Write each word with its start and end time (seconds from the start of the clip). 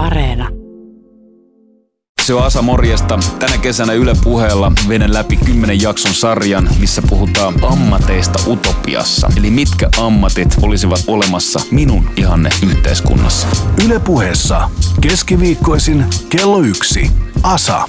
Areena. 0.00 0.48
Se 2.22 2.34
on 2.34 2.42
Asa 2.42 2.62
Morjesta. 2.62 3.18
Tänä 3.38 3.58
kesänä 3.58 3.92
Yle 3.92 4.14
puheella 4.24 4.72
veden 4.88 5.14
läpi 5.14 5.36
kymmenen 5.36 5.82
jakson 5.82 6.14
sarjan, 6.14 6.68
missä 6.78 7.02
puhutaan 7.10 7.54
ammateista 7.62 8.38
utopiassa. 8.46 9.28
Eli 9.36 9.50
mitkä 9.50 9.88
ammatit 9.98 10.56
olisivat 10.62 11.00
olemassa 11.06 11.60
minun 11.70 12.10
ihanne 12.16 12.50
yhteiskunnassa. 12.70 13.48
Yle 13.84 13.98
puheessa 13.98 14.70
keskiviikkoisin 15.00 16.04
kello 16.28 16.60
yksi. 16.60 17.10
Asa. 17.42 17.84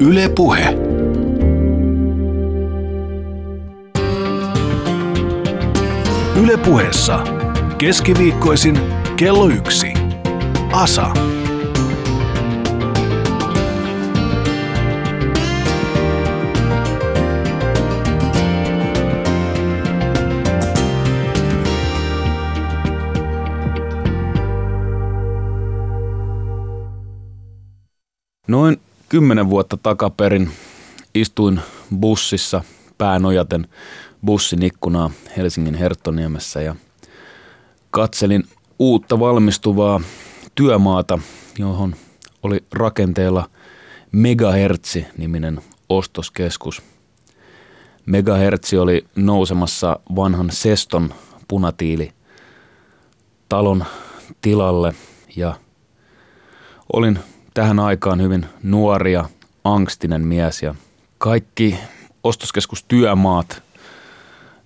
Yle 0.00 0.28
puhe. 0.28 0.89
Yle 6.42 6.56
puheessa 6.56 7.24
keskiviikkoisin 7.78 8.80
kello 9.16 9.48
yksi. 9.48 9.92
Asa. 10.72 11.14
Noin 28.48 28.80
kymmenen 29.08 29.50
vuotta 29.50 29.76
takaperin 29.76 30.50
istuin 31.14 31.60
bussissa 32.00 32.62
päänojaten 32.98 33.68
bussin 34.24 34.62
ikkunaa 34.62 35.10
Helsingin 35.36 35.74
Herttoniemessä 35.74 36.62
ja 36.62 36.76
katselin 37.90 38.44
uutta 38.78 39.20
valmistuvaa 39.20 40.00
työmaata, 40.54 41.18
johon 41.58 41.94
oli 42.42 42.64
rakenteella 42.72 43.50
Megahertsi-niminen 44.12 45.60
ostoskeskus. 45.88 46.82
Megahertsi 48.06 48.78
oli 48.78 49.06
nousemassa 49.16 50.00
vanhan 50.16 50.50
Seston 50.50 51.14
punatiili 51.48 52.12
talon 53.48 53.84
tilalle 54.42 54.94
ja 55.36 55.54
olin 56.92 57.18
tähän 57.54 57.78
aikaan 57.78 58.22
hyvin 58.22 58.46
nuoria, 58.62 59.24
angstinen 59.64 60.26
mies 60.26 60.62
ja 60.62 60.74
kaikki 61.18 61.78
ostoskeskustyömaat, 62.24 63.62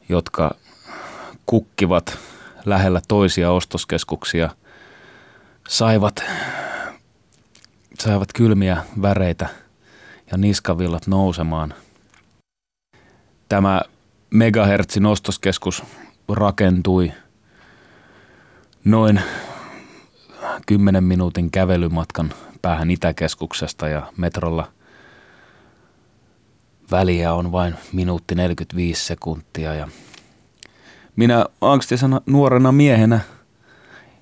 jotka 0.08 0.54
kukkivat 1.46 2.18
lähellä 2.64 3.00
toisia 3.08 3.50
ostoskeskuksia, 3.50 4.50
saivat, 5.68 6.24
saivat 7.98 8.28
kylmiä 8.34 8.84
väreitä 9.02 9.48
ja 10.30 10.36
niskavillat 10.36 11.06
nousemaan. 11.06 11.74
Tämä 13.48 13.82
megahertsin 14.30 15.06
ostoskeskus 15.06 15.82
rakentui 16.28 17.12
noin 18.84 19.20
10 20.66 21.04
minuutin 21.04 21.50
kävelymatkan 21.50 22.32
päähän 22.62 22.90
Itäkeskuksesta 22.90 23.88
ja 23.88 24.12
metrolla 24.16 24.72
väliä 26.94 27.34
on 27.34 27.52
vain 27.52 27.74
minuutti 27.92 28.34
45 28.34 29.06
sekuntia 29.06 29.74
ja 29.74 29.88
minä 31.16 31.46
angstisena 31.60 32.20
nuorena 32.26 32.72
miehenä 32.72 33.20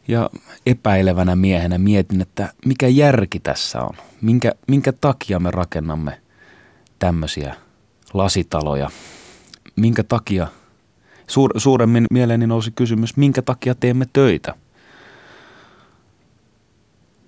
ja 0.08 0.30
epäilevänä 0.66 1.36
miehenä 1.36 1.78
mietin, 1.78 2.20
että 2.20 2.52
mikä 2.66 2.88
järki 2.88 3.40
tässä 3.40 3.82
on. 3.82 3.94
Minkä, 4.20 4.52
minkä 4.68 4.92
takia 4.92 5.38
me 5.38 5.50
rakennamme 5.50 6.20
tämmöisiä 6.98 7.54
lasitaloja. 8.14 8.90
Minkä 9.76 10.02
takia, 10.02 10.46
suur, 11.26 11.50
suuremmin 11.56 12.06
mieleeni 12.10 12.46
nousi 12.46 12.70
kysymys, 12.70 13.16
minkä 13.16 13.42
takia 13.42 13.74
teemme 13.74 14.06
töitä. 14.12 14.54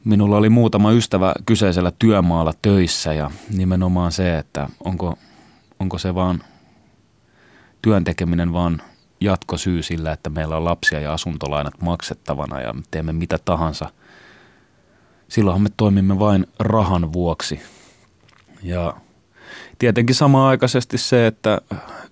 Minulla 0.05 0.37
oli 0.37 0.49
muutama 0.49 0.93
ystävä 0.93 1.35
kyseisellä 1.47 1.93
työmaalla 1.99 2.53
töissä 2.63 3.13
ja 3.13 3.31
nimenomaan 3.57 4.13
se, 4.13 4.39
että 4.39 4.69
onko, 4.85 5.19
onko 5.84 5.99
se 5.99 6.15
vaan 6.15 6.43
työn 7.83 8.05
tekeminen 8.05 8.53
vaan– 8.53 8.83
jatkosyy 9.25 9.83
sillä, 9.83 10.12
että 10.12 10.31
meillä 10.31 10.56
on 10.56 10.65
lapsia 10.65 11.00
ja 11.00 11.12
asuntolainat 11.12 11.81
maksettavana 11.81 12.61
ja 12.61 12.75
teemme 12.91 13.12
mitä 13.12 13.39
tahansa. 13.45 13.91
Silloinhan 15.28 15.62
me 15.62 15.69
toimimme 15.77 16.19
vain 16.19 16.47
rahan 16.59 17.12
vuoksi. 17.12 17.61
Ja 18.62 18.97
tietenkin 19.78 20.15
samaaikaisesti 20.15 20.99
se, 20.99 21.27
että 21.27 21.61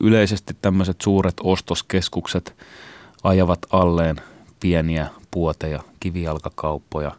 yleisesti 0.00 0.56
tämmöiset 0.62 1.00
suuret 1.00 1.34
ostoskeskukset 1.42 2.56
ajavat 3.22 3.58
alleen 3.70 4.16
pieniä 4.60 5.06
puoteja, 5.30 5.80
kivijalkakauppoja 6.00 7.12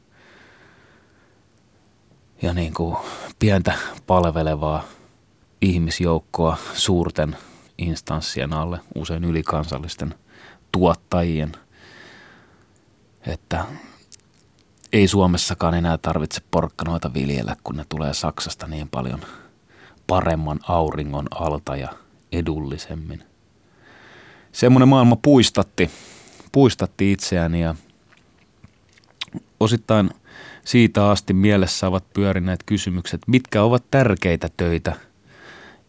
ja 2.41 2.53
niin 2.53 2.73
kuin 2.73 2.97
pientä 3.39 3.73
palvelevaa 4.07 4.83
ihmisjoukkoa 5.63 6.57
suurten 6.73 7.37
instanssien 7.77 8.53
alle, 8.53 8.79
usein 8.95 9.23
ylikansallisten 9.23 10.15
tuottajien, 10.71 11.51
että 13.27 13.65
ei 14.93 15.07
Suomessakaan 15.07 15.73
enää 15.73 15.97
tarvitse 15.97 16.41
porkkanoita 16.51 17.13
viljellä, 17.13 17.55
kun 17.63 17.75
ne 17.75 17.85
tulee 17.89 18.13
Saksasta 18.13 18.67
niin 18.67 18.89
paljon 18.89 19.21
paremman 20.07 20.59
auringon 20.67 21.27
alta 21.31 21.75
ja 21.75 21.89
edullisemmin. 22.31 23.23
Semmoinen 24.51 24.87
maailma 24.87 25.15
puistatti, 25.15 25.89
puistatti 26.51 27.11
itseäni 27.11 27.61
ja 27.61 27.75
osittain 29.59 30.09
siitä 30.65 31.09
asti 31.09 31.33
mielessä 31.33 31.87
ovat 31.87 32.13
pyörineet 32.13 32.63
kysymykset, 32.65 33.21
mitkä 33.27 33.63
ovat 33.63 33.83
tärkeitä 33.91 34.49
töitä 34.57 34.95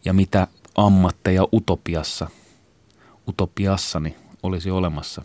ja 0.05 0.13
mitä 0.13 0.47
ammatteja 0.75 1.47
utopiassa, 1.53 2.27
utopiassani 3.27 4.15
olisi 4.43 4.71
olemassa. 4.71 5.21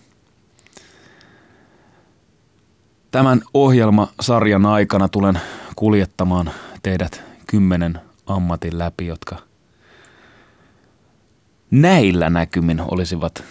Tämän 3.11 3.41
ohjelmasarjan 3.55 4.67
aikana 4.67 5.09
tulen 5.09 5.41
kuljettamaan 5.77 6.51
teidät 6.83 7.23
kymmenen 7.47 8.01
ammatin 8.27 8.79
läpi, 8.79 9.07
jotka 9.07 9.37
näillä 11.71 12.31
näkymin 12.31 12.81
olisivat 12.81 13.45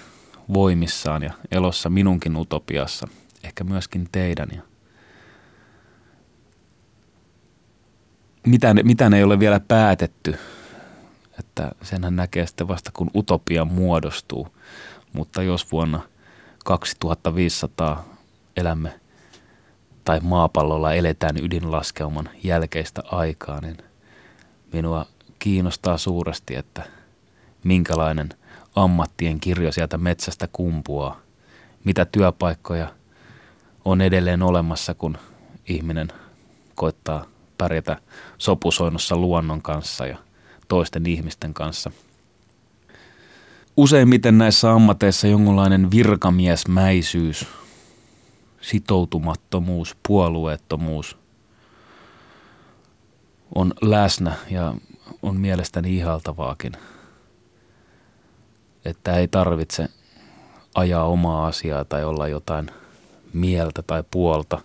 voimissaan 0.53 1.23
ja 1.23 1.34
elossa 1.51 1.90
minunkin 1.90 2.38
utopiassa, 2.38 3.07
ehkä 3.44 3.63
myöskin 3.63 4.09
teidän. 4.11 4.50
Ja 4.56 4.61
mitään, 8.47 8.78
mitään 8.84 9.13
ei 9.13 9.23
ole 9.23 9.40
vielä 9.40 9.59
päätetty 9.59 10.38
että 11.39 11.72
senhän 11.81 12.16
näkee 12.16 12.47
sitten 12.47 12.67
vasta 12.67 12.91
kun 12.94 13.11
utopia 13.16 13.66
muodostuu. 13.66 14.47
Mutta 15.13 15.44
jos 15.44 15.72
vuonna 15.72 16.01
2500 16.66 18.05
elämme 18.57 19.00
tai 20.05 20.19
maapallolla 20.23 20.94
eletään 20.94 21.38
ydinlaskeuman 21.38 22.29
jälkeistä 22.44 23.03
aikaa, 23.11 23.61
niin 23.61 23.78
minua 24.73 25.05
kiinnostaa 25.39 25.97
suuresti, 25.97 26.55
että 26.55 26.83
minkälainen 27.63 28.29
ammattien 28.75 29.39
kirjo 29.39 29.72
sieltä 29.72 29.97
metsästä 29.97 30.47
kumpuaa, 30.53 31.19
mitä 31.84 32.05
työpaikkoja 32.05 32.93
on 33.85 34.02
edelleen 34.02 34.43
olemassa, 34.43 34.93
kun 34.93 35.17
ihminen 35.67 36.08
koittaa 36.75 37.25
pärjätä 37.58 37.97
sopusoinnussa 38.37 39.16
luonnon 39.16 39.61
kanssa 39.61 40.08
ja– 40.08 40.17
toisten 40.69 41.05
ihmisten 41.05 41.53
kanssa. 41.53 41.91
Useimmiten 43.77 44.37
näissä 44.37 44.71
ammateissa 44.71 45.27
jonkunlainen 45.27 45.91
virkamiesmäisyys, 45.91 47.47
sitoutumattomuus, 48.61 49.97
puolueettomuus 50.07 51.17
on 53.55 53.73
läsnä 53.81 54.33
ja 54.49 54.73
on 55.21 55.37
mielestäni 55.37 55.97
ihaltavaakin, 55.97 56.71
että 58.85 59.16
ei 59.16 59.27
tarvitse 59.27 59.89
ajaa 60.75 61.03
omaa 61.03 61.47
asiaa 61.47 61.85
tai 61.85 62.03
olla 62.03 62.27
jotain 62.27 62.71
mieltä 63.33 63.81
tai 63.81 64.03
puolta, 64.11 64.61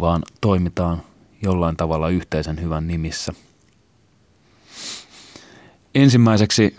vaan 0.00 0.22
toimitaan 0.40 1.02
jollain 1.42 1.76
tavalla 1.76 2.08
yhteisen 2.08 2.60
hyvän 2.60 2.88
nimissä– 2.88 3.32
Ensimmäiseksi 5.94 6.76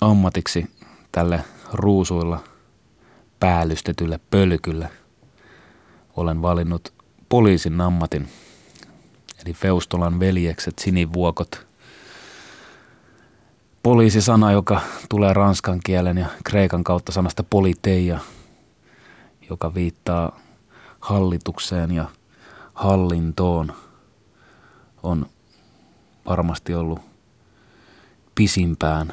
ammatiksi 0.00 0.70
tälle 1.12 1.44
ruusuilla 1.72 2.40
päällystetylle 3.40 4.20
pölkylle 4.30 4.88
olen 6.16 6.42
valinnut 6.42 6.92
poliisin 7.28 7.80
ammatin, 7.80 8.28
eli 9.44 9.54
Feustolan 9.54 10.20
veljekset 10.20 10.78
sinivuokot. 10.78 11.66
Poliisisana, 13.82 14.52
joka 14.52 14.80
tulee 15.08 15.32
ranskan 15.32 15.80
kielen 15.84 16.18
ja 16.18 16.26
kreikan 16.44 16.84
kautta 16.84 17.12
sanasta 17.12 17.42
politeia, 17.42 18.20
joka 19.50 19.74
viittaa 19.74 20.40
hallitukseen 21.00 21.90
ja 21.90 22.04
hallintoon, 22.74 23.72
on 25.02 25.26
varmasti 26.26 26.74
ollut 26.74 27.11
pisimpään, 28.34 29.12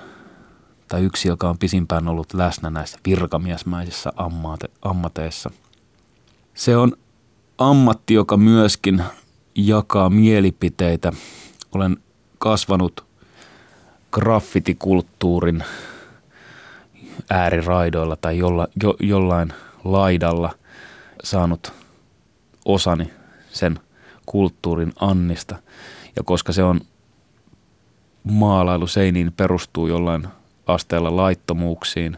tai 0.88 1.04
yksi, 1.04 1.28
joka 1.28 1.50
on 1.50 1.58
pisimpään 1.58 2.08
ollut 2.08 2.34
läsnä 2.34 2.70
näissä 2.70 3.00
virkamiesmäisissä 3.08 4.12
ammate, 4.16 4.70
ammateissa. 4.82 5.52
Se 6.54 6.78
on 6.78 6.94
ammatti, 7.58 8.14
joka 8.14 8.38
myöskin 8.38 9.04
jakaa 9.56 10.10
mielipiteitä. 10.10 11.12
Olen 11.72 11.98
kasvanut 12.38 13.06
graffitikulttuurin 14.12 15.64
ääriraidoilla 17.30 18.16
tai 18.16 18.38
jolla, 18.38 18.68
jo, 18.84 18.96
jollain 19.00 19.54
laidalla 19.84 20.54
saanut 21.24 21.74
osani 22.66 23.14
sen 23.52 23.80
kulttuurin 24.26 24.94
annista. 25.00 25.56
Ja 26.16 26.24
koska 26.26 26.54
se 26.54 26.64
on 26.64 26.82
maalailu 28.24 28.88
seiniin 28.88 29.34
perustuu 29.38 29.88
jollain 29.88 30.28
asteella 30.68 31.16
laittomuuksiin, 31.16 32.18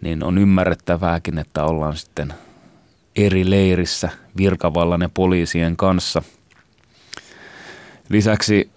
niin 0.00 0.24
on 0.24 0.38
ymmärrettävääkin, 0.38 1.38
että 1.38 1.64
ollaan 1.64 1.96
sitten 1.96 2.34
eri 3.16 3.50
leirissä 3.50 4.08
virkavallan 4.36 5.00
ja 5.00 5.08
poliisien 5.08 5.76
kanssa. 5.76 6.22
Lisäksi 8.08 8.70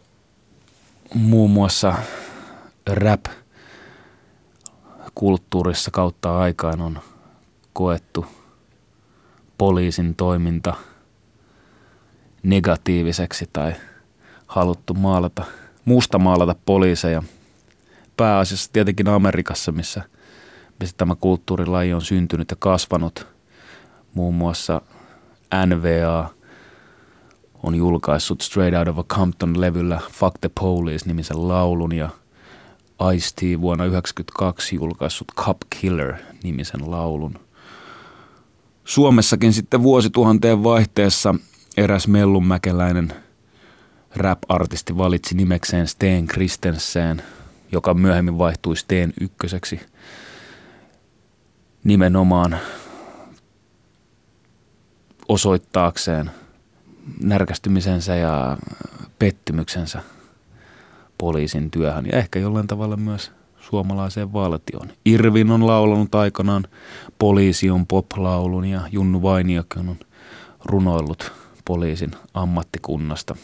muun 1.14 1.52
muassa 1.52 1.94
rap 2.90 3.26
kulttuurissa 5.16 5.92
kautta 5.92 6.40
aikaan 6.40 6.82
on 6.82 7.00
koettu 7.74 8.26
poliisin 9.58 10.16
toiminta 10.16 10.74
negatiiviseksi 12.44 13.50
tai 13.54 13.74
haluttu 14.48 14.94
maalata, 14.94 15.44
musta 15.86 16.20
maalata 16.20 16.56
poliiseja. 16.66 17.24
Pääasiassa 18.18 18.70
tietenkin 18.74 19.08
Amerikassa, 19.08 19.72
missä, 19.72 20.02
missä 20.80 20.96
tämä 20.98 21.16
kulttuurilaji 21.16 21.94
on 21.94 22.02
syntynyt 22.02 22.52
ja 22.52 22.58
kasvanut. 22.60 23.28
Muun 24.14 24.36
muassa 24.36 24.82
NVA 25.66 26.30
on 27.64 27.76
julkaissut 27.76 28.42
Straight 28.42 28.78
Out 28.80 28.88
of 28.88 28.98
a 28.98 29.04
Compton-levyllä 29.04 30.00
Fuck 30.12 30.36
the 30.42 30.50
Police-nimisen 30.60 31.48
laulun 31.48 31.96
ja 31.96 32.10
Ice-T 33.14 33.62
vuonna 33.62 33.84
1992 33.84 34.76
julkaissut 34.76 35.28
Cup 35.36 35.58
Killer-nimisen 35.70 36.92
laulun. 36.92 37.40
Suomessakin 38.86 39.54
sitten 39.54 39.84
vuosituhanteen 39.84 40.64
vaihteessa 40.64 41.36
eräs 41.78 42.08
mellunmäkeläinen 42.08 43.14
rap-artisti 44.16 44.98
valitsi 44.98 45.36
nimekseen 45.36 45.88
Steen 45.88 46.28
Kristensen, 46.28 47.24
joka 47.72 47.94
myöhemmin 47.94 48.38
vaihtui 48.38 48.78
Steen 48.78 49.14
ykköseksi 49.22 49.80
nimenomaan 51.84 52.58
osoittaakseen 55.28 56.32
närkästymisensä 57.24 58.16
ja 58.16 58.58
pettymyksensä 59.20 60.02
poliisin 61.18 61.72
työhön 61.72 62.06
ja 62.06 62.18
ehkä 62.18 62.40
jollain 62.40 62.68
tavalla 62.68 62.98
myös 62.98 63.32
suomalaiseen 63.60 64.34
valtioon. 64.34 64.90
Irvin 65.06 65.52
on 65.52 65.68
laulanut 65.68 66.16
aikanaan 66.16 66.68
Poliisi 67.20 67.70
on 67.70 67.88
pop-laulun 67.88 68.66
ja 68.66 68.82
Junnu 68.92 69.22
Vainiokin 69.22 69.90
on 69.90 70.00
runoillut 70.66 71.32
poliisin 71.66 72.12
ammattikunnasta. 72.34 73.36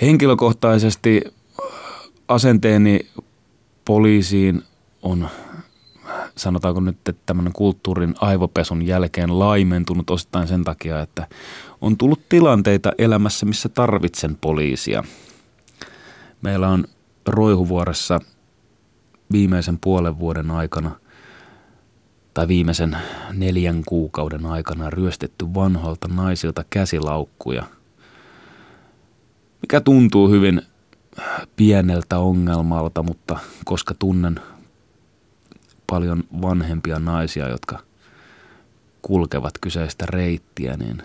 Henkilökohtaisesti 0.00 1.24
asenteeni 2.28 3.00
poliisiin 3.84 4.62
on 5.02 5.28
sanotaanko 6.36 6.80
nyt, 6.80 7.08
että 7.08 7.22
tämmöinen 7.26 7.52
kulttuurin 7.52 8.14
aivopesun 8.20 8.86
jälkeen 8.86 9.38
laimentunut 9.38 10.10
osittain 10.10 10.48
sen 10.48 10.64
takia, 10.64 11.00
että 11.00 11.26
on 11.80 11.96
tullut 11.96 12.28
tilanteita 12.28 12.92
elämässä, 12.98 13.46
missä 13.46 13.68
tarvitsen 13.68 14.36
poliisia. 14.36 15.04
Meillä 16.42 16.68
on 16.68 16.84
Roihuvuoressa 17.26 18.20
viimeisen 19.32 19.78
puolen 19.78 20.18
vuoden 20.18 20.50
aikana 20.50 20.90
tai 22.34 22.48
viimeisen 22.48 22.96
neljän 23.32 23.82
kuukauden 23.86 24.46
aikana 24.46 24.90
ryöstetty 24.90 25.54
vanhoilta 25.54 26.08
naisilta 26.08 26.64
käsilaukkuja, 26.70 27.64
mikä 29.62 29.80
tuntuu 29.80 30.30
hyvin 30.30 30.62
pieneltä 31.56 32.18
ongelmalta, 32.18 33.02
mutta 33.02 33.38
koska 33.64 33.94
tunnen 33.98 34.40
paljon 35.86 36.24
vanhempia 36.42 36.98
naisia, 36.98 37.48
jotka 37.48 37.78
kulkevat 39.02 39.54
kyseistä 39.60 40.06
reittiä, 40.08 40.76
niin 40.76 41.02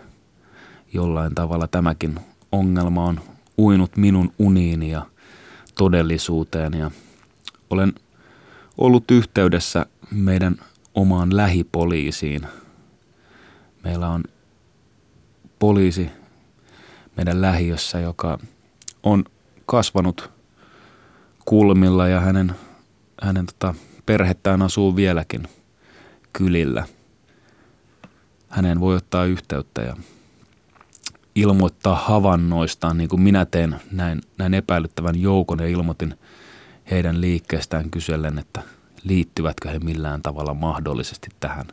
jollain 0.94 1.36
tavalla 1.36 1.68
tämäkin 1.68 2.20
ongelma 2.52 3.06
on 3.06 3.22
uinut 3.58 3.98
minun 3.98 4.34
uniini 4.40 4.92
ja 4.92 5.06
todellisuuteen 5.78 6.74
ja 6.74 6.92
olen 7.70 7.94
ollut 8.78 9.12
yhteydessä 9.12 9.86
meidän 10.12 10.56
omaan 10.96 11.36
lähipoliisiin. 11.38 12.42
Meillä 13.84 14.10
on 14.10 14.24
poliisi 15.60 16.10
meidän 17.18 17.42
lähiössä, 17.42 18.00
joka 18.00 18.40
on 19.04 19.26
kasvanut 19.66 20.32
kulmilla 21.46 22.08
ja 22.08 22.20
hänen, 22.20 22.56
hänen 23.22 23.46
tota, 23.46 23.74
perhettään 24.06 24.62
asuu 24.62 24.96
vieläkin 24.96 25.48
kylillä. 26.34 26.86
Häneen 28.50 28.80
voi 28.80 28.96
ottaa 28.96 29.26
yhteyttä 29.26 29.82
ja 29.82 29.96
ilmoittaa 31.36 31.96
havainnoistaan, 31.96 32.98
niin 32.98 33.10
kuin 33.10 33.22
minä 33.22 33.46
teen 33.46 33.76
näin, 33.92 34.22
näin 34.38 34.54
epäilyttävän 34.54 35.22
joukon 35.22 35.60
ja 35.60 35.68
ilmoitin 35.68 36.18
heidän 36.92 37.22
liikkeestään 37.22 37.90
kysellen, 37.90 38.40
että 38.40 38.62
liittyvätkö 39.04 39.70
he 39.70 39.80
millään 39.80 40.22
tavalla 40.22 40.54
mahdollisesti 40.54 41.28
tähän 41.40 41.66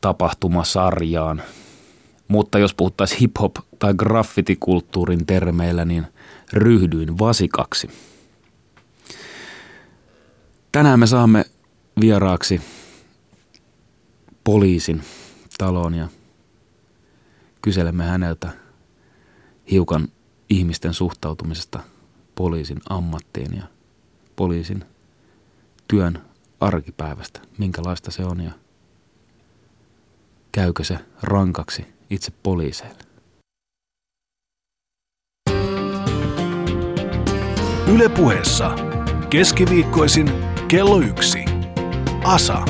tapahtumasarjaan. 0.00 1.42
Mutta 2.30 2.58
jos 2.58 2.74
puhuttaisiin 2.74 3.20
hip-hop- 3.20 3.64
tai 3.78 3.94
graffitikulttuurin 3.94 5.26
termeillä, 5.26 5.84
niin 5.84 6.06
ryhdyin 6.52 7.18
vasikaksi– 7.18 7.90
Tänään 10.72 11.00
me 11.00 11.06
saamme 11.06 11.44
vieraaksi 12.00 12.60
poliisin 14.44 15.02
taloon 15.58 15.94
ja 15.94 16.08
kyselemme 17.62 18.04
häneltä 18.04 18.50
hiukan 19.70 20.08
ihmisten 20.50 20.94
suhtautumisesta 20.94 21.80
poliisin 22.34 22.80
ammattiin 22.88 23.56
ja 23.56 23.62
poliisin 24.36 24.84
työn 25.88 26.22
arkipäivästä, 26.60 27.40
minkälaista 27.58 28.10
se 28.10 28.24
on 28.24 28.40
ja 28.40 28.52
käykö 30.52 30.84
se 30.84 30.98
rankaksi 31.22 31.86
itse 32.10 32.32
poliiseille. 32.42 33.10
Ylepuheessa 37.94 38.70
keskiviikkoisin 39.30 40.30
Kello 40.68 41.00
yksi. 41.00 41.44
Asa. 42.24 42.64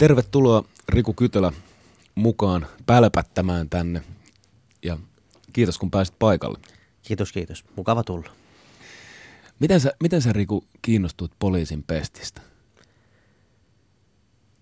Tervetuloa 0.00 0.64
Riku 0.88 1.12
Kytölä 1.12 1.52
mukaan 2.14 2.66
pälpättämään 2.86 3.68
tänne 3.70 4.02
ja 4.82 4.98
kiitos 5.52 5.78
kun 5.78 5.90
pääsit 5.90 6.18
paikalle. 6.18 6.58
Kiitos, 7.02 7.32
kiitos. 7.32 7.64
Mukava 7.76 8.04
tulla. 8.04 8.30
Miten 9.60 9.80
sä, 9.80 9.92
miten 10.02 10.22
sä 10.22 10.32
Riku 10.32 10.64
kiinnostut 10.82 11.32
poliisin 11.38 11.82
pestistä? 11.82 12.40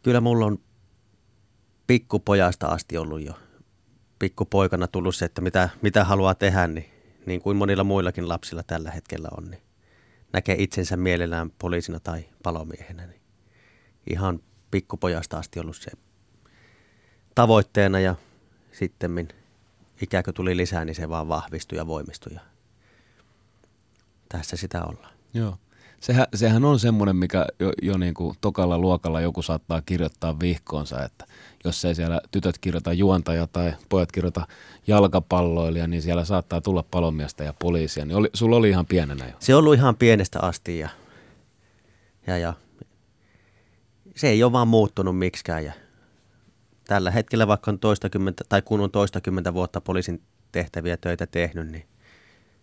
Kyllä 0.02 0.20
mulla 0.20 0.46
on 0.46 0.58
pikkupojasta 1.86 2.66
asti 2.66 2.96
ollut 2.98 3.24
jo 3.24 3.32
pikkupoikana 4.18 4.86
tullut 4.86 5.16
se, 5.16 5.24
että 5.24 5.40
mitä, 5.40 5.68
mitä 5.82 6.04
haluaa 6.04 6.34
tehdä, 6.34 6.66
niin, 6.66 6.90
niin 7.26 7.40
kuin 7.40 7.56
monilla 7.56 7.84
muillakin 7.84 8.28
lapsilla 8.28 8.62
tällä 8.62 8.90
hetkellä 8.90 9.28
on, 9.38 9.50
niin 9.50 9.62
näkee 10.32 10.56
itsensä 10.58 10.96
mielellään 10.96 11.50
poliisina 11.50 12.00
tai 12.00 12.24
palomiehenä. 12.42 13.06
Niin 13.06 13.20
ihan 14.10 14.40
pikkupojasta 14.74 15.38
asti 15.38 15.60
ollut 15.60 15.76
se 15.76 15.90
tavoitteena 17.34 18.00
ja 18.00 18.14
sitten 18.72 19.28
ikääkö 20.02 20.32
tuli 20.32 20.56
lisää, 20.56 20.84
niin 20.84 20.94
se 20.94 21.08
vaan 21.08 21.28
vahvistui 21.28 21.78
ja 21.78 21.86
voimistui. 21.86 22.34
Ja 22.34 22.40
tässä 24.28 24.56
sitä 24.56 24.84
ollaan. 24.84 25.12
Joo. 25.34 25.56
Sehän, 26.00 26.26
sehän 26.34 26.64
on 26.64 26.78
semmoinen, 26.78 27.16
mikä 27.16 27.46
jo, 27.60 27.72
jo 27.82 27.98
niin 27.98 28.14
kuin 28.14 28.36
tokalla 28.40 28.78
luokalla 28.78 29.20
joku 29.20 29.42
saattaa 29.42 29.82
kirjoittaa 29.82 30.40
vihkoonsa, 30.40 31.04
että 31.04 31.26
jos 31.64 31.84
ei 31.84 31.94
siellä 31.94 32.20
tytöt 32.30 32.58
kirjoita 32.58 32.92
juontaja 32.92 33.46
tai 33.46 33.74
pojat 33.88 34.12
kirjoita 34.12 34.46
jalkapalloilija, 34.86 35.86
niin 35.86 36.02
siellä 36.02 36.24
saattaa 36.24 36.60
tulla 36.60 36.84
palomiestä 36.90 37.44
ja 37.44 37.54
poliisia. 37.58 38.04
Niin 38.04 38.16
oli, 38.16 38.30
sulla 38.32 38.56
oli 38.56 38.68
ihan 38.68 38.86
pienenä 38.86 39.26
jo. 39.26 39.36
Se 39.38 39.54
on 39.54 39.58
ollut 39.58 39.74
ihan 39.74 39.96
pienestä 39.96 40.40
asti 40.40 40.78
ja, 40.78 40.88
ja, 42.26 42.38
ja 42.38 42.54
se 44.14 44.28
ei 44.28 44.42
ole 44.42 44.52
vaan 44.52 44.68
muuttunut 44.68 45.18
miksikään. 45.18 45.64
Ja 45.64 45.72
tällä 46.86 47.10
hetkellä 47.10 47.46
vaikka 47.46 47.70
on 47.70 47.78
toistakymmentä, 47.78 48.44
tai 48.48 48.62
kun 48.62 48.80
on 48.80 48.90
toistakymmentä 48.90 49.54
vuotta 49.54 49.80
poliisin 49.80 50.22
tehtäviä 50.52 50.96
töitä 50.96 51.26
tehnyt, 51.26 51.68
niin 51.68 51.88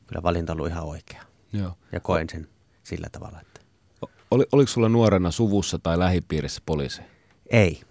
kyllä 0.08 0.24
valinta 0.24 0.54
on 0.54 0.60
ollut 0.60 0.72
ihan 0.72 0.84
oikea. 0.84 1.24
Joo. 1.54 1.78
Ja 1.92 2.00
koen 2.00 2.30
sen 2.30 2.48
sillä 2.84 3.08
tavalla. 3.12 3.42
Että... 3.42 3.62
Oli, 4.32 4.46
oliko 4.52 4.68
sulla 4.68 4.90
nuorena 4.90 5.32
suvussa 5.32 5.80
tai 5.80 6.00
lähipiirissä 6.00 6.62
poliisi? 6.66 7.02
Ei. 7.50 7.82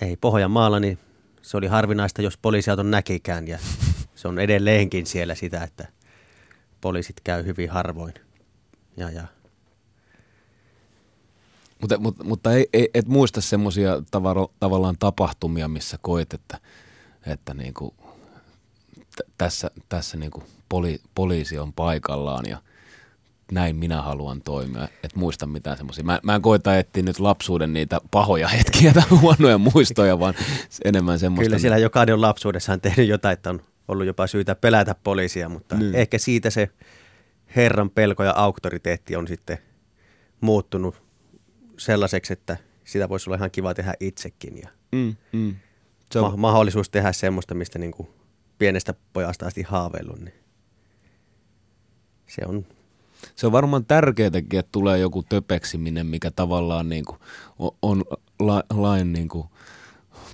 Ei. 0.00 0.16
Pohjanmaalla 0.16 0.80
niin 0.80 0.98
se 1.42 1.56
oli 1.56 1.66
harvinaista, 1.66 2.22
jos 2.22 2.38
poliisiauton 2.38 2.90
näkikään 2.90 3.48
ja 3.48 3.58
se 4.14 4.28
on 4.28 4.38
edelleenkin 4.38 5.06
siellä 5.06 5.34
sitä, 5.34 5.62
että 5.62 5.88
poliisit 6.80 7.20
käy 7.24 7.44
hyvin 7.44 7.70
harvoin. 7.70 8.14
Ja, 8.96 9.10
ja. 9.10 9.24
Mutta, 11.80 11.98
mutta, 11.98 12.24
mutta 12.24 12.52
ei, 12.52 12.68
ei, 12.72 12.90
et 12.94 13.06
muista 13.06 13.40
semmoisia 13.40 14.02
tavallaan 14.60 14.96
tapahtumia, 14.98 15.68
missä 15.68 15.98
koet, 16.02 16.34
että, 16.34 16.58
että 17.26 17.54
niin 17.54 17.74
kuin, 17.74 17.94
t- 19.16 19.30
tässä, 19.38 19.70
tässä 19.88 20.16
niin 20.16 20.30
kuin 20.30 20.44
poli, 20.68 21.00
poliisi 21.14 21.58
on 21.58 21.72
paikallaan 21.72 22.46
ja 22.46 22.62
näin 23.52 23.76
minä 23.76 24.02
haluan 24.02 24.42
toimia. 24.42 24.88
Et 25.04 25.16
muista 25.16 25.46
mitään 25.46 25.76
semmoisia. 25.76 26.04
Mä, 26.04 26.20
mä 26.22 26.34
en 26.34 26.42
koeta 26.42 26.78
etsiä 26.78 27.02
nyt 27.02 27.18
lapsuuden 27.18 27.72
niitä 27.72 28.00
pahoja 28.10 28.48
hetkiä 28.58 28.92
tai 28.92 29.02
huonoja 29.10 29.58
muistoja, 29.58 30.18
vaan 30.18 30.34
enemmän 30.84 31.18
semmoista. 31.18 31.44
Kyllä 31.44 31.58
siellä 31.58 31.78
jokainen 31.78 32.14
on 32.14 32.20
lapsuudessaan 32.20 32.80
tehnyt 32.80 33.08
jotain, 33.08 33.32
että 33.32 33.50
on 33.50 33.62
ollut 33.88 34.06
jopa 34.06 34.26
syytä 34.26 34.54
pelätä 34.54 34.94
poliisia, 34.94 35.48
mutta 35.48 35.76
niin. 35.76 35.94
ehkä 35.94 36.18
siitä 36.18 36.50
se 36.50 36.70
Herran 37.56 37.90
pelko 37.90 38.24
ja 38.24 38.32
auktoriteetti 38.36 39.16
on 39.16 39.28
sitten 39.28 39.58
muuttunut 40.40 41.02
sellaiseksi, 41.80 42.32
että 42.32 42.56
sitä 42.84 43.08
voisi 43.08 43.30
olla 43.30 43.36
ihan 43.36 43.50
kiva 43.50 43.74
tehdä 43.74 43.94
itsekin. 44.00 44.58
Ja 44.58 44.68
mm, 44.92 45.16
mm. 45.32 45.56
Se 46.12 46.18
on... 46.18 46.30
ma- 46.30 46.36
mahdollisuus 46.36 46.90
tehdä 46.90 47.12
semmoista, 47.12 47.54
mistä 47.54 47.78
niin 47.78 47.92
kuin 47.92 48.08
pienestä 48.58 48.94
pojasta 49.12 49.46
asti 49.46 49.62
haaveillut, 49.62 50.20
niin 50.20 50.34
se 52.26 52.42
on 52.46 52.66
se 53.36 53.46
on 53.46 53.52
varmaan 53.52 53.84
tärkeätäkin, 53.84 54.60
että 54.60 54.72
tulee 54.72 54.98
joku 54.98 55.22
töpeksiminen, 55.22 56.06
mikä 56.06 56.30
tavallaan 56.30 56.88
niin 56.88 57.04
kuin 57.04 57.18
on 57.82 58.04
la, 58.38 58.62
lain 58.70 59.12
niin 59.12 59.28
kuin 59.28 59.46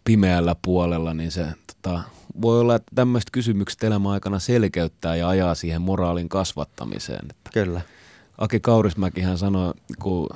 pimeällä 0.05 0.57
puolella, 0.62 1.15
niin 1.15 1.31
se 1.31 1.47
tota, 1.67 2.03
voi 2.43 2.61
olla, 2.61 2.75
että 2.75 2.93
tämmöiset 2.95 3.31
kysymykset 3.31 3.85
elämän 3.85 4.12
aikana 4.12 4.38
selkeyttää 4.38 5.17
ja 5.17 5.29
ajaa 5.29 5.55
siihen 5.55 5.83
moraalin 5.83 6.29
kasvattamiseen. 6.29 7.26
Että 7.31 7.50
Kyllä. 7.53 7.81
Aki 8.38 8.61
Kaurismäkihän 8.61 9.38
sanoi, 9.38 9.75
kun 10.02 10.28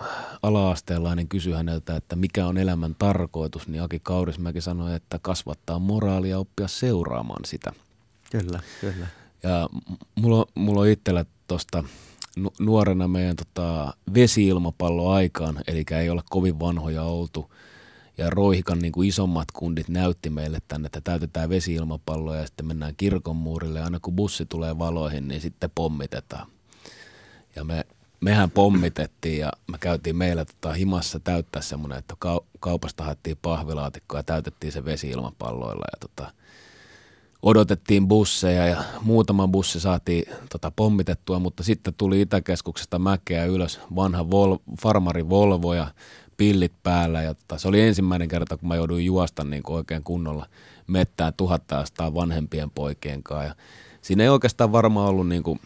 ala-asteellainen 0.42 1.28
kysyi 1.28 1.52
häneltä, 1.52 1.96
että 1.96 2.16
mikä 2.16 2.46
on 2.46 2.58
elämän 2.58 2.96
tarkoitus, 2.98 3.68
niin 3.68 3.82
Aki 3.82 4.00
Kaurismäki 4.02 4.60
sanoi, 4.60 4.94
että 4.94 5.18
kasvattaa 5.22 5.78
moraalia 5.78 6.30
ja 6.30 6.38
oppia 6.38 6.68
seuraamaan 6.68 7.44
sitä. 7.44 7.72
Kyllä, 8.30 8.60
kyllä. 8.80 9.06
Ja 9.42 9.68
mulla, 10.14 10.46
mulla 10.54 10.80
on 10.80 10.88
itsellä 10.88 11.24
tuosta 11.48 11.84
nuorena 12.60 13.08
meidän 13.08 13.36
tota, 13.36 13.94
vesi-ilmapalloaikaan, 14.14 15.62
eli 15.66 15.84
ei 16.00 16.10
ole 16.10 16.22
kovin 16.30 16.60
vanhoja 16.60 17.02
oltu. 17.02 17.52
Ja 18.18 18.30
Roihikan 18.30 18.78
niin 18.78 18.92
kuin 18.92 19.08
isommat 19.08 19.50
kundit 19.52 19.88
näytti 19.88 20.30
meille 20.30 20.58
tänne, 20.68 20.86
että 20.86 21.00
täytetään 21.00 21.48
vesi-ilmapalloja 21.48 22.40
ja 22.40 22.46
sitten 22.46 22.66
mennään 22.66 22.94
kirkonmuurille. 22.96 23.78
Ja 23.78 23.84
aina 23.84 24.00
kun 24.00 24.16
bussi 24.16 24.46
tulee 24.46 24.78
valoihin, 24.78 25.28
niin 25.28 25.40
sitten 25.40 25.70
pommitetaan. 25.74 26.46
Ja 27.56 27.64
me, 27.64 27.84
mehän 28.20 28.50
pommitettiin 28.50 29.38
ja 29.38 29.52
me 29.66 29.78
käytiin 29.78 30.16
meillä 30.16 30.44
tota, 30.44 30.72
himassa 30.72 31.20
täyttää 31.20 31.62
semmoinen, 31.62 31.98
että 31.98 32.14
kaupasta 32.60 33.04
haettiin 33.04 33.38
pahvilaatikkoa 33.42 34.18
ja 34.18 34.22
täytettiin 34.22 34.72
se 34.72 34.84
vesi-ilmapalloilla. 34.84 35.84
Ja 35.92 36.08
tota, 36.08 36.32
odotettiin 37.42 38.08
busseja 38.08 38.66
ja 38.66 38.84
muutama 39.02 39.48
bussi 39.48 39.80
saatiin 39.80 40.24
tota, 40.52 40.70
pommitettua, 40.76 41.38
mutta 41.38 41.62
sitten 41.62 41.94
tuli 41.94 42.20
Itäkeskuksesta 42.20 42.98
mäkeä 42.98 43.44
ylös 43.44 43.80
vanha 43.96 44.22
Vol- 44.22 44.76
farmari 44.82 45.28
Volvo 45.28 45.74
ja 45.74 45.94
pillit 46.36 46.72
päällä. 46.82 47.22
Ja 47.22 47.34
tota, 47.34 47.58
se 47.58 47.68
oli 47.68 47.80
ensimmäinen 47.80 48.28
kerta, 48.28 48.56
kun 48.56 48.68
mä 48.68 48.76
jouduin 48.76 49.04
juosta 49.04 49.44
niin 49.44 49.62
oikein 49.66 50.04
kunnolla 50.04 50.46
mettää 50.86 51.32
tuhatta 51.32 51.84
vanhempien 52.14 52.70
poikien 52.70 53.22
kanssa. 53.22 53.46
Ja 53.46 53.54
siinä 54.02 54.22
ei 54.22 54.28
oikeastaan 54.28 54.72
varmaan 54.72 55.08
ollut 55.08 55.28
niin 55.28 55.42
kuin 55.42 55.60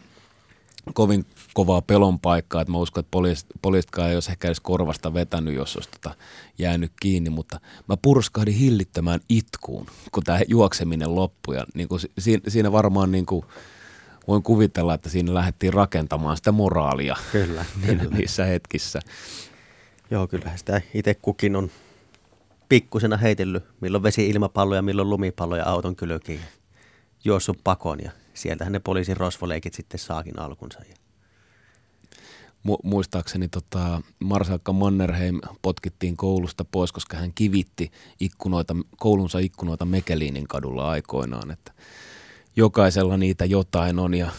kovin 0.94 1.26
kovaa 1.54 1.82
pelon 1.82 2.20
paikkaa, 2.20 2.62
että 2.62 2.72
mä 2.72 2.78
uskon, 2.78 3.00
että 3.00 3.10
poliis, 3.10 3.46
poliisitkaan 3.62 4.08
ei 4.08 4.16
olisi 4.16 4.30
ehkä 4.30 4.48
edes 4.48 4.60
korvasta 4.60 5.14
vetänyt, 5.14 5.54
jos 5.54 5.76
olisi 5.76 5.90
tota 5.90 6.14
jäänyt 6.58 6.92
kiinni, 7.00 7.30
mutta 7.30 7.60
mä 7.88 7.96
purskahdin 8.02 8.54
hillittömään 8.54 9.20
itkuun, 9.28 9.86
kun 10.12 10.22
tämä 10.22 10.40
juokseminen 10.48 11.14
loppui 11.14 11.56
ja 11.56 11.66
niin 11.74 11.88
kuin 11.88 12.00
siinä, 12.18 12.42
siinä 12.48 12.72
varmaan 12.72 13.12
niin 13.12 13.26
kuin, 13.26 13.44
voin 14.28 14.42
kuvitella, 14.42 14.94
että 14.94 15.08
siinä 15.08 15.34
lähdettiin 15.34 15.72
rakentamaan 15.72 16.36
sitä 16.36 16.52
moraalia 16.52 17.16
kyllä, 17.32 17.64
kyllä. 17.86 18.04
niissä 18.04 18.44
hetkissä. 18.44 19.00
Joo, 20.10 20.26
kyllä 20.26 20.56
sitä 20.56 20.80
itse 20.94 21.14
kukin 21.14 21.56
on 21.56 21.70
pikkusena 22.68 23.16
heitellyt, 23.16 23.64
milloin 23.80 24.02
vesi-ilmapalloja, 24.02 24.82
milloin 24.82 25.10
lumipalloja 25.10 25.64
auton 25.64 25.96
kylkiin, 25.96 26.40
juossut 27.24 27.58
pakoon 27.64 28.00
ja 28.00 28.10
sieltähän 28.34 28.72
ne 28.72 28.78
poliisin 28.78 29.16
rosvoleikit 29.16 29.74
sitten 29.74 30.00
saakin 30.00 30.38
alkunsa. 30.38 30.78
Mu- 32.68 32.80
muistaakseni 32.82 33.48
tota, 33.48 34.02
Marsalkka 34.18 34.72
Mannerheim 34.72 35.40
potkittiin 35.62 36.16
koulusta 36.16 36.64
pois, 36.64 36.92
koska 36.92 37.16
hän 37.16 37.32
kivitti 37.34 37.92
ikkunoita, 38.20 38.76
koulunsa 38.96 39.38
ikkunoita 39.38 39.84
Mekeliinin 39.84 40.48
kadulla 40.48 40.90
aikoinaan, 40.90 41.50
että 41.50 41.72
jokaisella 42.56 43.16
niitä 43.16 43.44
jotain 43.44 43.98
on 43.98 44.14
ja 44.14 44.30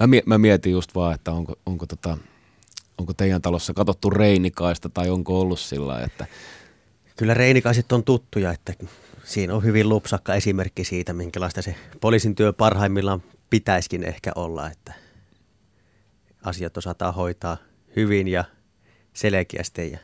mä, 0.00 0.06
mä 0.26 0.38
mietin 0.38 0.72
just 0.72 0.94
vaan, 0.94 1.14
että 1.14 1.32
onko, 1.32 1.54
onko, 1.66 1.86
tota, 1.86 2.18
onko 2.98 3.12
teidän 3.12 3.42
talossa 3.42 3.74
katsottu 3.74 4.10
reinikaista 4.10 4.88
tai 4.88 5.10
onko 5.10 5.40
ollut 5.40 5.60
sillä 5.60 6.00
että 6.00 6.26
Kyllä 7.16 7.34
reinikaiset 7.34 7.92
on 7.92 8.04
tuttuja, 8.04 8.50
että 8.50 8.74
siinä 9.24 9.54
on 9.54 9.64
hyvin 9.64 9.88
lupsakka 9.88 10.34
esimerkki 10.34 10.84
siitä, 10.84 11.12
minkälaista 11.12 11.62
se 11.62 11.76
poliisin 12.00 12.34
työ 12.34 12.52
parhaimmillaan 12.52 13.22
pitäisikin 13.50 14.04
ehkä 14.04 14.32
olla, 14.34 14.70
että 14.70 14.92
asiat 16.44 16.76
osataan 16.76 17.14
hoitaa 17.14 17.56
hyvin 17.96 18.28
ja 18.28 18.44
selkeästi 19.12 19.92
ja 19.92 19.98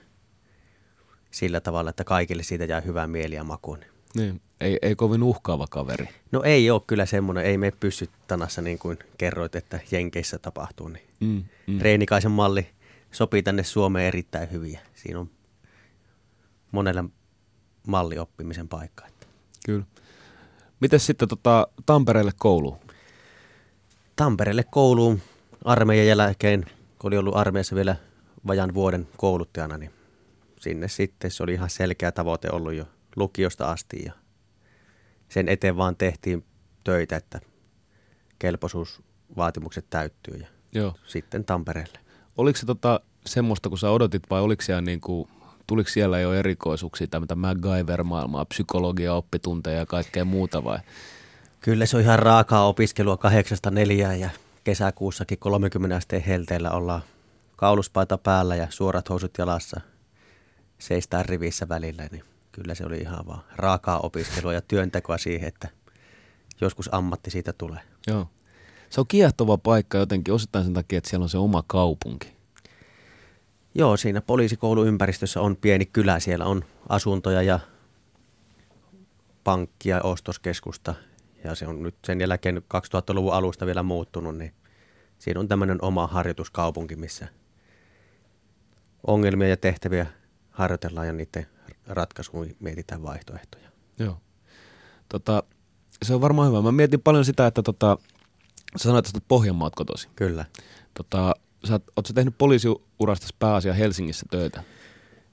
sillä 1.31 1.61
tavalla, 1.61 1.91
että 1.91 2.05
kaikille 2.05 2.43
siitä 2.43 2.65
jää 2.65 2.81
hyvää 2.81 3.07
mieli 3.07 3.35
ja 3.35 3.45
maku. 3.45 3.79
Niin, 4.15 4.41
ei, 4.61 4.79
ei 4.83 4.95
kovin 4.97 5.23
uhkaava 5.23 5.67
kaveri. 5.71 6.09
No 6.33 6.43
ei 6.43 6.71
ole 6.71 6.83
kyllä 6.87 7.07
semmoinen, 7.07 7.45
ei 7.45 7.59
me 7.59 7.71
pysy 7.71 8.09
tanassa 8.27 8.63
niin 8.63 8.79
kuin 8.79 8.99
kerroit, 9.19 9.55
että 9.55 9.81
Jenkeissä 9.91 10.39
tapahtuu. 10.39 10.89
Niin 10.89 11.05
mm, 11.21 11.45
mm. 11.67 11.81
Reinikaisen 11.81 12.31
malli 12.31 12.67
sopii 13.11 13.43
tänne 13.43 13.65
Suomeen 13.65 14.07
erittäin 14.07 14.51
hyvin. 14.51 14.79
Siinä 14.95 15.21
on 15.21 15.31
monelle 16.73 17.05
mallioppimisen 17.87 18.69
paikka. 18.69 19.07
Kyllä. 19.67 19.85
Miten 20.81 21.01
sitten 21.01 21.29
tota, 21.29 21.69
Tampereelle 21.87 22.33
kouluun? 22.39 22.79
Tampereelle 24.17 24.65
kouluun 24.71 25.21
armeijan 25.65 26.07
jälkeen, 26.07 26.65
kun 26.99 27.09
oli 27.09 27.19
ollut 27.19 27.37
armeijassa 27.37 27.77
vielä 27.77 27.97
vajan 28.47 28.75
vuoden 28.75 29.09
kouluttajana, 29.17 29.79
niin 29.79 29.91
sinne 30.61 30.89
sitten 30.89 31.31
se 31.31 31.43
oli 31.43 31.53
ihan 31.53 31.71
selkeä 31.71 32.13
tavoite 32.13 32.49
ollut 32.53 32.75
jo 32.75 32.85
lukiosta 33.17 33.71
asti 33.71 34.03
ja 34.07 34.13
sen 35.29 35.49
eteen 35.49 35.77
vaan 35.77 35.97
tehtiin 35.97 36.45
töitä, 36.85 37.17
että 37.17 37.41
kelpoisuusvaatimukset 38.39 39.87
täyttyy 39.91 40.37
ja 40.37 40.47
Joo. 40.73 40.95
sitten 41.07 41.45
Tampereelle. 41.45 41.99
Oliko 42.37 42.59
se 42.59 42.67
tota 42.67 43.01
semmoista, 43.27 43.69
kun 43.69 43.79
sä 43.79 43.91
odotit 43.91 44.23
vai 44.31 44.41
oliko 44.41 44.63
siellä 44.63 44.81
niin 44.81 45.01
kuin, 45.01 45.29
tuliko 45.67 45.91
siellä 45.91 46.21
jo 46.21 46.33
erikoisuuksia, 46.33 47.07
tämmöitä 47.07 47.35
MacGyver-maailmaa, 47.35 48.45
psykologia, 48.45 49.15
oppitunteja 49.15 49.79
ja 49.79 49.87
kaikkea 49.87 50.25
muuta 50.25 50.65
vai? 50.65 50.79
Kyllä 51.61 51.87
se 51.87 51.97
on 51.97 52.03
ihan 52.03 52.19
raakaa 52.19 52.67
opiskelua 52.67 53.17
kahdeksasta 53.17 53.71
neljään 53.71 54.21
ja 54.21 54.31
kesäkuussakin 54.65 55.39
30 55.39 55.97
asteen 55.97 56.23
helteellä 56.23 56.71
ollaan 56.71 57.03
kauluspaita 57.57 58.19
päällä 58.19 58.57
ja 58.57 58.67
suorat 58.71 59.09
housut 59.09 59.39
jalassa 59.39 59.81
seistään 60.79 61.25
rivissä 61.25 61.69
välillä, 61.69 62.09
niin 62.11 62.25
kyllä 62.53 62.75
se 62.75 62.85
oli 62.87 62.99
ihan 62.99 63.27
vaan 63.27 63.43
raakaa 63.57 64.01
opiskelua 64.01 64.53
ja 64.53 64.61
työntekoa 64.61 65.19
siihen, 65.19 65.49
että 65.49 65.69
joskus 66.61 66.89
ammatti 66.95 67.31
siitä 67.31 67.53
tulee. 67.53 67.81
Joo. 68.07 68.29
Se 68.91 69.01
on 69.01 69.07
kiehtova 69.07 69.59
paikka 69.59 69.99
jotenkin 69.99 70.35
osittain 70.35 70.65
sen 70.65 70.75
takia, 70.75 70.99
että 70.99 71.11
siellä 71.11 71.25
on 71.25 71.29
se 71.29 71.39
oma 71.39 71.65
kaupunki. 71.67 72.33
Joo, 73.75 73.97
siinä 73.97 74.21
poliisikouluympäristössä 74.21 75.41
on 75.41 75.57
pieni 75.57 75.87
kylä. 75.87 76.21
Siellä 76.21 76.45
on 76.45 76.65
asuntoja 76.89 77.43
ja 77.43 77.61
pankkia 79.45 80.01
ostoskeskusta. 80.03 80.95
Ja 81.45 81.55
se 81.55 81.67
on 81.67 81.83
nyt 81.83 81.95
sen 82.05 82.21
jälkeen 82.21 82.57
2000-luvun 82.57 83.35
alusta 83.35 83.67
vielä 83.67 83.83
muuttunut, 83.83 84.39
niin 84.39 84.55
siinä 85.19 85.41
on 85.41 85.49
tämmöinen 85.49 85.85
oma 85.85 86.07
harjoituskaupunki, 86.07 86.97
missä 86.97 87.29
ongelmia 89.07 89.49
ja 89.49 89.57
tehtäviä 89.57 90.07
harjoitellaan 90.51 91.07
ja 91.07 91.13
niiden 91.13 91.47
ratkaisuun 91.87 92.57
mietitään 92.61 93.03
vaihtoehtoja. 93.03 93.69
Joo. 93.99 94.21
Tota, 95.09 95.43
se 96.03 96.15
on 96.15 96.21
varmaan 96.21 96.49
hyvä. 96.49 96.63
Mä 96.63 96.73
mietin 96.73 97.01
paljon 97.01 97.25
sitä, 97.25 97.47
että 97.47 97.63
tota, 97.63 97.99
sä 98.77 98.83
sanoit, 98.83 99.07
että 99.07 99.21
Pohjanmaat 99.29 99.75
kotosi. 99.75 100.09
Kyllä. 100.17 100.45
Tota, 100.95 101.35
sä 101.65 101.73
oot, 101.73 101.85
oot 101.97 102.07
sä 102.07 102.15
tehnyt 102.15 102.39
poliisiurasta 102.39 103.27
pääasia 103.39 103.73
Helsingissä 103.73 104.27
töitä? 104.31 104.63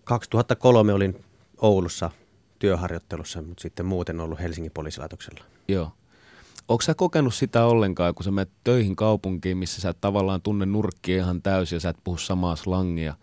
2003 0.03 0.93
olin 0.93 1.25
Oulussa 1.57 2.11
työharjoittelussa, 2.59 3.41
mutta 3.41 3.61
sitten 3.61 3.85
muuten 3.85 4.19
ollut 4.19 4.39
Helsingin 4.39 4.71
poliisilaitoksella. 4.71 5.43
Joo. 5.67 5.91
Onko 6.67 6.81
sä 6.81 6.93
kokenut 6.93 7.33
sitä 7.33 7.65
ollenkaan, 7.65 8.15
kun 8.15 8.23
sä 8.23 8.31
menet 8.31 8.49
töihin 8.63 8.95
kaupunkiin, 8.95 9.57
missä 9.57 9.81
sä 9.81 9.89
et 9.89 10.01
tavallaan 10.01 10.41
tunne 10.41 10.65
nurkkia 10.65 11.17
ihan 11.17 11.41
täysin 11.41 11.75
ja 11.75 11.79
sä 11.79 11.89
et 11.89 11.97
puhu 12.03 12.17
samaa 12.17 12.55
slangia, 12.55 13.15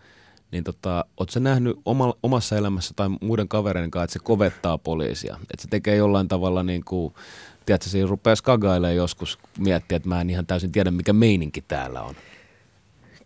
niin 0.51 0.63
tota, 0.63 1.05
oot 1.17 1.29
sä 1.29 1.39
nähnyt 1.39 1.79
oma, 1.85 2.13
omassa 2.23 2.57
elämässä 2.57 2.93
tai 2.95 3.09
muiden 3.21 3.47
kavereiden 3.47 3.91
kanssa, 3.91 4.03
että 4.03 4.13
se 4.13 4.19
kovettaa 4.19 4.77
poliisia? 4.77 5.37
Että 5.41 5.61
se 5.61 5.67
tekee 5.67 5.95
jollain 5.95 6.27
tavalla 6.27 6.63
niin 6.63 6.85
kuin, 6.85 7.13
tiedätkö, 7.65 7.89
se 7.89 8.05
rupeaa 8.05 8.35
skagailemaan 8.35 8.95
joskus 8.95 9.39
miettiä, 9.57 9.95
että 9.95 10.09
mä 10.09 10.21
en 10.21 10.29
ihan 10.29 10.45
täysin 10.45 10.71
tiedä, 10.71 10.91
mikä 10.91 11.13
meininki 11.13 11.61
täällä 11.61 12.01
on. 12.01 12.15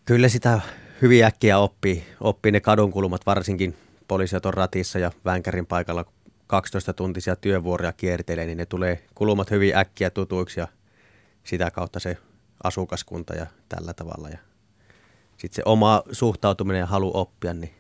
Kyllä 0.06 0.30
sitä 0.30 0.62
hyvin 1.02 1.26
äkkiä 1.26 1.60
oppii, 1.60 2.04
oppii 2.22 2.52
ne 2.52 2.60
kadunkulmat, 2.60 3.26
varsinkin 3.26 3.76
poliisiot 4.10 4.46
on 4.46 4.54
ratissa 4.54 5.00
ja 5.00 5.12
vänkärin 5.26 5.66
paikalla 5.66 6.06
12 6.48 6.94
tuntisia 6.94 7.36
työvuoroja 7.36 7.94
kiertelee, 7.94 8.46
niin 8.46 8.58
ne 8.58 8.66
tulee 8.66 9.06
kulmat 9.16 9.52
hyvin 9.52 9.78
äkkiä 9.78 10.10
tutuiksi 10.10 10.60
ja 10.60 10.68
sitä 11.44 11.72
kautta 11.72 12.00
se 12.00 12.18
asukaskunta 12.64 13.34
ja 13.34 13.48
tällä 13.70 13.94
tavalla. 13.94 14.30
Ja 14.30 14.38
sitten 15.38 15.56
se 15.56 15.62
oma 15.66 16.04
suhtautuminen 16.12 16.80
ja 16.80 16.86
halu 16.86 17.12
oppia, 17.14 17.54
niin 17.54 17.74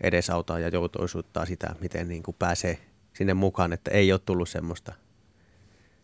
edesautaa 0.00 0.58
ja 0.58 0.68
joutuisuuttaa 0.68 1.46
sitä, 1.46 1.74
miten 1.80 2.08
niin 2.08 2.22
kuin 2.22 2.36
pääsee 2.38 2.78
sinne 3.12 3.34
mukaan, 3.34 3.72
että 3.72 3.90
ei 3.90 4.12
ole 4.12 4.20
tullut 4.24 4.48
semmoista 4.48 4.92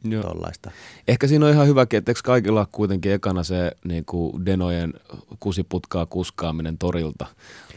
Joo. 0.05 0.23
tollaista. 0.23 0.71
Ehkä 1.09 1.27
siinä 1.27 1.47
on 1.47 1.53
ihan 1.53 1.67
hyväkin, 1.67 1.99
että 1.99 2.11
eikö 2.11 2.21
kaikilla 2.25 2.61
ole 2.61 2.69
kuitenkin 2.73 3.13
ekana 3.13 3.43
se 3.43 3.73
niin 3.85 4.05
kuin 4.05 4.47
Denojen 4.47 4.95
kusiputkaa 5.41 6.07
kuskaaminen 6.07 6.79
torilta 6.79 7.27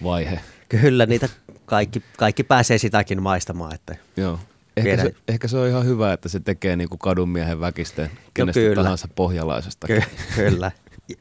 vaihe? 0.04 0.40
Kyllä 0.70 1.06
niitä 1.06 1.30
kaikki, 1.66 2.04
kaikki 2.18 2.44
pääsee 2.44 2.78
sitäkin 2.78 3.24
maistamaan, 3.24 3.76
että 3.76 3.96
Joo. 4.18 4.40
Ehkä 4.78 5.04
se, 5.04 5.16
ehkä 5.28 5.48
se 5.48 5.58
on 5.58 5.68
ihan 5.68 5.86
hyvä, 5.86 6.14
että 6.14 6.30
se 6.30 6.40
tekee 6.40 6.76
niin 6.76 6.90
kuin 6.90 7.00
kadunmiehen 7.00 7.60
väkisten 7.60 8.12
kenestä 8.34 8.60
kyllä. 8.60 8.84
tahansa 8.84 9.08
pohjalaisesta. 9.16 9.88
ky- 9.88 10.02
kyllä, 10.36 10.72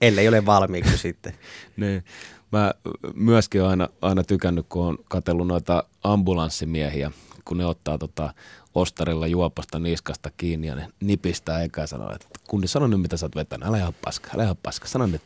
ellei 0.00 0.28
ole 0.28 0.46
valmiiksi 0.46 0.98
sitten. 1.08 1.34
Niin. 1.76 2.04
Mä 2.52 2.72
myöskin 3.14 3.60
olen 3.60 3.70
aina, 3.70 3.88
aina 4.02 4.24
tykännyt, 4.24 4.66
kun 4.68 4.86
on 4.86 4.98
katsellut 5.08 5.46
noita 5.46 5.84
ambulanssimiehiä, 6.04 7.10
kun 7.44 7.58
ne 7.58 7.66
ottaa 7.66 7.98
tota 7.98 8.34
ostarilla 8.74 9.26
juopasta 9.26 9.78
niskasta 9.78 10.30
kiinni 10.36 10.66
ja 10.66 10.74
ne 10.74 10.88
nipistää 11.00 11.62
eikä 11.62 11.86
sanoo, 11.86 12.14
että 12.14 12.26
kunni 12.48 12.68
sano 12.68 12.86
nyt 12.86 13.00
mitä 13.00 13.16
sä 13.16 13.26
oot 13.26 13.36
vetänyt, 13.36 13.68
älä 13.68 13.78
ihan 13.78 13.94
paska, 14.04 14.30
älä 14.34 14.42
ihan 14.42 14.56
paska, 14.62 14.88
sano 14.88 15.06
nyt. 15.06 15.22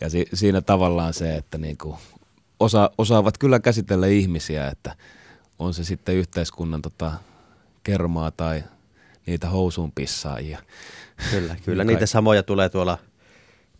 Ja 0.00 0.10
si, 0.10 0.26
siinä 0.34 0.60
tavallaan 0.60 1.14
se, 1.14 1.36
että 1.36 1.58
niinku 1.58 1.98
osa, 2.60 2.90
osaavat 2.98 3.38
kyllä 3.38 3.60
käsitellä 3.60 4.06
ihmisiä, 4.06 4.68
että 4.68 4.96
on 5.58 5.74
se 5.74 5.84
sitten 5.84 6.14
yhteiskunnan 6.14 6.82
tota 6.82 7.12
kermaa 7.82 8.30
tai 8.30 8.64
niitä 9.26 9.48
housuun 9.48 9.92
pissaajia. 9.92 10.58
Kyllä, 11.30 11.56
kyllä 11.64 11.84
Kai- 11.84 11.94
niitä 11.94 12.06
samoja 12.06 12.42
tulee 12.42 12.68
tuolla 12.68 12.98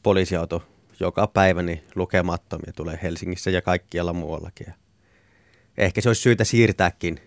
poliisiauto 0.03 0.63
joka 1.01 1.27
päivä 1.27 1.63
niin 1.63 1.85
lukemattomia 1.95 2.73
tulee 2.77 2.99
Helsingissä 3.03 3.51
ja 3.51 3.63
kaikkialla 3.63 4.13
muuallakin. 4.13 4.67
Ja 5.77 5.85
ehkä 5.85 6.01
se 6.01 6.09
olisi 6.09 6.21
syytä 6.23 6.45
siirtääkin 6.45 7.21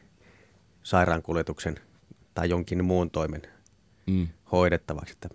sairaankuljetuksen 0.83 1.75
tai 2.33 2.49
jonkin 2.49 2.85
muun 2.85 3.11
toimen 3.11 3.41
Mm. 4.07 4.27
hoidettavaksi. 4.51 5.13
Että 5.13 5.29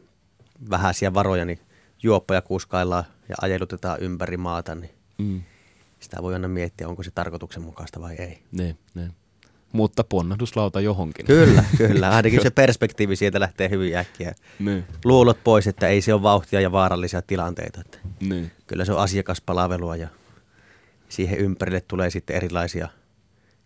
vähäisiä 0.71 1.15
varoja, 1.15 1.45
niin 1.45 1.59
juoppoja 2.03 2.43
kuskaillaan 2.43 3.05
ja 3.29 3.35
ajelutetaan 3.43 4.01
ympäri 4.01 4.37
maata, 4.37 4.75
niin 4.75 4.91
Mm. 5.19 5.43
Sitä 6.01 6.23
voi 6.23 6.35
aina 6.35 6.49
miettiä, 6.49 6.89
onko 6.89 7.03
se 7.03 7.11
tarkoituksenmukaista 7.11 8.01
vai 8.01 8.15
ei. 8.15 8.43
Niin, 8.53 8.79
niin. 8.95 9.13
Mutta 9.73 10.05
ponnahduslauta 10.05 10.81
johonkin. 10.81 11.27
Kyllä, 11.27 11.65
kyllä. 11.77 12.11
Ainakin 12.11 12.43
se 12.43 12.51
perspektiivi 12.51 13.17
sieltä 13.17 13.41
lähtee 13.41 13.71
hyvin 13.71 13.97
äkkiä. 13.97 14.35
Niin, 14.59 14.85
Luulot 15.05 15.45
pois, 15.45 15.67
että 15.67 15.89
ei 15.89 16.01
se 16.01 16.15
ole 16.15 16.23
vauhtia 16.23 16.61
ja 16.61 16.73
vaarallisia 16.73 17.23
tilanteita. 17.23 17.81
Että 17.81 17.99
niin. 18.21 18.51
kyllä 18.67 18.85
se 18.85 18.93
on 18.93 18.99
asiakaspalvelua 18.99 19.97
ja 19.97 20.09
siihen 21.09 21.39
ympärille 21.39 21.81
tulee 21.81 22.11
sitten 22.11 22.37
erilaisia 22.37 22.89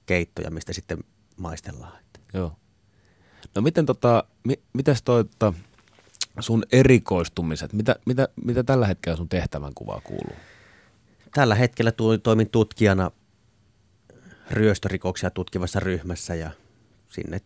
keittoja, 0.06 0.50
mistä 0.50 0.72
sitten 0.72 0.98
maistellaan. 1.36 1.98
Että 2.00 2.38
Joo. 2.38 2.56
No 3.54 3.62
miten 3.62 3.86
tota, 3.86 4.24
mi, 4.44 4.54
mitäs 4.72 5.02
toi 5.02 5.24
tota, 5.24 5.52
sun 6.40 6.62
erikoistumiset, 6.72 7.72
mitä, 7.72 7.96
mitä, 8.06 8.28
mitä 8.44 8.64
tällä 8.64 8.86
hetkellä 8.86 9.16
sun 9.16 9.28
tehtävänkuvaa 9.28 10.00
kuuluu? 10.04 10.36
Tällä 11.34 11.54
hetkellä 11.54 11.92
toimin 12.22 12.50
tutkijana 12.50 13.10
ryöstörikoksia 14.50 15.30
tutkivassa 15.30 15.80
ryhmässä 15.80 16.34
ja 16.34 16.50
sinne 17.08 17.40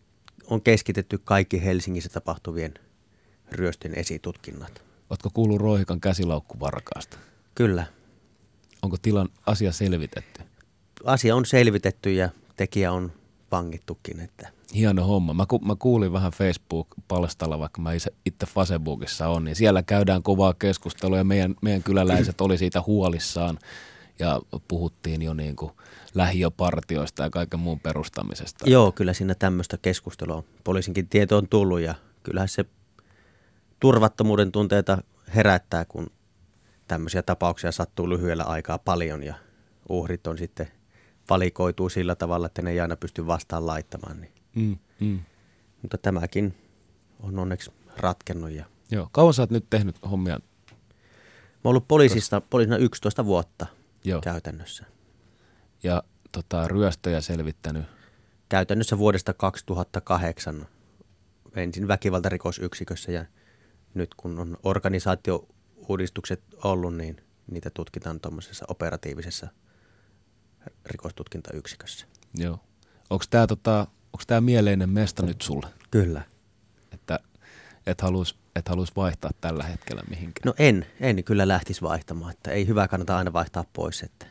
on 0.47 0.61
keskitetty 0.61 1.17
kaikki 1.17 1.65
Helsingissä 1.65 2.09
tapahtuvien 2.09 2.73
ryöstön 3.51 3.93
esitutkinnat. 3.95 4.81
Ootko 5.09 5.29
kuullut 5.33 5.61
Roihikan 5.61 6.01
käsilaukkuvarkaasta? 6.01 7.17
Kyllä, 7.55 7.85
Onko 8.81 8.97
tilan 9.01 9.29
asia 9.45 9.71
selvitetty? 9.71 10.41
asia 11.03 11.35
on 11.35 11.45
selvitetty 11.45 12.13
ja 12.13 12.29
tekijä 12.55 12.91
on 12.91 13.11
vangittukin, 13.51 14.19
että 14.19 14.49
Hieno 14.75 15.03
homma. 15.03 15.33
Mä, 15.33 15.45
ku, 15.45 15.59
mä 15.59 15.75
kuulin 15.79 16.13
vähän 16.13 16.31
Facebook-palstalla, 16.31 17.59
vaikka 17.59 17.81
mä 17.81 17.93
itse, 17.93 18.13
itse 18.25 18.45
Facebookissa 18.45 19.27
on, 19.27 19.43
niin 19.43 19.55
siellä 19.55 19.83
käydään 19.83 20.23
kovaa 20.23 20.53
keskustelua 20.53 21.17
ja 21.17 21.23
meidän, 21.23 21.55
meidän 21.61 21.83
kyläläiset 21.83 22.41
oli 22.41 22.57
siitä 22.57 22.83
huolissaan 22.87 23.59
ja 24.19 24.41
puhuttiin 24.67 25.21
jo 25.21 25.33
niin 25.33 25.55
kuin 25.55 25.71
lähiöpartioista 26.15 27.23
ja 27.23 27.29
kaiken 27.29 27.59
muun 27.59 27.79
perustamisesta. 27.79 28.69
Joo, 28.69 28.91
kyllä 28.91 29.13
siinä 29.13 29.35
tämmöistä 29.35 29.77
keskustelua. 29.81 30.43
Poliisinkin 30.63 31.07
tieto 31.07 31.37
on 31.37 31.47
tullut 31.47 31.79
ja 31.79 31.95
kyllähän 32.23 32.49
se 32.49 32.65
turvattomuuden 33.79 34.51
tunteita 34.51 34.97
herättää, 35.35 35.85
kun 35.85 36.07
tämmöisiä 36.87 37.21
tapauksia 37.21 37.71
sattuu 37.71 38.09
lyhyellä 38.09 38.43
aikaa 38.43 38.77
paljon 38.77 39.23
ja 39.23 39.35
uhrit 39.89 40.27
on 40.27 40.37
sitten 40.37 40.67
valikoituu 41.29 41.89
sillä 41.89 42.15
tavalla, 42.15 42.45
että 42.45 42.61
ne 42.61 42.71
ei 42.71 42.79
aina 42.79 42.95
pysty 42.95 43.27
vastaan 43.27 43.67
laittamaan. 43.67 44.21
Niin. 44.21 44.31
Mm, 44.55 44.77
mm. 44.99 45.19
Mutta 45.81 45.97
tämäkin 45.97 46.55
on 47.19 47.39
onneksi 47.39 47.71
ratkennut. 47.97 48.51
Ja... 48.51 48.65
Joo. 48.91 49.09
Kauan 49.11 49.33
sä 49.33 49.41
oot 49.41 49.51
nyt 49.51 49.65
tehnyt 49.69 49.95
hommia? 50.11 50.37
Mä 50.37 51.61
oon 51.63 51.69
ollut 51.69 51.87
poliisista, 51.87 52.41
poliisina 52.41 52.77
11 52.77 53.25
vuotta 53.25 53.65
Joo. 54.03 54.21
käytännössä. 54.21 54.85
Ja 55.83 56.03
tota, 56.31 56.67
ryöstöjä 56.67 57.21
selvittänyt. 57.21 57.85
Käytännössä 58.49 58.97
vuodesta 58.97 59.33
2008 59.33 60.67
ensin 61.55 61.87
väkivaltarikosyksikössä 61.87 63.11
ja 63.11 63.25
nyt 63.93 64.15
kun 64.15 64.39
on 64.39 64.57
organisaatiouudistukset 64.63 66.43
ollut, 66.63 66.95
niin 66.95 67.21
niitä 67.51 67.69
tutkitaan 67.69 68.19
tuommoisessa 68.19 68.65
operatiivisessa 68.67 69.47
rikostutkintayksikössä. 70.85 72.05
Joo. 72.35 72.59
Onko 73.09 73.25
tämä 73.29 73.47
tota, 73.47 73.87
onks 74.13 74.27
tää 74.27 74.41
mieleinen 74.41 74.89
mesta 74.89 75.25
nyt 75.25 75.41
sulle? 75.41 75.67
Kyllä. 75.91 76.21
Että 76.91 77.19
et 77.85 78.01
halus 78.01 78.37
et 78.57 78.69
haluaisi 78.69 78.93
vaihtaa 78.95 79.31
tällä 79.41 79.63
hetkellä 79.63 80.01
mihinkään? 80.09 80.43
No 80.45 80.53
en, 80.59 80.85
en 80.99 81.23
kyllä 81.23 81.47
lähtisi 81.47 81.81
vaihtamaan, 81.81 82.31
että 82.31 82.51
ei 82.51 82.67
hyvä 82.67 82.87
kannata 82.87 83.17
aina 83.17 83.33
vaihtaa 83.33 83.65
pois, 83.73 84.03
että 84.03 84.25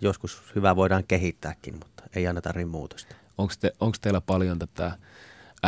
joskus 0.00 0.42
hyvä 0.54 0.76
voidaan 0.76 1.04
kehittääkin, 1.08 1.74
mutta 1.74 2.02
ei 2.16 2.26
aina 2.26 2.40
tarvitse 2.40 2.70
muutosta. 2.70 3.14
Onko 3.38 3.54
te, 3.60 3.72
teillä 4.00 4.20
paljon 4.20 4.58
tätä 4.58 4.98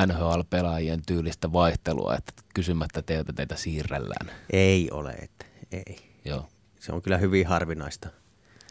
NHL-pelaajien 0.07 1.03
tyylistä 1.07 1.53
vaihtelua, 1.53 2.15
että 2.19 2.33
kysymättä 2.55 3.03
teiltä 3.03 3.33
teitä 3.33 3.57
siirrellään? 3.57 4.31
Ei 4.51 4.91
ole, 4.91 5.11
että 5.11 5.47
ei. 5.73 5.97
Joo. 6.25 6.49
Se 6.81 6.93
on 6.93 7.03
kyllä 7.03 7.19
hyvin 7.19 7.47
harvinaista, 7.47 8.09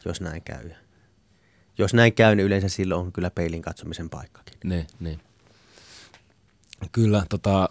jos 0.06 0.22
näin 0.22 0.42
käy. 0.42 0.70
Jos 1.78 1.94
näin 1.94 2.14
käy, 2.14 2.36
niin 2.36 2.46
yleensä 2.46 2.70
silloin 2.70 3.06
on 3.06 3.12
kyllä 3.12 3.30
peilin 3.30 3.62
katsomisen 3.62 4.10
paikkakin. 4.10 4.54
Niin, 4.64 4.88
niin. 5.00 5.20
Kyllä, 6.92 7.24
tota, 7.30 7.70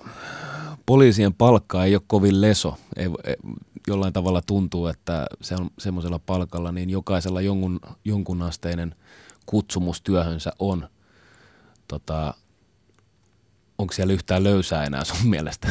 poliisien 0.86 1.34
palkka 1.34 1.84
ei 1.84 1.94
ole 1.94 2.02
kovin 2.06 2.40
leso. 2.40 2.76
Ei, 2.96 3.06
ei, 3.24 3.36
jollain 3.86 4.12
tavalla 4.12 4.42
tuntuu, 4.42 4.86
että 4.86 5.26
se 5.40 5.54
on 5.54 5.70
semmoisella 5.78 6.18
palkalla, 6.18 6.72
niin 6.72 6.90
jokaisella 6.90 7.40
jonkun, 7.40 7.80
jonkunasteinen 8.04 8.94
kutsumus 9.46 10.02
työhönsä 10.02 10.52
on. 10.58 10.88
Tota, 11.88 12.34
onko 13.78 13.92
siellä 13.92 14.12
yhtään 14.12 14.44
löysää 14.44 14.84
enää 14.84 15.04
sun 15.04 15.30
mielestä? 15.30 15.68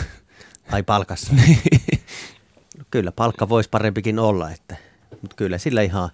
Ai 0.71 0.83
palkassa? 0.83 1.33
no, 1.33 2.83
kyllä 2.91 3.11
palkka 3.11 3.49
voisi 3.49 3.69
parempikin 3.69 4.19
olla, 4.19 4.51
että, 4.51 4.75
mutta 5.21 5.35
kyllä 5.35 5.57
sillä 5.57 5.81
ihan 5.81 6.09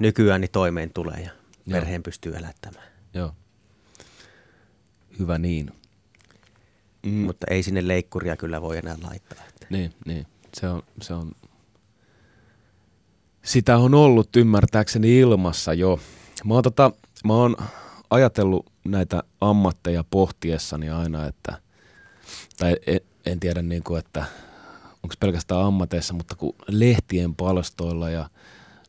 nykyään 0.00 0.40
niin 0.40 0.50
toimeen 0.50 0.90
tulee 0.90 1.20
ja 1.20 1.30
perheen 1.70 2.02
pystyy 2.02 2.36
elättämään. 2.36 2.86
Joo. 3.14 3.32
Hyvä 5.18 5.38
niin. 5.38 5.70
Mm. 7.06 7.12
Mutta 7.12 7.46
ei 7.50 7.62
sinne 7.62 7.88
leikkuria 7.88 8.36
kyllä 8.36 8.62
voi 8.62 8.78
enää 8.78 8.96
laittaa. 9.02 9.44
Että. 9.48 9.66
Niin, 9.70 9.94
niin. 10.06 10.26
Se 10.54 10.68
on, 10.68 10.82
se 11.02 11.14
on, 11.14 11.32
sitä 13.44 13.78
on 13.78 13.94
ollut 13.94 14.36
ymmärtääkseni 14.36 15.18
ilmassa 15.18 15.74
jo. 15.74 16.00
Mä 16.44 16.54
oon, 16.54 16.62
tota, 16.62 16.92
mä 17.24 17.34
oon 17.34 17.56
ajatellut 18.10 18.72
näitä 18.84 19.22
ammatteja 19.40 20.04
pohtiessani 20.10 20.90
aina, 20.90 21.26
että, 21.26 21.60
tai 22.58 22.76
en, 22.86 23.00
en 23.26 23.40
tiedä 23.40 23.62
niin 23.62 23.82
kuin, 23.82 23.98
että 23.98 24.24
onko 25.02 25.14
pelkästään 25.20 25.60
ammateissa, 25.60 26.14
mutta 26.14 26.34
kun 26.36 26.54
lehtien 26.68 27.34
palstoilla 27.34 28.10
ja 28.10 28.30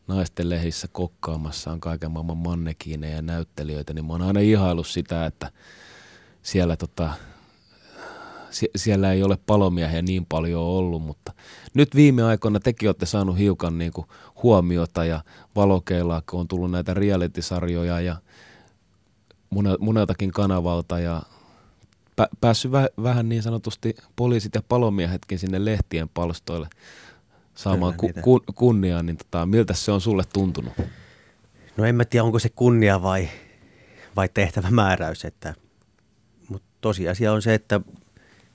naisten 0.07 0.49
lehissä 0.49 0.87
kokkaamassa 0.91 1.71
on 1.71 1.79
kaiken 1.79 2.11
maailman 2.11 2.37
mannekiineja 2.37 3.15
ja 3.15 3.21
näyttelijöitä, 3.21 3.93
niin 3.93 4.05
mä 4.05 4.13
oon 4.13 4.21
aina 4.21 4.39
ihailut 4.39 4.87
sitä, 4.87 5.25
että 5.25 5.51
siellä 6.41 6.77
tota, 6.77 7.13
siellä 8.75 9.11
ei 9.11 9.23
ole 9.23 9.37
palomiehiä 9.45 10.01
niin 10.01 10.25
paljon 10.25 10.61
ollut, 10.61 11.01
mutta 11.01 11.33
nyt 11.73 11.95
viime 11.95 12.23
aikoina 12.23 12.59
tekin 12.59 12.89
olette 12.89 13.05
saanut 13.05 13.37
hiukan 13.37 13.77
niin 13.77 13.91
kuin 13.91 14.07
huomiota 14.43 15.05
ja 15.05 15.23
valokeilaa, 15.55 16.21
kun 16.29 16.39
on 16.39 16.47
tullut 16.47 16.71
näitä 16.71 16.93
reality-sarjoja 16.93 18.01
ja 18.01 18.15
moneltakin 19.79 20.31
kanavalta 20.31 20.99
ja 20.99 21.21
pä- 22.21 22.37
päässyt 22.41 22.71
vä- 22.71 23.03
vähän 23.03 23.29
niin 23.29 23.43
sanotusti 23.43 23.95
poliisit 24.15 24.55
ja 24.55 24.61
palomiehetkin 24.69 25.39
sinne 25.39 25.65
lehtien 25.65 26.09
palstoille 26.09 26.67
saamaan 27.57 27.93
ku- 27.97 28.11
ku- 28.21 28.43
kunniaa, 28.55 29.03
niin 29.03 29.17
tota, 29.17 29.45
miltä 29.45 29.73
se 29.73 29.91
on 29.91 30.01
sulle 30.01 30.23
tuntunut? 30.33 30.73
No 31.77 31.85
en 31.85 31.95
mä 31.95 32.05
tiedä, 32.05 32.23
onko 32.23 32.39
se 32.39 32.49
kunnia 32.49 33.01
vai, 33.01 33.29
vai 34.15 34.29
tehtävä 34.33 34.71
määräys, 34.71 35.25
että, 35.25 35.53
mutta 36.49 36.67
tosiasia 36.81 37.33
on 37.33 37.41
se, 37.41 37.53
että 37.53 37.81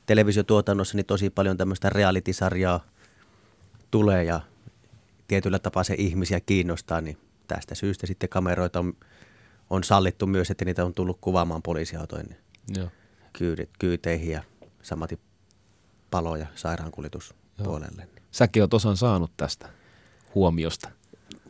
televisiotuotannossa 0.06 0.96
niin 0.96 1.06
tosi 1.06 1.30
paljon 1.30 1.56
tämmöistä 1.56 1.90
reality-sarjaa 1.90 2.86
tulee 3.90 4.24
ja 4.24 4.40
tietyllä 5.28 5.58
tapaa 5.58 5.84
se 5.84 5.94
ihmisiä 5.98 6.40
kiinnostaa, 6.40 7.00
niin 7.00 7.18
tästä 7.46 7.74
syystä 7.74 8.06
sitten 8.06 8.28
kameroita 8.28 8.78
on, 8.78 8.96
on 9.70 9.84
sallittu 9.84 10.26
myös, 10.26 10.50
että 10.50 10.64
niitä 10.64 10.84
on 10.84 10.94
tullut 10.94 11.18
kuvaamaan 11.20 11.62
poliisiautojen 11.62 12.36
Joo. 12.76 12.88
Kyydet, 13.32 13.70
kyyteihin 13.78 14.30
ja 14.30 14.42
samati 14.82 15.20
palo- 16.10 16.36
ja 16.36 16.46
sairaankuljetuspuolelle. 16.54 18.08
Säkin 18.32 18.62
oot 18.62 18.74
osan 18.74 18.96
saanut 18.96 19.32
tästä 19.36 19.68
huomiosta. 20.34 20.90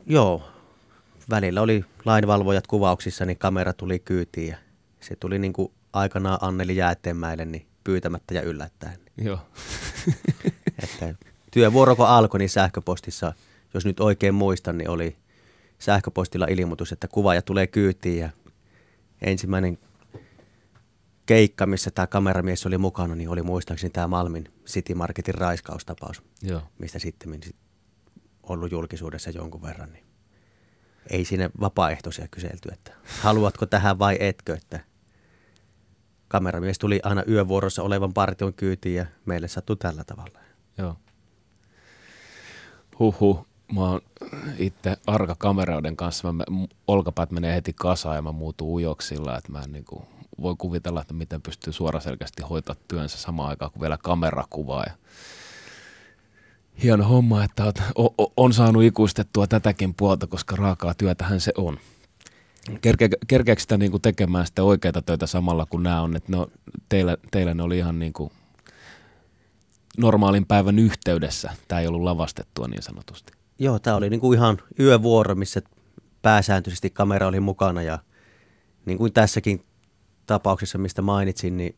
Joo, 0.07 0.43
välillä 1.31 1.63
oli 1.63 1.85
lainvalvojat 2.05 2.67
kuvauksissa, 2.67 3.25
niin 3.25 3.39
kamera 3.39 3.73
tuli 3.73 3.99
kyytiin 3.99 4.49
ja 4.49 4.57
se 5.01 5.17
tuli 5.17 5.39
niin 5.39 5.53
kuin 5.53 5.73
aikanaan 5.93 6.39
Anneli 6.41 6.77
Jäätteenmäelle, 6.77 7.45
niin 7.45 7.67
pyytämättä 7.85 8.35
ja 8.35 8.43
yllättäen. 8.43 8.99
Joo. 9.17 9.39
että 10.83 11.15
työvuoro 11.51 11.97
kun 11.97 12.07
alkoi, 12.07 12.39
niin 12.39 12.51
sähköpostissa, 12.51 13.33
jos 13.75 13.85
nyt 13.85 14.01
oikein 14.01 14.35
muistan, 14.35 14.79
niin 14.79 14.91
oli 14.91 15.17
sähköpostilla 15.79 16.47
ilmoitus, 16.51 16.93
että 16.93 17.09
kuvaaja 17.09 17.43
tulee 17.43 17.67
kyytiin 17.67 18.19
ja 18.19 18.31
ensimmäinen 19.21 19.79
keikka, 21.33 21.67
missä 21.67 21.91
tämä 21.91 22.07
kameramies 22.07 22.67
oli 22.67 22.79
mukana, 22.79 23.15
niin 23.15 23.29
oli 23.29 23.43
muistaakseni 23.43 23.91
tämä 23.91 24.09
Malmin 24.09 24.49
City 24.67 24.95
Marketin 24.95 25.35
raiskaustapaus, 25.35 26.23
Joo. 26.43 26.63
mistä 26.79 26.99
sitten 26.99 27.41
ollut 28.43 28.73
julkisuudessa 28.73 29.31
jonkun 29.31 29.63
verran. 29.63 29.93
Niin 29.93 30.05
ei 31.11 31.25
sinne 31.25 31.51
vapaaehtoisia 31.61 32.29
kyselty, 32.29 32.69
että 32.73 32.93
haluatko 33.23 33.67
tähän 33.67 33.99
vai 33.99 34.17
etkö, 34.21 34.55
että 34.55 34.81
kameramies 36.29 36.79
tuli 36.79 37.01
aina 37.03 37.23
yövuorossa 37.29 37.83
olevan 37.83 38.13
partion 38.13 38.55
kyytiin 38.55 38.97
ja 38.97 39.07
meille 39.25 39.49
sattui 39.49 39.77
tällä 39.77 40.05
tavalla. 40.05 40.39
Joo. 40.79 40.97
Huhu, 42.99 43.47
mä 43.75 43.81
oon 43.81 44.01
itse 44.59 44.97
arka 45.07 45.35
kameroiden 45.39 45.97
kanssa, 45.97 46.33
mä, 46.33 46.45
olkapäät 46.87 47.31
menee 47.31 47.55
heti 47.55 47.73
kasaan 47.73 48.17
ja 48.17 48.23
mä 48.23 48.33
muutun 48.33 48.69
ujoksilla, 48.69 49.39
että 49.39 49.53
mä 49.53 49.61
en 49.61 49.73
niin 49.73 49.85
kuin, 49.85 50.03
voi 50.41 50.55
kuvitella, 50.59 51.01
että 51.01 51.15
miten 51.15 51.43
pystyy 51.43 51.73
suoraselkästi 51.73 52.43
hoitaa 52.43 52.77
työnsä 52.89 53.19
samaan 53.19 53.49
aikaan 53.49 53.71
kuin 53.71 53.81
vielä 53.81 53.99
kamerakuvaa. 54.03 54.85
Ja 54.87 54.93
hieno 56.83 57.05
homma, 57.05 57.45
että 57.45 57.65
oot, 57.65 57.79
o, 57.99 58.33
on 58.37 58.53
saanut 58.53 58.83
ikuistettua 58.83 59.47
tätäkin 59.47 59.95
puolta, 59.95 60.27
koska 60.27 60.57
raakaa 60.57 60.95
työtähän 60.95 61.41
se 61.41 61.53
on. 61.57 61.79
Kerke, 62.81 63.09
kerkeekö 63.27 63.63
sitä 63.63 63.79
niinku 63.79 63.99
tekemään 63.99 64.47
sitä 64.47 64.63
oikeita 64.63 65.03
töitä 65.03 65.27
samalla 65.27 65.67
kuin 65.67 65.83
nämä 65.83 66.03
on? 66.03 66.17
Että 66.17 66.33
no, 66.33 66.49
teillä, 66.89 67.17
teillä 67.31 67.55
ne 67.55 67.63
oli 67.63 67.79
ihan 67.79 67.99
niinku 67.99 68.33
normaalin 69.99 70.47
päivän 70.47 70.79
yhteydessä. 70.79 71.51
Tämä 71.69 71.81
ei 71.81 71.87
ollut 71.87 72.03
lavastettua 72.03 72.69
niin 72.69 72.83
sanotusti. 72.83 73.33
Joo, 73.59 73.79
tämä 73.79 73.97
oli 73.97 74.11
niinku 74.11 74.33
ihan 74.33 74.59
yövuoro, 74.79 75.35
missä 75.35 75.63
pääsääntöisesti 76.23 76.91
kamera 76.91 77.27
oli 77.27 77.41
mukana 77.41 77.83
ja 77.83 77.99
niin 78.87 78.99
kuin 78.99 79.13
tässäkin 79.13 79.63
tapauksessa, 80.27 80.79
mistä 80.79 81.03
mainitsin, 81.03 81.57
niin 81.57 81.77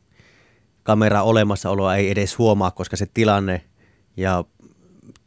kamera 0.83 1.23
olemassaoloa 1.23 1.97
ei 1.97 2.11
edes 2.11 2.39
huomaa, 2.39 2.71
koska 2.71 2.97
se 2.97 3.07
tilanne 3.15 3.65
ja 4.17 4.45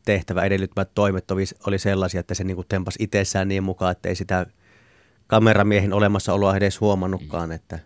tehtävä 0.05 0.43
edellyttämät 0.43 0.91
toimet 0.95 1.31
oli 1.67 1.79
sellaisia, 1.79 2.19
että 2.19 2.33
se 2.33 2.43
niin 2.43 2.55
kuin 2.55 2.67
tempasi 2.67 3.03
itsessään 3.03 3.47
niin 3.47 3.63
mukaan, 3.63 3.91
että 3.91 4.09
ei 4.09 4.15
sitä 4.15 4.45
kameramiehen 5.27 5.93
olemassaoloa 5.93 6.57
edes 6.57 6.81
huomannutkaan, 6.81 7.51
että 7.51 7.79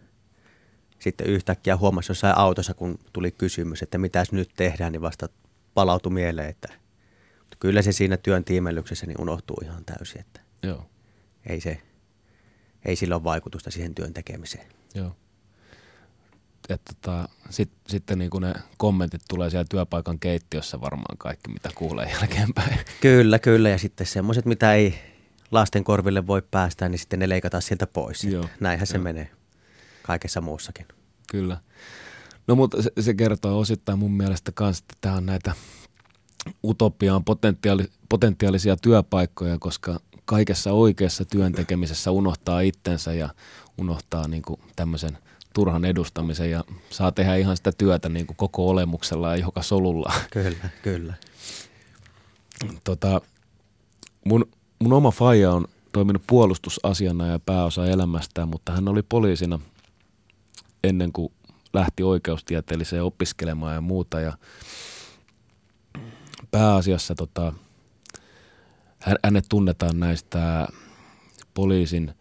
sitten 0.99 1.27
yhtäkkiä 1.27 1.77
huomasi 1.77 2.11
jossain 2.11 2.37
autossa, 2.37 2.73
kun 2.73 2.99
tuli 3.13 3.31
kysymys, 3.31 3.81
että 3.81 3.97
mitäs 3.97 4.31
nyt 4.31 4.49
tehdään, 4.55 4.91
niin 4.91 5.01
vasta 5.01 5.29
palautui 5.73 6.11
mieleen, 6.11 6.49
että 6.49 6.69
kyllä 7.59 7.81
se 7.81 7.91
siinä 7.91 8.17
työn 8.17 8.43
tiimellyksessä 8.43 9.05
niin 9.05 9.21
unohtuu 9.21 9.57
ihan 9.63 9.85
täysin, 9.85 10.21
että 10.21 10.41
Joo. 10.63 10.85
Ei, 11.45 11.61
se, 11.61 11.81
ei 12.85 12.95
sillä 12.95 13.15
ole 13.15 13.23
vaikutusta 13.23 13.71
siihen 13.71 13.95
työn 13.95 14.13
tekemiseen. 14.13 14.80
Joo. 14.95 15.15
Että 16.69 16.93
tota, 16.93 17.29
sit, 17.49 17.71
sitten 17.87 18.19
niin 18.19 18.31
ne 18.39 18.53
kommentit 18.77 19.21
tulee 19.29 19.49
siellä 19.49 19.65
työpaikan 19.69 20.19
keittiössä 20.19 20.81
varmaan 20.81 21.17
kaikki, 21.17 21.51
mitä 21.51 21.69
kuulee 21.75 22.11
jälkeenpäin. 22.11 22.79
Kyllä, 23.01 23.39
kyllä. 23.39 23.69
Ja 23.69 23.77
sitten 23.77 24.07
semmoiset, 24.07 24.45
mitä 24.45 24.73
ei 24.73 24.95
lasten 25.51 25.83
korville 25.83 26.27
voi 26.27 26.41
päästä, 26.51 26.89
niin 26.89 26.99
sitten 26.99 27.19
ne 27.19 27.29
leikataan 27.29 27.61
sieltä 27.61 27.87
pois. 27.87 28.23
Joo, 28.23 28.45
Näinhän 28.59 28.83
jo. 28.83 28.91
se 28.91 28.97
menee 28.97 29.31
kaikessa 30.03 30.41
muussakin. 30.41 30.85
Kyllä. 31.31 31.57
No 32.47 32.55
mutta 32.55 32.81
se, 32.81 32.91
se 32.99 33.13
kertoo 33.13 33.59
osittain 33.59 33.99
mun 33.99 34.11
mielestä 34.11 34.51
myös, 34.59 34.79
että 34.79 34.95
tämä 35.01 35.15
on 35.15 35.25
näitä 35.25 35.53
utopiaan 36.63 37.23
potentiaali, 37.23 37.83
potentiaalisia 38.09 38.77
työpaikkoja, 38.77 39.57
koska 39.59 39.99
kaikessa 40.25 40.71
oikeassa 40.71 41.25
työntekemisessä 41.25 42.11
unohtaa 42.11 42.61
itsensä 42.61 43.13
ja 43.13 43.29
unohtaa 43.77 44.27
niin 44.27 44.43
kuin 44.43 44.59
tämmöisen 44.75 45.17
turhan 45.53 45.85
edustamisen 45.85 46.51
ja 46.51 46.63
saa 46.89 47.11
tehdä 47.11 47.35
ihan 47.35 47.57
sitä 47.57 47.71
työtä 47.71 48.09
niin 48.09 48.27
kuin 48.27 48.37
koko 48.37 48.69
olemuksella 48.69 49.29
ja 49.29 49.35
joka 49.35 49.61
solulla. 49.61 50.13
Kyllä, 50.31 50.69
kyllä. 50.81 51.13
Tota, 52.83 53.21
mun 54.25 54.45
mun 54.81 54.93
oma 54.93 55.11
faija 55.11 55.51
on 55.51 55.65
toiminut 55.91 56.23
puolustusasiana 56.27 57.27
ja 57.27 57.39
pääosa 57.39 57.85
elämästään, 57.85 58.47
mutta 58.49 58.71
hän 58.71 58.87
oli 58.87 59.01
poliisina 59.01 59.59
ennen 60.83 61.11
kuin 61.11 61.33
lähti 61.73 62.03
oikeustieteelliseen 62.03 63.03
opiskelemaan 63.03 63.73
ja 63.73 63.81
muuta. 63.81 64.19
Ja 64.19 64.37
pääasiassa 66.51 67.15
tota, 67.15 67.53
hänet 69.23 69.45
tunnetaan 69.49 69.99
näistä 69.99 70.67
poliisin 71.53 72.13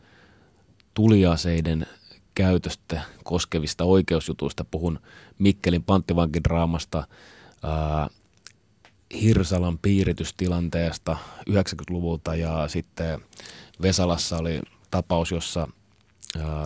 tuliaseiden 0.95 1.87
käytöstä 2.35 3.03
koskevista 3.25 3.85
oikeusjutuista. 3.85 4.65
Puhun 4.65 5.01
Mikkelin 5.39 5.83
panttivankidraamasta, 5.83 7.07
Hirsalan 9.23 9.79
piiritystilanteesta 9.79 11.17
90-luvulta 11.51 12.35
ja 12.35 12.69
sitten 12.69 13.21
Vesalassa 13.83 14.39
oli 14.39 14.61
tapaus, 14.91 15.31
jossa 15.31 15.69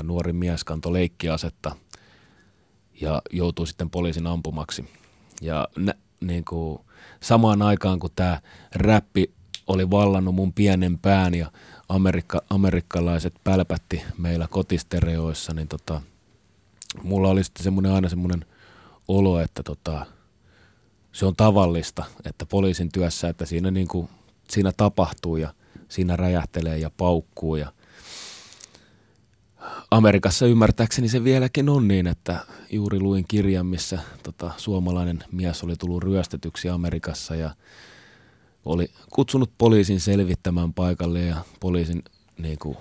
nuori 0.02 0.32
mies 0.32 0.64
kantoi 0.64 0.92
leikkiasetta 0.92 1.76
ja 3.00 3.22
joutui 3.32 3.66
sitten 3.66 3.90
poliisin 3.90 4.26
ampumaksi. 4.26 4.90
Ja 5.42 5.68
nä, 5.76 5.94
niin 6.20 6.44
kuin, 6.44 6.78
samaan 7.20 7.62
aikaan, 7.62 7.98
kun 7.98 8.10
tämä 8.16 8.40
räppi 8.74 9.34
oli 9.66 9.90
vallannut 9.90 10.34
mun 10.34 10.52
pienen 10.52 10.98
pään 10.98 11.34
ja 11.34 11.52
amerikka, 11.88 12.42
amerikkalaiset 12.50 13.34
pälpätti 13.44 14.02
meillä 14.18 14.48
kotistereoissa, 14.50 15.54
niin 15.54 15.68
tota, 15.68 16.00
mulla 17.02 17.28
oli 17.28 17.44
sitten 17.44 17.64
semmoinen 17.64 17.92
aina 17.92 18.08
semmoinen 18.08 18.44
olo, 19.08 19.40
että 19.40 19.62
tota, 19.62 20.06
se 21.12 21.26
on 21.26 21.36
tavallista, 21.36 22.04
että 22.24 22.46
poliisin 22.46 22.92
työssä, 22.92 23.28
että 23.28 23.46
siinä, 23.46 23.70
niin 23.70 23.88
kuin, 23.88 24.08
siinä 24.50 24.72
tapahtuu 24.76 25.36
ja 25.36 25.54
siinä 25.88 26.16
räjähtelee 26.16 26.78
ja 26.78 26.90
paukkuu 26.96 27.56
ja 27.56 27.72
Amerikassa 29.90 30.46
ymmärtääkseni 30.46 31.08
se 31.08 31.24
vieläkin 31.24 31.68
on 31.68 31.88
niin, 31.88 32.06
että 32.06 32.38
juuri 32.70 33.00
luin 33.00 33.24
kirjan, 33.28 33.66
missä 33.66 33.98
tota, 34.22 34.50
suomalainen 34.56 35.24
mies 35.32 35.64
oli 35.64 35.76
tullut 35.76 36.02
ryöstetyksi 36.02 36.68
Amerikassa 36.68 37.34
ja 37.34 37.50
oli 38.64 38.90
kutsunut 39.10 39.50
poliisin 39.58 40.00
selvittämään 40.00 40.72
paikalle 40.72 41.20
ja 41.20 41.36
poliisin 41.60 42.02
niin 42.38 42.58
kuin, 42.58 42.76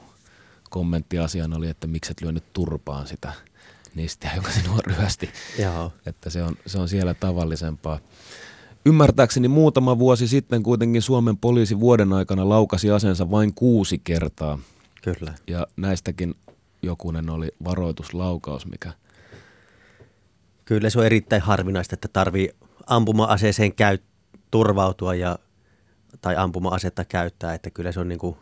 kommentti 0.70 1.20
asiaan 1.20 1.54
oli, 1.54 1.70
että 1.70 1.88
mikset 1.88 2.22
lyönyt 2.22 2.54
turpaan 2.54 3.08
sitä 3.08 3.34
niistä, 3.96 4.30
joka 4.36 4.52
sinua 4.52 4.80
ryösti. 4.88 5.30
Joo. 5.60 5.94
Että 6.06 6.30
se 6.30 6.44
on, 6.44 6.56
se 6.66 6.80
on 6.80 6.90
siellä 6.90 7.14
tavallisempaa. 7.14 8.00
Ymmärtääkseni 8.86 9.48
muutama 9.48 10.00
vuosi 10.00 10.28
sitten 10.28 10.64
kuitenkin 10.64 11.02
Suomen 11.02 11.38
poliisi 11.38 11.80
vuoden 11.80 12.14
aikana 12.14 12.50
laukasi 12.50 12.92
asensa 12.92 13.32
vain 13.32 13.54
kuusi 13.54 14.02
kertaa. 14.04 14.60
Kyllä. 15.02 15.34
Ja 15.48 15.68
näistäkin 15.78 16.36
jokunen 16.82 17.30
oli 17.30 17.52
varoituslaukaus, 17.64 18.66
mikä... 18.66 18.94
Kyllä 20.66 20.90
se 20.90 21.00
on 21.00 21.06
erittäin 21.06 21.42
harvinaista, 21.42 21.94
että 21.94 22.08
tarvii 22.08 22.50
ampuma-aseeseen 22.88 23.74
käy, 23.74 23.98
turvautua 24.52 25.16
ja, 25.16 25.40
tai 26.22 26.36
ampuma-asetta 26.36 27.06
käyttää, 27.06 27.54
että 27.54 27.70
kyllä 27.70 27.92
se 27.92 28.00
on 28.00 28.08
niin 28.08 28.20
kuin 28.20 28.38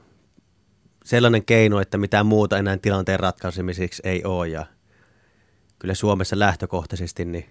sellainen 1.05 1.45
keino, 1.45 1.79
että 1.79 1.97
mitään 1.97 2.25
muuta 2.25 2.57
enää 2.57 2.77
tilanteen 2.77 3.19
ratkaisemiseksi 3.19 4.01
ei 4.05 4.23
ole 4.23 4.47
ja 4.47 4.65
kyllä 5.79 5.93
Suomessa 5.93 6.39
lähtökohtaisesti 6.39 7.25
niin 7.25 7.49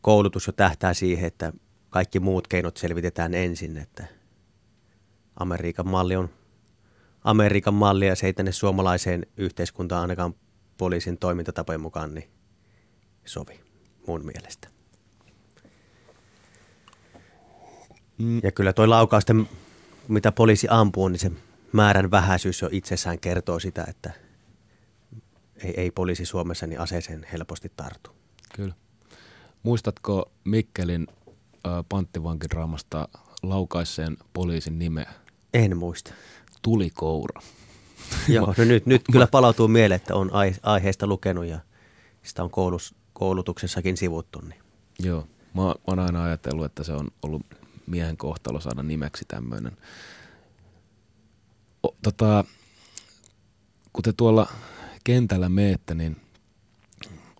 koulutus 0.00 0.46
jo 0.46 0.52
tähtää 0.52 0.94
siihen, 0.94 1.26
että 1.26 1.52
kaikki 1.90 2.20
muut 2.20 2.48
keinot 2.48 2.76
selvitetään 2.76 3.34
ensin, 3.34 3.76
että 3.76 4.04
Amerikan 5.36 5.88
malli 5.88 6.16
on 6.16 6.30
Amerikan 7.24 7.74
malli 7.74 8.06
ja 8.06 8.14
se 8.14 8.26
ei 8.26 8.32
tänne 8.32 8.52
suomalaiseen 8.52 9.26
yhteiskuntaan 9.36 10.02
ainakaan 10.02 10.34
poliisin 10.78 11.18
toimintatapojen 11.18 11.80
mukaan 11.80 12.14
niin 12.14 12.30
sovi 13.24 13.60
mun 14.06 14.26
mielestä. 14.26 14.73
Mm. 18.18 18.40
Ja 18.42 18.52
kyllä 18.52 18.72
toi 18.72 18.88
laukausten, 18.88 19.48
mitä 20.08 20.32
poliisi 20.32 20.66
ampuu, 20.70 21.08
niin 21.08 21.20
se 21.20 21.32
määrän 21.72 22.10
vähäisyys 22.10 22.62
jo 22.62 22.68
itsessään 22.72 23.18
kertoo 23.18 23.60
sitä, 23.60 23.84
että 23.88 24.12
ei, 25.64 25.74
ei 25.76 25.90
poliisi 25.90 26.24
Suomessa 26.24 26.66
niin 26.66 26.80
aseeseen 26.80 27.26
helposti 27.32 27.72
tartu. 27.76 28.10
Kyllä. 28.54 28.74
Muistatko 29.62 30.32
Mikkelin 30.44 31.06
äh, 31.66 31.72
panttivankidraamasta 31.88 33.08
laukaisseen 33.42 34.16
poliisin 34.32 34.78
nimeä? 34.78 35.12
En 35.54 35.76
muista. 35.76 36.14
Tulikoura. 36.62 37.42
Joo, 38.28 38.54
no 38.58 38.64
nyt, 38.64 38.86
nyt 38.86 39.02
kyllä 39.12 39.26
palautuu 39.26 39.68
mieleen, 39.68 39.96
että 39.96 40.14
on 40.14 40.30
aiheesta 40.62 41.06
lukenut 41.06 41.44
ja 41.44 41.58
sitä 42.22 42.42
on 42.42 42.50
koulus, 42.50 42.94
koulutuksessakin 43.12 43.96
sivuttu. 43.96 44.40
Niin. 44.40 44.60
Joo, 44.98 45.26
mä, 45.54 45.62
mä 45.62 45.74
oon 45.86 45.98
aina 45.98 46.24
ajatellut, 46.24 46.64
että 46.64 46.84
se 46.84 46.92
on 46.92 47.08
ollut 47.22 47.46
miehen 47.86 48.16
kohtalo 48.16 48.60
saada 48.60 48.82
nimeksi 48.82 49.24
tämmöinen. 49.28 49.76
Tota, 52.02 52.44
kun 53.92 54.02
te 54.02 54.12
tuolla 54.12 54.48
kentällä 55.04 55.48
meette, 55.48 55.94
niin 55.94 56.16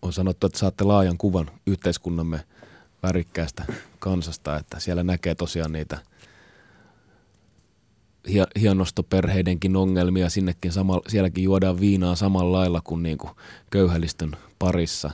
on 0.02 0.12
sanottu, 0.12 0.46
että 0.46 0.58
saatte 0.58 0.84
laajan 0.84 1.18
kuvan 1.18 1.50
yhteiskunnamme 1.66 2.44
värikkäästä 3.02 3.64
kansasta, 3.98 4.56
että 4.56 4.80
siellä 4.80 5.02
näkee 5.02 5.34
tosiaan 5.34 5.72
niitä 5.72 5.98
hienostoperheidenkin 8.60 9.76
ongelmia, 9.76 10.30
sinnekin 10.30 10.72
sama, 10.72 11.00
sielläkin 11.08 11.44
juodaan 11.44 11.80
viinaa 11.80 12.14
samalla 12.14 12.58
lailla 12.58 12.80
kuin, 12.84 13.02
niin 13.02 13.18
kuin 13.18 13.30
köyhälistön 13.70 14.36
parissa. 14.58 15.10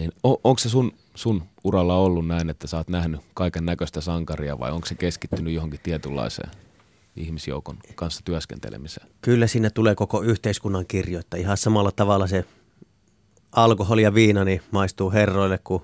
Niin 0.00 0.12
on, 0.22 0.36
onko 0.44 0.58
se 0.58 0.68
sun, 0.68 0.92
sun 1.14 1.42
uralla 1.64 1.96
ollut 1.96 2.26
näin, 2.26 2.50
että 2.50 2.66
sä 2.66 2.76
oot 2.76 2.88
nähnyt 2.88 3.20
kaiken 3.34 3.66
näköistä 3.66 4.00
sankaria 4.00 4.58
vai 4.58 4.72
onko 4.72 4.86
se 4.86 4.94
keskittynyt 4.94 5.54
johonkin 5.54 5.80
tietynlaiseen 5.82 6.50
ihmisjoukon 7.16 7.78
kanssa 7.94 8.20
työskentelemiseen? 8.24 9.06
Kyllä 9.20 9.46
siinä 9.46 9.70
tulee 9.70 9.94
koko 9.94 10.22
yhteiskunnan 10.22 10.86
kirjoitta. 10.86 11.36
Ihan 11.36 11.56
samalla 11.56 11.92
tavalla 11.92 12.26
se 12.26 12.44
alkoholi 13.52 14.02
ja 14.02 14.14
viina 14.14 14.44
niin 14.44 14.62
maistuu 14.70 15.10
herroille 15.10 15.58
kuin 15.58 15.82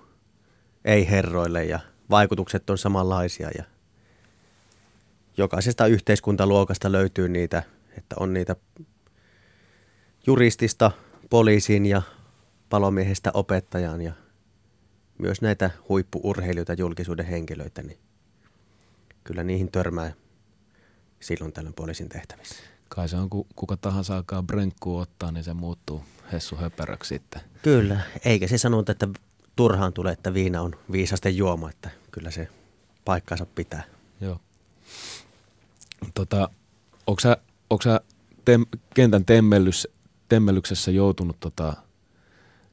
ei 0.85 1.11
herroille 1.11 1.65
ja 1.65 1.81
vaikutukset 2.11 2.71
on 2.71 2.79
samanlaisia 2.79 3.51
ja 3.59 3.65
jokaisesta 5.37 5.87
yhteiskuntaluokasta 5.87 6.93
löytyy 6.93 7.29
niitä, 7.29 7.63
että 7.99 8.17
on 8.21 8.33
niitä 8.33 8.57
juristista 10.27 10.91
poliisiin 11.31 11.87
ja 11.87 12.03
palomiehestä 12.69 13.31
opettajaan 13.35 14.03
ja 14.03 14.13
myös 15.19 15.43
näitä 15.43 15.71
huippuurheilijoita, 15.89 16.73
julkisuuden 16.73 17.27
henkilöitä, 17.27 17.83
niin 17.83 17.99
kyllä 19.25 19.43
niihin 19.43 19.73
törmää 19.73 20.13
silloin 21.21 21.53
tällöin 21.53 21.75
poliisin 21.75 22.09
tehtävissä. 22.09 22.57
Kai 22.89 23.09
se 23.09 23.17
on, 23.17 23.31
kun 23.31 23.47
kuka 23.57 23.77
tahansa 23.77 24.17
alkaa 24.17 24.43
brenkkuu 24.43 24.99
ottaa, 24.99 25.33
niin 25.33 25.45
se 25.45 25.55
muuttuu 25.55 26.05
hessu 26.33 26.57
höperöksi 26.57 27.09
sitten. 27.09 27.41
Kyllä, 27.63 28.01
eikä 28.25 28.49
se 28.49 28.59
sanonut, 28.59 28.89
että 28.89 29.09
turhaan 29.57 29.93
tulee, 29.93 30.13
että 30.13 30.35
viina 30.35 30.63
on 30.63 30.73
viisasten 30.93 31.37
juoma, 31.37 31.71
että 31.71 31.91
kyllä 32.11 32.31
se 32.31 32.49
paikkansa 33.05 33.47
pitää. 33.47 33.85
Joo. 34.21 34.41
Tota, 36.15 36.49
onko 37.07 37.21
sä, 37.21 37.37
onko 37.71 37.83
sä 37.83 38.01
tem, 38.45 38.67
kentän 38.95 39.25
temmellys, 39.25 39.89
temmellyksessä 40.29 40.91
joutunut 40.91 41.37
tota, 41.41 41.77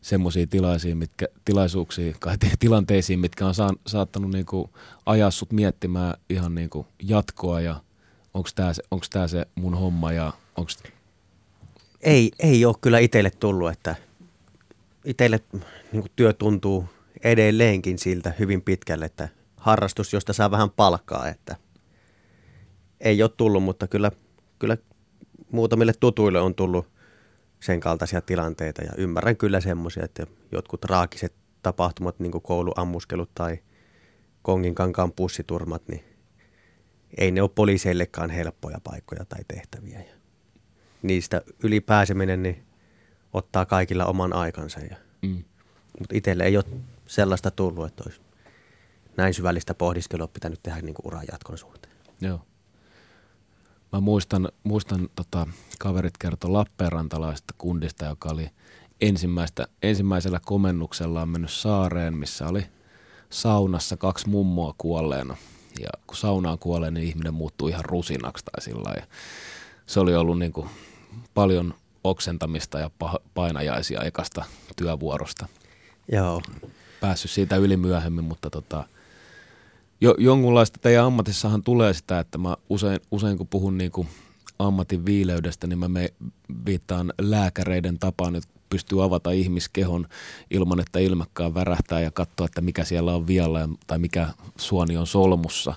semmoisiin 0.04 0.50
tilaisiin, 0.50 0.98
mitkä, 0.98 1.28
tilaisuuksiin, 1.46 2.16
tilanteisiin, 2.60 3.20
mitkä 3.20 3.48
on 3.48 3.56
saan, 3.56 3.76
saattanut 3.88 4.32
niinku 4.32 4.70
ajaa 5.06 5.32
sut 5.32 5.52
miettimään 5.52 6.13
ihan 6.30 6.56
niinku 6.56 6.88
jatkoa 7.04 7.62
ja 7.62 7.82
onko 8.34 8.50
tämä 8.56 8.74
se, 8.74 8.84
se 9.28 9.46
mun 9.56 9.74
homma 9.74 10.12
ja 10.12 10.34
onks... 10.58 10.78
Ei, 12.02 12.32
ei 12.39 12.66
ole 12.66 12.76
kyllä 12.82 13.00
itselle 13.00 13.30
tullut, 13.30 13.72
että 13.72 13.96
itselle 15.06 15.39
niin 15.92 16.06
työ 16.16 16.34
tuntuu 16.34 16.89
edelleenkin 17.24 18.00
siltä 18.00 18.34
hyvin 18.39 18.62
pitkälle, 18.62 19.06
että 19.06 19.30
harrastus, 19.58 20.13
josta 20.13 20.34
saa 20.34 20.52
vähän 20.52 20.70
palkkaa, 20.70 21.28
että 21.28 21.56
ei 23.02 23.24
ole 23.24 23.32
tullut, 23.38 23.63
mutta 23.63 23.88
kyllä, 23.88 24.12
kyllä 24.60 24.78
muutamille 25.52 25.94
tutuille 26.00 26.42
on 26.42 26.56
tullut 26.56 26.92
sen 27.63 27.80
kaltaisia 27.80 28.21
tilanteita 28.21 28.82
ja 28.82 28.91
ymmärrän 28.97 29.38
kyllä 29.38 29.62
semmoisia, 29.62 30.06
että 30.06 30.28
jotkut 30.52 30.86
raakiset 30.86 31.34
tapahtumat, 31.62 32.19
niin 32.19 32.32
kuin 32.32 32.41
kouluammuskelut 32.41 33.30
tai 33.36 33.60
konginkankaan 34.41 35.12
pussiturmat, 35.12 35.88
niin 35.88 36.04
ei 37.17 37.32
ne 37.32 37.41
ole 37.41 37.49
poliiseillekaan 37.56 38.30
helppoja 38.30 38.80
paikkoja 38.84 39.26
tai 39.26 39.39
tehtäviä. 39.47 39.99
Ja 39.99 40.13
niistä 41.02 41.41
ylipääseminen 41.63 42.43
niin 42.43 42.63
ottaa 43.34 43.65
kaikilla 43.65 44.06
oman 44.06 44.34
aikansa. 44.34 44.80
Ja, 44.80 44.95
mm. 45.21 45.43
Mutta 45.99 46.15
itselle 46.15 46.43
ei 46.43 46.58
ole 46.58 46.65
sellaista 47.08 47.52
tullut, 47.52 47.88
että 47.88 48.04
olisi 48.06 48.21
näin 49.17 49.34
syvällistä 49.34 49.73
pohdiskelua 49.73 50.28
pitänyt 50.28 50.63
tehdä 50.63 50.82
niin 50.82 50.95
kuin 50.95 51.08
uran 51.08 51.26
jatkon 51.32 51.58
suhteen. 51.58 51.93
Joo. 52.21 52.45
Mä 53.93 53.99
muistan, 53.99 54.49
muistan 54.63 55.10
tota, 55.15 55.47
kaverit 55.79 56.17
kertoi 56.17 56.51
Lappeenrantalaisesta 56.51 57.53
kundista, 57.58 58.06
joka 58.06 58.29
oli 58.32 58.49
ensimmäistä, 59.01 59.67
ensimmäisellä 59.84 60.39
komennuksellaan 60.45 61.29
mennyt 61.29 61.51
saareen, 61.51 62.17
missä 62.17 62.47
oli 62.47 62.65
saunassa 63.29 63.97
kaksi 63.97 64.29
mummoa 64.29 64.73
kuolleena. 64.77 65.38
Ja 65.79 65.89
kun 66.08 66.17
saunaan 66.17 66.60
kuolee, 66.60 66.91
niin 66.91 67.08
ihminen 67.08 67.34
muuttuu 67.34 67.67
ihan 67.67 67.86
rusinaksi 67.86 68.45
tai 68.45 68.62
sillä 68.62 68.93
ja 68.95 69.03
Se 69.86 69.99
oli 69.99 70.15
ollut 70.15 70.39
niin 70.39 70.53
kuin 70.53 70.69
paljon 71.34 71.73
oksentamista 72.03 72.79
ja 72.79 72.91
painajaisia 73.34 74.01
ekasta 74.01 74.45
työvuorosta. 74.75 75.47
Joo. 76.12 76.41
Päässyt 77.01 77.32
siitä 77.32 77.56
yli 77.56 77.77
myöhemmin, 77.77 78.23
mutta 78.23 78.49
tota, 78.49 78.88
jo, 80.01 80.15
jonkunlaista 80.17 80.79
teidän 80.82 81.06
ammatissahan 81.06 81.63
tulee 81.63 81.93
sitä, 81.93 82.19
että 82.19 82.38
mä 82.38 82.58
usein, 82.69 82.99
usein 83.12 83.38
kun 83.38 83.47
puhun 83.47 83.77
niin 83.77 83.91
kuin 83.91 84.08
ammatin 84.60 85.06
viileydestä, 85.06 85.67
niin 85.67 85.79
mä 85.79 85.88
me 85.88 86.13
viittaan 86.65 87.13
lääkäreiden 87.21 87.99
tapaan, 87.99 88.36
että 88.36 88.49
pystyy 88.69 89.03
avata 89.03 89.32
ihmiskehon 89.32 90.08
ilman, 90.49 90.79
että 90.79 90.99
ilmekkaan 90.99 91.53
värähtää 91.53 92.01
ja 92.01 92.12
katsoa, 92.12 92.45
että 92.45 92.62
mikä 92.62 92.84
siellä 92.84 93.15
on 93.15 93.27
vialla 93.27 93.69
tai 93.88 93.99
mikä 93.99 94.27
suoni 94.58 94.97
on 94.97 95.08
solmussa. 95.08 95.73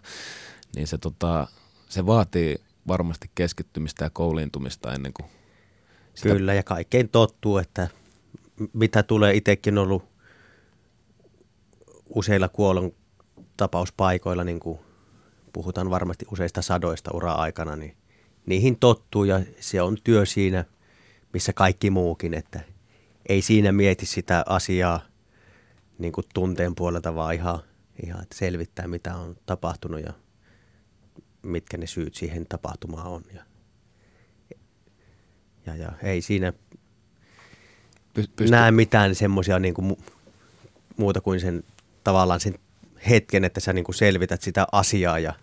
Niin 0.76 0.86
se, 0.86 0.98
tota, 0.98 1.46
se 1.88 2.06
vaatii 2.06 2.56
varmasti 2.88 3.30
keskittymistä 3.34 4.04
ja 4.04 4.10
kouliintumista 4.10 4.94
ennen 4.94 5.12
kuin 5.12 5.26
sitä... 6.14 6.28
Kyllä, 6.28 6.54
ja 6.54 6.62
kaikkein 6.62 7.08
tottuu, 7.08 7.58
että 7.58 7.88
mitä 8.72 9.02
tulee 9.02 9.34
itsekin 9.34 9.78
ollut 9.78 10.04
useilla 12.08 12.48
kuolon 12.48 12.92
tapauspaikoilla, 13.56 14.44
niin 14.44 14.60
kuin 14.60 14.78
puhutaan 15.52 15.90
varmasti 15.90 16.26
useista 16.32 16.62
sadoista 16.62 17.10
ura-aikana, 17.14 17.76
niin 17.76 17.96
niihin 18.46 18.78
tottuu 18.78 19.24
ja 19.24 19.40
se 19.60 19.82
on 19.82 19.96
työ 20.04 20.26
siinä, 20.26 20.64
missä 21.32 21.52
kaikki 21.52 21.90
muukin, 21.90 22.34
että 22.34 22.60
ei 23.28 23.42
siinä 23.42 23.72
mieti 23.72 24.06
sitä 24.06 24.44
asiaa 24.46 25.00
niin 25.98 26.12
kuin 26.12 26.26
tunteen 26.34 26.74
puolelta, 26.74 27.14
vaan 27.14 27.34
ihan, 27.34 27.58
ihan 28.06 28.22
että 28.22 28.36
selvittää, 28.38 28.88
mitä 28.88 29.16
on 29.16 29.36
tapahtunut 29.46 30.00
ja 30.00 30.12
mitkä 31.42 31.76
ne 31.76 31.86
syyt 31.86 32.14
siihen 32.14 32.46
tapahtumaan 32.48 33.06
on. 33.06 33.22
Ja, 33.34 33.42
ja, 35.66 35.76
ja 35.76 35.92
ei 36.02 36.22
siinä 36.22 36.52
Pysty. 38.14 38.46
näe 38.50 38.70
mitään 38.70 39.14
semmoisia 39.14 39.58
niin 39.58 39.74
kuin 39.74 39.96
muuta 40.96 41.20
kuin 41.20 41.40
sen 41.40 41.62
tavallaan 42.04 42.40
sen 42.40 42.54
hetken, 43.08 43.44
että 43.44 43.60
sä 43.60 43.72
niin 43.72 43.84
kuin 43.84 43.94
selvität 43.94 44.42
sitä 44.42 44.66
asiaa 44.72 45.18
ja 45.18 45.34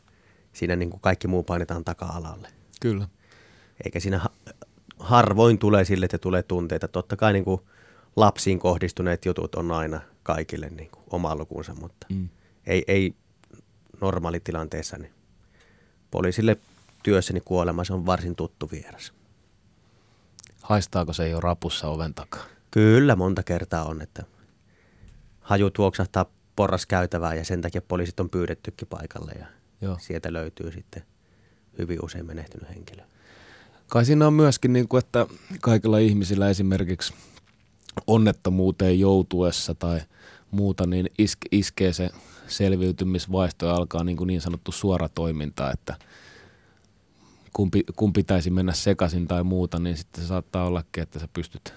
siinä 0.54 0.76
niin 0.76 0.90
kuin 0.90 1.02
kaikki 1.02 1.28
muu 1.28 1.44
painetaan 1.44 1.84
taka-alalle. 1.84 2.48
Kyllä. 2.82 3.08
Eikä 3.86 4.00
siinä 4.00 4.22
harvoin 5.00 5.60
tulee 5.60 5.86
sille, 5.86 6.06
että 6.06 6.18
tulee 6.18 6.44
tunteita. 6.44 6.88
Totta 6.88 7.16
kai 7.16 7.34
niin 7.34 7.46
kuin 7.46 7.62
lapsiin 8.16 8.60
kohdistuneet 8.60 9.26
jutut 9.26 9.56
on 9.56 9.72
aina 9.72 10.02
kaikille 10.24 10.70
niin 10.70 10.90
kuin 10.90 11.04
oma 11.12 11.36
lukunsa, 11.36 11.74
mutta 11.74 12.08
mm. 12.10 12.30
ei, 12.66 12.84
ei 12.88 13.16
normaalitilanteessa 14.02 14.98
niin 14.98 15.14
poliisille 16.12 16.58
työssäni 17.04 17.42
kuolema 17.42 17.84
se 17.84 17.94
on 17.94 18.06
varsin 18.06 18.36
tuttu 18.36 18.70
vieras. 18.72 19.14
Haistaako 20.62 21.14
se 21.14 21.30
jo 21.30 21.40
rapussa 21.40 21.88
oven 21.88 22.14
takaa? 22.14 22.44
Kyllä, 22.72 23.16
monta 23.16 23.44
kertaa 23.44 23.86
on, 23.86 24.02
että 24.02 24.24
haju 25.42 25.70
tuoksahtaa 25.70 26.26
porras 26.56 26.86
käytävää 26.86 27.36
ja 27.36 27.46
sen 27.46 27.62
takia 27.62 27.82
poliisit 27.82 28.20
on 28.20 28.30
pyydettykin 28.30 28.88
paikalle 28.88 29.32
ja 29.40 29.46
Joo. 29.82 29.98
sieltä 30.02 30.34
löytyy 30.34 30.72
sitten 30.72 31.04
hyvin 31.78 32.06
usein 32.06 32.26
menehtynyt 32.26 32.70
henkilö. 32.70 33.04
Kai 33.88 34.06
siinä 34.06 34.28
on 34.28 34.34
myöskin, 34.34 34.74
niin 34.74 34.88
kuin, 34.88 35.00
että 35.00 35.28
kaikilla 35.62 35.98
ihmisillä 35.98 36.50
esimerkiksi 36.50 37.14
onnettomuuteen 38.08 39.00
joutuessa 39.00 39.76
tai 39.76 40.02
muuta, 40.52 40.88
niin 40.88 41.10
iske, 41.18 41.48
iskee 41.52 41.94
se 41.94 42.10
selviytymisvaisto 42.48 43.66
ja 43.66 43.74
alkaa 43.74 44.04
niin, 44.04 44.18
kuin 44.18 44.28
niin 44.28 44.42
sanottu 44.42 44.72
suora 44.72 45.10
toiminta, 45.10 45.72
että 45.72 45.96
kun, 47.54 47.70
kun 47.96 48.14
pitäisi 48.14 48.50
mennä 48.50 48.74
sekaisin 48.74 49.28
tai 49.28 49.44
muuta, 49.44 49.80
niin 49.80 49.98
sitten 49.98 50.24
se 50.24 50.28
saattaa 50.28 50.66
ollakin, 50.66 51.04
että 51.04 51.20
sä 51.20 51.28
pystyt 51.34 51.74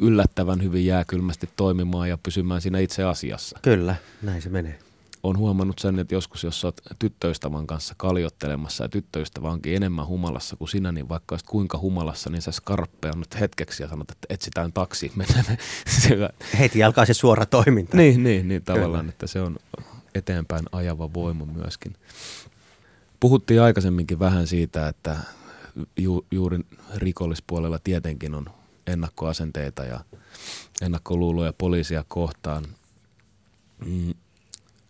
yllättävän 0.00 0.62
hyvin 0.62 0.86
jääkylmästi 0.86 1.48
toimimaan 1.56 2.08
ja 2.08 2.18
pysymään 2.18 2.60
siinä 2.60 2.78
itse 2.78 3.04
asiassa. 3.04 3.58
Kyllä, 3.62 3.96
näin 4.22 4.42
se 4.42 4.48
menee. 4.48 4.78
Olen 5.22 5.38
huomannut 5.38 5.78
sen, 5.78 5.98
että 5.98 6.14
joskus 6.14 6.44
jos 6.44 6.64
olet 6.64 6.82
tyttöystävän 6.98 7.66
kanssa 7.66 7.94
kaljottelemassa 7.96 8.84
ja 8.84 8.88
tyttöystävä 8.88 9.50
onkin 9.50 9.74
enemmän 9.74 10.06
humalassa 10.06 10.56
kuin 10.56 10.68
sinä, 10.68 10.92
niin 10.92 11.08
vaikka 11.08 11.32
olisit 11.32 11.48
kuinka 11.48 11.78
humalassa, 11.78 12.30
niin 12.30 12.42
sä 12.42 12.52
skarppea 12.52 13.12
nyt 13.16 13.40
hetkeksi 13.40 13.82
ja 13.82 13.88
sanot, 13.88 14.10
että 14.10 14.26
etsitään 14.30 14.72
taksi. 14.72 15.12
Heti 16.58 16.82
alkaa 16.82 17.06
se 17.06 17.14
suora 17.14 17.46
toiminta. 17.46 17.96
Niin, 17.96 18.22
niin, 18.22 18.48
niin 18.48 18.64
tavallaan, 18.64 19.04
Kyllä. 19.04 19.10
että 19.10 19.26
se 19.26 19.40
on 19.40 19.56
eteenpäin 20.14 20.64
ajava 20.72 21.14
voima 21.14 21.44
myöskin. 21.44 21.94
Puhuttiin 23.20 23.62
aikaisemminkin 23.62 24.18
vähän 24.18 24.46
siitä, 24.46 24.88
että 24.88 25.16
ju, 25.96 26.26
juuri 26.30 26.58
rikollispuolella 26.96 27.78
tietenkin 27.78 28.34
on 28.34 28.46
ennakkoasenteita 28.88 29.84
ja 29.84 30.00
ennakkoluuloja 30.82 31.52
poliisia 31.52 32.04
kohtaan. 32.08 32.64
Mm, 33.86 34.14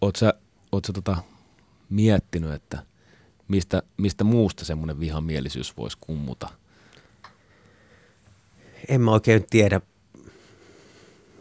oot 0.01 0.17
sä, 0.17 0.35
oot 0.73 0.85
sä 0.85 0.93
tota 0.93 1.17
miettinyt, 1.91 2.53
että 2.53 2.83
mistä, 3.49 3.83
mistä 3.97 4.25
muusta 4.25 4.65
semmoinen 4.65 5.01
vihamielisyys 5.01 5.77
voisi 5.77 5.99
kummuta? 6.01 6.49
En 8.89 9.01
mä 9.01 9.11
oikein 9.11 9.47
tiedä, 9.51 9.81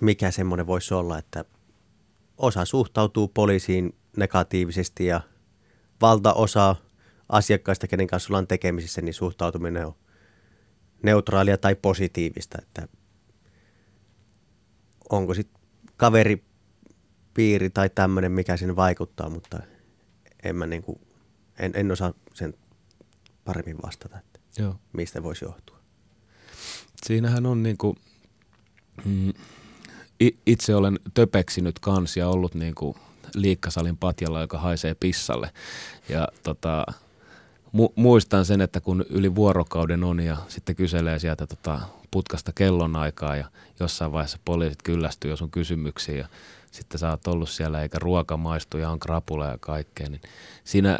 mikä 0.01 0.31
semmoinen 0.31 0.67
voisi 0.67 0.93
olla, 0.93 1.17
että 1.17 1.45
osa 2.37 2.65
suhtautuu 2.65 3.27
poliisiin 3.27 3.95
negatiivisesti 4.17 5.05
ja 5.05 5.21
valtaosa 6.01 6.75
asiakkaista, 7.29 7.87
kenen 7.87 8.07
kanssa 8.07 8.27
ollaan 8.29 8.47
tekemisissä, 8.47 9.01
niin 9.01 9.13
suhtautuminen 9.13 9.85
on 9.85 9.95
neutraalia 11.03 11.57
tai 11.57 11.75
positiivista, 11.75 12.57
että 12.61 12.87
onko 15.09 15.33
sitten 15.33 15.61
kaveripiiri 15.97 17.69
tai 17.69 17.89
tämmöinen, 17.89 18.31
mikä 18.31 18.57
sinne 18.57 18.75
vaikuttaa, 18.75 19.29
mutta 19.29 19.59
en, 20.43 20.55
mä 20.55 20.67
niin 20.67 20.83
kuin, 20.83 20.99
en, 21.59 21.71
en 21.75 21.91
osaa 21.91 22.13
sen 22.33 22.53
paremmin 23.45 23.77
vastata, 23.85 24.17
että 24.17 24.39
Joo. 24.57 24.75
mistä 24.93 25.23
voisi 25.23 25.45
johtua. 25.45 25.77
Siinähän 27.05 27.45
on 27.45 27.63
niin 27.63 27.77
kuin, 27.77 27.97
mm, 29.05 29.33
itse 30.45 30.75
olen 30.75 30.99
töpeksinyt 31.13 31.79
kans 31.79 32.17
ja 32.17 32.29
ollut 32.29 32.55
niin 32.55 32.75
kuin 32.75 32.95
liikkasalin 33.35 33.97
patjalla, 33.97 34.41
joka 34.41 34.57
haisee 34.57 34.95
pissalle. 34.99 35.51
Ja 36.09 36.27
tota, 36.43 36.85
mu- 37.77 37.93
muistan 37.95 38.45
sen, 38.45 38.61
että 38.61 38.81
kun 38.81 39.05
yli 39.09 39.35
vuorokauden 39.35 40.03
on 40.03 40.19
ja 40.19 40.37
sitten 40.47 40.75
kyselee 40.75 41.19
sieltä 41.19 41.47
tota 41.47 41.79
putkasta 42.11 42.51
kellonaikaa 42.55 43.35
ja 43.35 43.45
jossain 43.79 44.11
vaiheessa 44.11 44.39
poliisit 44.45 44.81
kyllästyy 44.83 45.31
jo 45.31 45.37
sun 45.37 45.51
kysymyksiin 45.51 46.17
ja 46.17 46.27
sitten 46.71 46.99
sä 46.99 47.09
oot 47.09 47.27
ollut 47.27 47.49
siellä 47.49 47.81
eikä 47.81 47.99
ruoka 47.99 48.37
maistu 48.37 48.77
ja 48.77 48.89
on 48.89 48.99
krapula 48.99 49.45
ja 49.45 49.57
kaikkea, 49.59 50.09
niin 50.09 50.21
siinä 50.63 50.99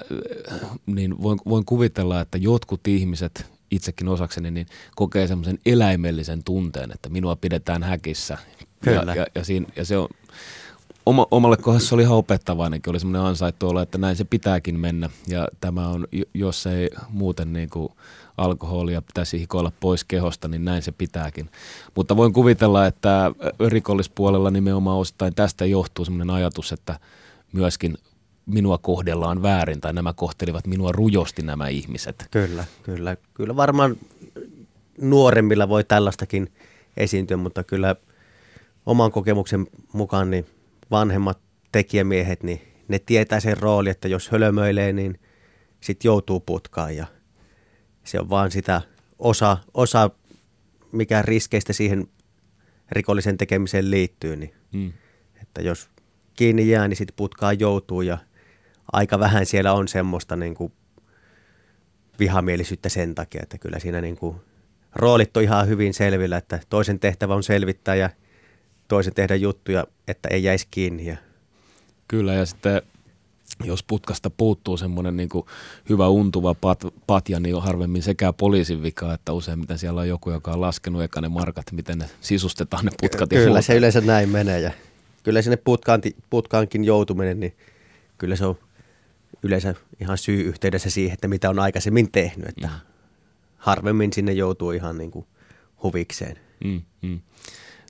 niin 0.86 1.22
voin, 1.22 1.40
voin 1.50 1.66
kuvitella, 1.66 2.22
että 2.22 2.38
jotkut 2.38 2.88
ihmiset, 2.88 3.46
itsekin 3.72 4.08
osakseni, 4.08 4.52
niin 4.52 4.68
kokee 4.96 5.28
semmoisen 5.28 5.60
eläimellisen 5.66 6.44
tunteen, 6.44 6.92
että 6.92 7.10
minua 7.10 7.36
pidetään 7.36 7.84
häkissä. 7.84 8.38
Kyllä. 8.84 9.14
Ja, 9.14 9.16
ja, 9.16 9.28
ja, 9.36 9.44
siinä, 9.44 9.68
ja 9.76 9.86
se 9.86 9.98
on, 9.98 10.08
oma, 11.08 11.28
omalle 11.32 11.58
kohdassa 11.58 11.96
oli 11.96 12.04
ihan 12.04 12.18
opettavainenkin, 12.18 12.92
oli 12.92 13.00
semmoinen 13.00 13.22
ansaittu 13.22 13.70
olla, 13.70 13.82
että 13.82 13.98
näin 13.98 14.16
se 14.16 14.24
pitääkin 14.24 14.80
mennä. 14.80 15.10
Ja 15.28 15.48
tämä 15.62 15.88
on, 15.88 16.08
jos 16.34 16.68
ei 16.68 16.90
muuten 17.10 17.54
niin 17.54 17.70
kuin 17.70 17.90
alkoholia 18.38 19.02
pitäisi 19.02 19.40
hikoilla 19.40 19.72
pois 19.80 20.04
kehosta, 20.04 20.48
niin 20.48 20.66
näin 20.66 20.82
se 20.82 20.92
pitääkin. 20.92 21.50
Mutta 21.96 22.18
voin 22.18 22.34
kuvitella, 22.34 22.86
että 22.86 23.32
rikollispuolella 23.68 24.52
nimenomaan 24.52 24.98
osittain 24.98 25.36
tästä 25.36 25.66
johtuu 25.66 26.06
semmoinen 26.06 26.36
ajatus, 26.36 26.72
että 26.72 27.00
myöskin 27.54 27.98
minua 28.46 28.78
kohdellaan 28.78 29.42
väärin 29.42 29.82
tai 29.82 29.94
nämä 29.94 30.14
kohtelivat 30.14 30.68
minua 30.68 30.92
rujosti 30.92 31.42
nämä 31.42 31.68
ihmiset. 31.68 32.28
Kyllä, 32.32 32.66
kyllä. 32.84 33.18
Kyllä 33.34 33.56
varmaan 33.56 33.98
nuoremmilla 35.02 35.70
voi 35.70 35.84
tällaistakin 35.84 36.52
esiintyä, 36.98 37.38
mutta 37.38 37.64
kyllä 37.64 37.96
oman 38.86 39.12
kokemuksen 39.12 39.68
mukaan 39.94 40.32
niin 40.32 40.46
vanhemmat 40.92 41.40
tekijämiehet, 41.72 42.44
niin 42.44 42.62
ne 42.88 43.00
tietää 43.00 43.40
sen 43.40 43.58
rooli, 43.58 43.90
että 43.90 44.08
jos 44.08 44.32
hölmöilee, 44.32 44.94
niin 44.94 45.20
sitten 45.82 46.10
joutuu 46.10 46.40
putkaan 46.40 46.96
ja 46.96 47.06
se 48.04 48.20
on 48.20 48.30
vaan 48.30 48.52
sitä 48.52 48.82
osa, 49.20 49.58
osa 49.74 50.10
mikä 50.92 51.22
riskeistä 51.22 51.74
siihen 51.74 52.08
rikollisen 52.92 53.38
tekemiseen 53.38 53.92
liittyy, 53.92 54.36
niin 54.36 54.54
mm. 54.74 54.94
että 55.42 55.62
jos 55.62 55.90
kiinni 56.34 56.70
jää, 56.70 56.88
niin 56.88 56.98
sitten 56.98 57.16
putkaan 57.16 57.60
joutuu 57.60 58.02
ja 58.02 58.18
aika 58.92 59.20
vähän 59.20 59.46
siellä 59.46 59.74
on 59.74 59.88
semmoista 59.88 60.36
niin 60.36 60.56
kuin 60.56 60.74
vihamielisyyttä 62.20 62.90
sen 62.90 63.16
takia, 63.16 63.44
että 63.44 63.58
kyllä 63.58 63.80
siinä 63.80 64.02
niin 64.02 64.16
kuin 64.16 64.36
roolit 64.96 65.38
on 65.38 65.44
ihan 65.44 65.68
hyvin 65.68 65.94
selvillä, 65.94 66.38
että 66.38 66.60
toisen 66.70 67.00
tehtävä 67.00 67.36
on 67.36 67.44
selvittää 67.44 67.96
ja 67.96 68.10
toisen 68.88 69.14
tehdä 69.14 69.36
juttuja, 69.36 69.88
että 70.08 70.30
ei 70.30 70.44
jäisi 70.44 70.68
kiinni 70.72 71.06
ja 71.06 71.18
Kyllä 72.08 72.34
ja 72.34 72.46
sitten 72.46 72.82
jos 73.64 73.84
putkasta 73.84 74.30
puuttuu 74.30 74.78
semmoinen 74.78 75.18
niin 75.18 75.30
hyvä 75.90 76.08
untuva 76.08 76.54
pat, 76.54 76.84
patja, 77.08 77.40
niin 77.40 77.56
on 77.56 77.64
harvemmin 77.64 78.02
sekä 78.02 78.34
poliisin 78.34 78.84
vika, 78.84 79.14
että 79.14 79.34
useimmiten 79.34 79.78
siellä 79.78 80.02
on 80.02 80.08
joku, 80.08 80.32
joka 80.32 80.52
on 80.52 80.62
laskenut 80.62 81.04
eka 81.04 81.22
ne 81.22 81.30
markat, 81.30 81.72
miten 81.72 81.98
ne 81.98 82.10
sisustetaan 82.22 82.86
ne 82.86 82.92
putkat. 83.02 83.30
Kyllä 83.30 83.62
se 83.62 83.76
yleensä 83.76 84.02
näin 84.02 84.30
menee 84.30 84.60
ja 84.60 84.72
kyllä 85.24 85.42
sinne 85.42 85.58
putkaan, 85.58 86.02
putkaankin 86.30 86.84
joutuminen, 86.84 87.40
niin 87.40 87.54
kyllä 88.18 88.36
se 88.36 88.46
on 88.46 88.58
yleensä 89.44 89.76
ihan 90.00 90.18
syy 90.18 90.42
yhteydessä 90.42 90.90
siihen, 90.90 91.14
että 91.14 91.28
mitä 91.28 91.50
on 91.50 91.60
aikaisemmin 91.60 92.12
tehnyt, 92.12 92.50
että 92.50 92.68
mm. 92.68 92.74
harvemmin 93.58 94.14
sinne 94.14 94.32
joutuu 94.32 94.72
ihan 94.72 94.98
niin 94.98 95.12
kuin 95.12 95.26
huvikseen. 95.84 96.40
Mm, 96.64 96.82
mm. 97.02 97.20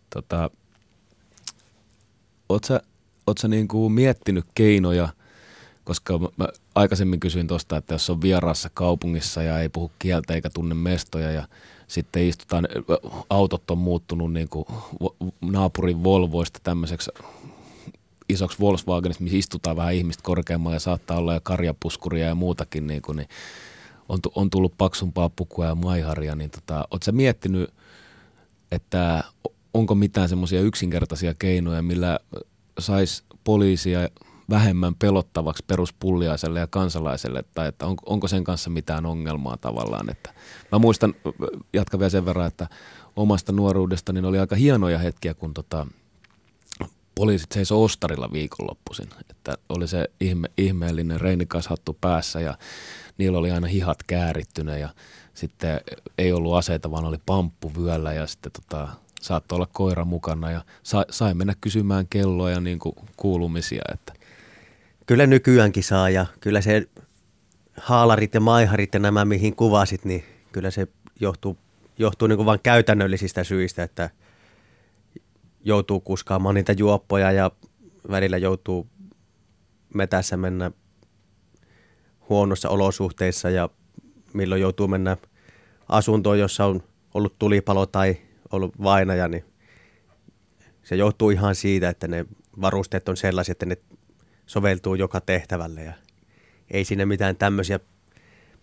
Tota, 0.10 0.50
Oletko 2.50 2.68
sä, 2.68 2.82
oot 3.28 3.38
sä 3.38 3.48
niin 3.48 3.68
kuin 3.68 3.94
miettinyt 3.94 4.46
keinoja, 4.56 5.10
koska 5.84 6.20
mä 6.38 6.48
aikaisemmin 6.76 7.20
kysyin 7.20 7.48
tuosta, 7.48 7.78
että 7.78 7.94
jos 7.94 8.10
on 8.10 8.22
vieraassa 8.22 8.70
kaupungissa 8.74 9.44
ja 9.44 9.60
ei 9.60 9.70
puhu 9.70 9.92
kieltä 10.00 10.34
eikä 10.34 10.50
tunne 10.50 10.76
mestoja 10.76 11.32
ja 11.32 11.48
sitten 11.88 12.28
istutaan, 12.28 12.68
autot 13.30 13.72
on 13.72 13.78
muuttunut 13.78 14.34
niin 14.34 14.50
kuin 14.50 14.66
naapurin 15.42 16.04
Volvoista 16.04 16.60
tämmöiseksi 16.64 17.12
isoksi 18.30 18.60
Volkswagenista, 18.60 19.24
missä 19.24 19.38
istutaan 19.38 19.76
vähän 19.76 19.94
ihmistä 19.94 20.24
korkeammalla 20.24 20.76
ja 20.76 20.80
saattaa 20.80 21.18
olla 21.18 21.34
ja 21.34 21.40
karjapuskuria 21.40 22.28
ja 22.28 22.36
muutakin, 22.36 22.88
niin, 22.88 23.02
kuin, 23.02 23.16
niin 23.16 23.30
on, 24.10 24.20
on 24.36 24.50
tullut 24.50 24.74
paksumpaa 24.78 25.30
pukua 25.30 25.66
ja 25.66 25.76
maiharia, 25.76 26.36
niin 26.36 26.50
tota, 26.50 26.78
ootko 26.78 27.06
sä 27.06 27.12
miettinyt, 27.12 27.74
että 28.72 29.24
onko 29.74 29.96
mitään 29.96 30.30
semmoisia 30.30 30.62
yksinkertaisia 30.62 31.34
keinoja, 31.40 31.82
millä 31.82 32.20
saisi 32.80 33.24
poliisia 33.44 34.10
vähemmän 34.50 34.96
pelottavaksi 34.96 35.64
peruspulliaiselle 35.68 36.60
ja 36.60 36.68
kansalaiselle, 36.68 37.44
tai 37.54 37.68
että 37.68 37.86
on, 37.86 37.96
onko 38.06 38.28
sen 38.28 38.44
kanssa 38.44 38.70
mitään 38.70 39.06
ongelmaa 39.06 39.58
tavallaan. 39.58 40.10
Että 40.10 40.34
mä 40.72 40.80
muistan, 40.80 41.14
jatkan 41.74 42.00
vielä 42.00 42.10
sen 42.10 42.26
verran, 42.26 42.48
että 42.48 42.68
omasta 43.16 43.52
nuoruudesta 43.52 44.14
niin 44.14 44.26
oli 44.26 44.40
aika 44.40 44.56
hienoja 44.56 44.98
hetkiä, 44.98 45.34
kun 45.34 45.54
tota, 45.54 45.88
poliisit 47.16 47.52
seisoi 47.52 47.84
ostarilla 47.84 48.32
viikonloppuisin. 48.32 49.10
Että 49.30 49.58
oli 49.70 49.88
se 49.88 50.10
ihme, 50.20 50.50
ihmeellinen 50.58 51.22
reinikashattu 51.22 51.98
päässä 52.02 52.40
ja 52.40 52.58
niillä 53.18 53.38
oli 53.38 53.52
aina 53.52 53.68
hihat 53.68 54.04
käärittynä 54.08 54.78
ja 54.78 54.90
sitten 55.34 55.82
ei 56.18 56.34
ollut 56.34 56.56
aseita, 56.56 56.92
vaan 56.92 57.06
oli 57.06 57.18
pamppu 57.26 57.72
vyöllä 57.78 58.14
ja 58.14 58.28
sitten 58.28 58.52
tota, 58.52 58.88
saattoi 59.28 59.56
olla 59.56 59.70
koira 59.74 60.06
mukana 60.06 60.52
ja 60.52 60.62
sai, 60.84 61.06
sai 61.10 61.34
mennä 61.34 61.54
kysymään 61.62 62.08
kelloa 62.10 62.52
ja 62.52 62.60
niin 62.60 62.80
kuin 62.80 62.96
kuulumisia. 63.18 63.82
Että. 63.94 64.14
Kyllä 65.06 65.28
nykyäänkin 65.28 65.84
saa 65.84 66.10
ja 66.10 66.26
kyllä 66.40 66.62
se 66.62 66.88
haalarit 67.78 68.34
ja 68.34 68.40
maiharit 68.40 68.94
ja 68.94 69.00
nämä 69.00 69.26
mihin 69.26 69.56
kuvasit, 69.56 70.06
niin 70.06 70.24
kyllä 70.52 70.72
se 70.72 70.88
johtuu, 71.20 71.58
johtuu 71.98 72.28
niin 72.28 72.38
kuin 72.38 72.46
vain 72.46 72.60
käytännöllisistä 72.64 73.44
syistä, 73.44 73.84
että 73.84 74.10
joutuu 75.64 76.00
kuskaamaan 76.00 76.56
niitä 76.56 76.74
juoppoja 76.78 77.32
ja 77.32 77.52
välillä 78.12 78.38
joutuu 78.38 78.88
metässä 79.94 80.38
mennä 80.38 80.72
huonossa 82.30 82.70
olosuhteissa 82.70 83.50
ja 83.50 83.70
milloin 84.34 84.62
joutuu 84.62 84.88
mennä 84.88 85.18
asuntoon, 85.90 86.40
jossa 86.40 86.66
on 86.66 86.84
ollut 87.14 87.40
tulipalo 87.40 87.86
tai 87.86 88.18
ollut 88.52 88.84
vainaja, 88.84 89.28
niin 89.28 89.46
se 90.84 90.96
johtuu 90.96 91.30
ihan 91.30 91.56
siitä, 91.56 91.90
että 91.90 92.08
ne 92.08 92.26
varusteet 92.62 93.10
on 93.10 93.18
sellaisia, 93.18 93.52
että 93.52 93.66
ne 93.66 93.78
soveltuu 94.46 94.96
joka 94.96 95.22
tehtävälle 95.22 95.84
ja 95.84 95.94
ei 96.72 96.86
siinä 96.86 97.06
mitään 97.06 97.36
tämmöisiä 97.36 97.80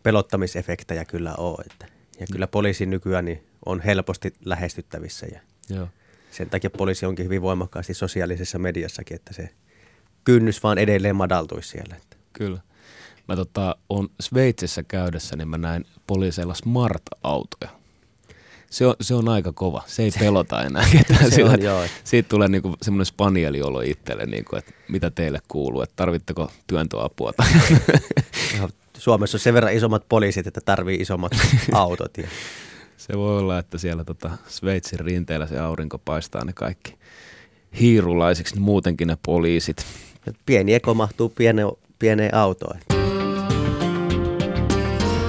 pelottamisefektejä 0.03 1.05
kyllä 1.05 1.35
ole. 1.35 1.65
Että. 1.71 1.87
Ja 2.21 2.27
kyllä 2.33 2.47
poliisi 2.47 2.87
nykyään 2.87 3.25
niin 3.25 3.47
on 3.67 3.81
helposti 3.81 4.35
lähestyttävissä 4.45 5.27
ja 5.27 5.41
Joo. 5.77 5.89
sen 6.31 6.51
takia 6.51 6.71
poliisi 6.71 7.07
onkin 7.07 7.25
hyvin 7.25 7.43
voimakkaasti 7.43 7.95
sosiaalisessa 7.95 8.59
mediassakin, 8.59 9.15
että 9.15 9.33
se 9.33 9.49
kynnys 10.25 10.63
vaan 10.63 10.79
edelleen 10.79 11.17
madaltuisi 11.17 11.69
siellä. 11.69 11.97
Että. 11.97 12.17
Kyllä. 12.33 12.61
Mä 13.29 13.37
tota, 13.37 13.77
on 13.89 14.09
Sveitsissä 14.21 14.83
käydessä, 14.83 15.37
niin 15.37 15.49
mä 15.49 15.59
näin 15.59 15.85
poliiseilla 16.07 16.55
smart-autoja 16.55 17.84
se 18.75 18.87
on, 18.87 18.95
se 19.01 19.15
on 19.15 19.29
aika 19.29 19.53
kova. 19.53 19.83
Se 19.87 20.03
ei 20.03 20.11
pelota 20.19 20.63
enää 20.63 20.85
ketään. 20.93 21.31
se 21.31 21.45
on, 21.45 21.63
joo. 21.63 21.85
Siitä 22.05 22.29
tulee 22.29 22.49
niinku 22.49 22.77
semmoinen 22.83 23.07
spanieliolo 23.07 23.81
itselle, 23.81 24.27
niinku, 24.27 24.57
että 24.57 24.73
mitä 24.89 25.11
teille 25.11 25.39
kuuluu, 25.49 25.83
että 25.83 25.97
tarvitteko 25.97 26.51
työntöapua. 26.67 27.33
Suomessa 28.99 29.37
on 29.37 29.41
sen 29.41 29.55
verran 29.55 29.73
isommat 29.73 30.09
poliisit, 30.09 30.47
että 30.47 30.61
tarvii 30.65 31.01
isommat 31.01 31.33
autot. 31.73 32.19
Ja. 32.19 32.29
Se 32.97 33.19
voi 33.19 33.39
olla, 33.39 33.59
että 33.59 33.79
siellä 33.79 34.05
tota 34.05 34.31
Sveitsin 34.49 35.01
rinteellä 35.01 35.47
se 35.47 35.59
aurinko 35.59 35.99
paistaa 35.99 36.45
ne 36.45 36.53
kaikki 36.53 36.95
hiirulaisiksi, 37.81 38.55
niin 38.55 38.63
muutenkin 38.63 39.09
ne 39.09 39.17
poliisit. 39.27 39.87
Pieni 40.47 40.75
eko 40.75 40.95
mahtuu 40.95 41.29
piene, 41.29 41.63
pieneen 41.99 42.35
autoon. 42.35 42.81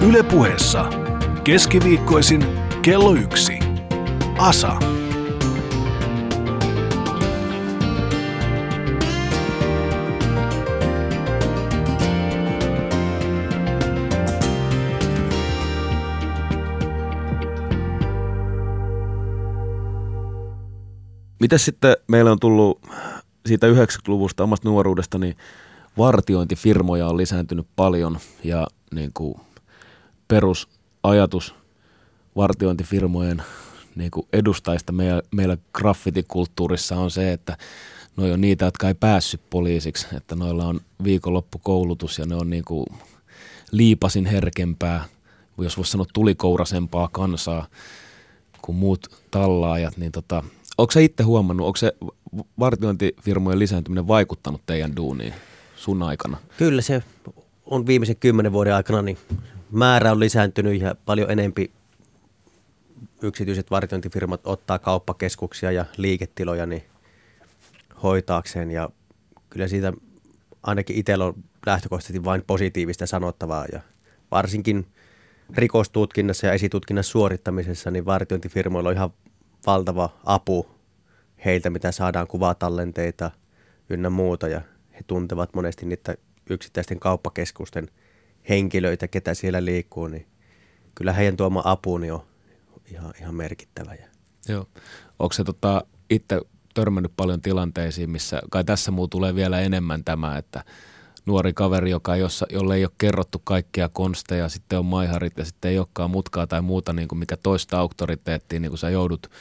Yle 0.01 0.23
puheessa 0.23 0.89
keskiviikkoisin 1.43 2.64
Kello 2.85 3.13
yksi. 3.13 3.59
Asa. 4.37 4.79
Mitä 21.39 21.57
sitten 21.57 21.95
meillä 22.07 22.31
on 22.31 22.39
tullut 22.39 22.81
siitä 23.45 23.67
90-luvusta 23.67 24.43
omasta 24.43 24.69
nuoruudesta, 24.69 25.17
niin 25.17 25.37
vartiointifirmoja 25.97 27.07
on 27.07 27.17
lisääntynyt 27.17 27.67
paljon 27.75 28.17
ja 28.43 28.67
niin 28.91 29.11
kuin 29.13 29.35
perusajatus– 30.27 31.55
vartiointifirmojen 32.35 33.43
niin 33.95 34.11
kuin 34.11 34.27
edustajista 34.33 34.91
meillä, 34.91 35.21
meillä 35.35 35.57
graffitikulttuurissa 35.73 36.95
on 36.95 37.11
se, 37.11 37.33
että 37.33 37.57
ne 38.17 38.33
on 38.33 38.41
niitä, 38.41 38.65
jotka 38.65 38.87
ei 38.87 38.93
päässyt 38.93 39.41
poliisiksi, 39.49 40.07
että 40.17 40.35
noilla 40.35 40.65
on 40.65 40.79
viikonloppukoulutus 41.03 42.19
ja 42.19 42.25
ne 42.25 42.35
on 42.35 42.49
niin 42.49 42.65
kuin 42.65 42.85
liipasin 43.71 44.25
herkempää, 44.25 45.05
jos 45.57 45.77
voisi 45.77 45.91
sanoa 45.91 46.05
tulikourasempaa 46.13 47.09
kansaa 47.11 47.67
kuin 48.61 48.75
muut 48.75 49.07
tallaajat, 49.31 49.97
niin 49.97 50.11
tota, 50.11 50.43
onko 50.77 50.91
se 50.91 51.03
itse 51.03 51.23
huomannut, 51.23 51.67
onko 51.67 51.77
se 51.77 51.93
vartiointifirmojen 52.59 53.59
lisääntyminen 53.59 54.07
vaikuttanut 54.07 54.61
teidän 54.65 54.95
duuniin 54.95 55.33
sun 55.75 56.03
aikana? 56.03 56.37
Kyllä 56.57 56.81
se 56.81 57.03
on 57.65 57.87
viimeisen 57.87 58.15
kymmenen 58.15 58.51
vuoden 58.51 58.75
aikana, 58.75 59.01
niin 59.01 59.17
määrä 59.71 60.11
on 60.11 60.19
lisääntynyt 60.19 60.81
ja 60.81 60.95
paljon 61.05 61.31
enempi 61.31 61.71
yksityiset 63.25 63.71
vartiointifirmat 63.71 64.41
ottaa 64.43 64.79
kauppakeskuksia 64.79 65.71
ja 65.71 65.85
liiketiloja 65.97 66.65
niin 66.65 66.83
hoitaakseen. 68.03 68.71
Ja 68.71 68.89
kyllä 69.49 69.67
siitä 69.67 69.93
ainakin 70.63 70.95
itsellä 70.95 71.25
on 71.25 71.33
lähtökohtaisesti 71.65 72.23
vain 72.23 72.43
positiivista 72.47 73.05
sanottavaa. 73.05 73.65
Ja 73.71 73.79
varsinkin 74.31 74.87
rikostutkinnassa 75.57 76.47
ja 76.47 76.53
esitutkinnassa 76.53 77.11
suorittamisessa 77.11 77.91
niin 77.91 78.05
vartiointifirmoilla 78.05 78.89
on 78.89 78.95
ihan 78.95 79.13
valtava 79.65 80.09
apu 80.25 80.67
heiltä, 81.45 81.69
mitä 81.69 81.91
saadaan 81.91 82.27
kuvatallenteita 82.27 83.31
ynnä 83.89 84.09
muuta. 84.09 84.47
Ja 84.47 84.61
he 84.93 84.99
tuntevat 85.07 85.53
monesti 85.53 85.85
niitä 85.85 86.15
yksittäisten 86.49 86.99
kauppakeskusten 86.99 87.89
henkilöitä, 88.49 89.07
ketä 89.07 89.33
siellä 89.33 89.65
liikkuu, 89.65 90.07
niin 90.07 90.25
kyllä 90.95 91.13
heidän 91.13 91.37
tuoma 91.37 91.61
apuni 91.65 92.11
on 92.11 92.23
ihan, 92.91 93.13
ihan 93.21 93.35
merkittävä. 93.35 93.95
Joo. 94.49 94.67
Onko 95.19 95.33
se 95.33 95.43
tota, 95.43 95.81
itse 96.09 96.41
törmännyt 96.73 97.11
paljon 97.17 97.41
tilanteisiin, 97.41 98.09
missä 98.09 98.41
kai 98.51 98.63
tässä 98.63 98.91
muu 98.91 99.07
tulee 99.07 99.35
vielä 99.35 99.61
enemmän 99.61 100.03
tämä, 100.03 100.37
että 100.37 100.63
nuori 101.25 101.53
kaveri, 101.53 101.89
joka 101.89 102.15
jossa, 102.15 102.45
jolle 102.49 102.75
ei 102.75 102.85
ole 102.85 102.91
kerrottu 102.97 103.41
kaikkia 103.43 103.89
konsteja, 103.89 104.49
sitten 104.49 104.79
on 104.79 104.85
maiharit 104.85 105.37
ja 105.37 105.45
sitten 105.45 105.71
ei 105.71 105.77
olekaan 105.79 106.11
mutkaa 106.11 106.47
tai 106.47 106.61
muuta, 106.61 106.93
niin 106.93 107.07
kuin 107.07 107.19
mikä 107.19 107.37
toista 107.37 107.79
auktoriteettiin, 107.79 108.61
niin 108.61 108.69
kuin 108.69 108.79
sä 108.79 108.89
joudut 108.89 109.31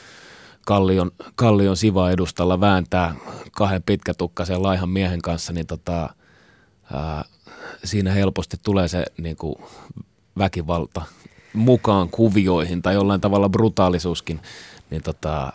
kallion, 0.65 1.11
kallion 1.35 1.77
siva 1.77 2.11
edustalla 2.11 2.59
vääntää 2.59 3.15
kahden 3.51 3.83
pitkätukkaisen 3.83 4.63
laihan 4.63 4.89
miehen 4.89 5.21
kanssa, 5.21 5.53
niin 5.53 5.67
tota, 5.67 6.09
ää, 6.93 7.25
siinä 7.83 8.11
helposti 8.11 8.57
tulee 8.63 8.87
se 8.87 9.05
niin 9.17 9.35
kuin 9.35 9.55
väkivalta 10.37 11.01
mukaan 11.55 12.09
kuvioihin 12.09 12.81
tai 12.81 12.93
jollain 12.93 13.21
tavalla 13.21 13.49
brutaalisuuskin, 13.49 14.39
niin 14.89 15.03
tota, 15.03 15.53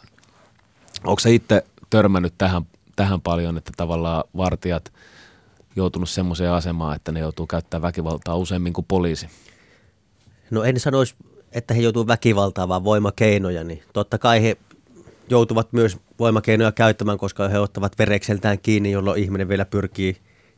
onko 1.05 1.21
se 1.21 1.35
itse 1.35 1.65
törmännyt 1.91 2.35
tähän, 2.39 2.63
tähän 2.97 3.21
paljon, 3.21 3.57
että 3.57 3.73
tavallaan 3.77 4.25
vartijat 4.37 4.93
joutunut 5.77 6.11
semmoiseen 6.11 6.53
asemaan, 6.53 6.97
että 6.97 7.13
ne 7.13 7.21
joutuu 7.21 7.47
käyttämään 7.47 7.83
väkivaltaa 7.83 8.37
useammin 8.37 8.73
kuin 8.73 8.85
poliisi? 8.89 9.29
No 10.51 10.65
en 10.65 10.81
sanoisi, 10.81 11.15
että 11.53 11.75
he 11.75 11.81
joutuvat 11.81 12.09
väkivaltaa, 12.09 12.69
vaan 12.69 12.85
voimakeinoja, 12.85 13.65
niin 13.65 13.83
totta 13.93 14.19
kai 14.19 14.43
he 14.43 14.57
joutuvat 15.29 15.73
myös 15.73 15.99
voimakeinoja 16.19 16.73
käyttämään, 16.73 17.19
koska 17.19 17.49
he 17.49 17.59
ottavat 17.59 17.99
verekseltään 17.99 18.59
kiinni, 18.59 18.91
jolloin 18.91 19.23
ihminen 19.23 19.49
vielä 19.49 19.65
pyrkii 19.65 20.17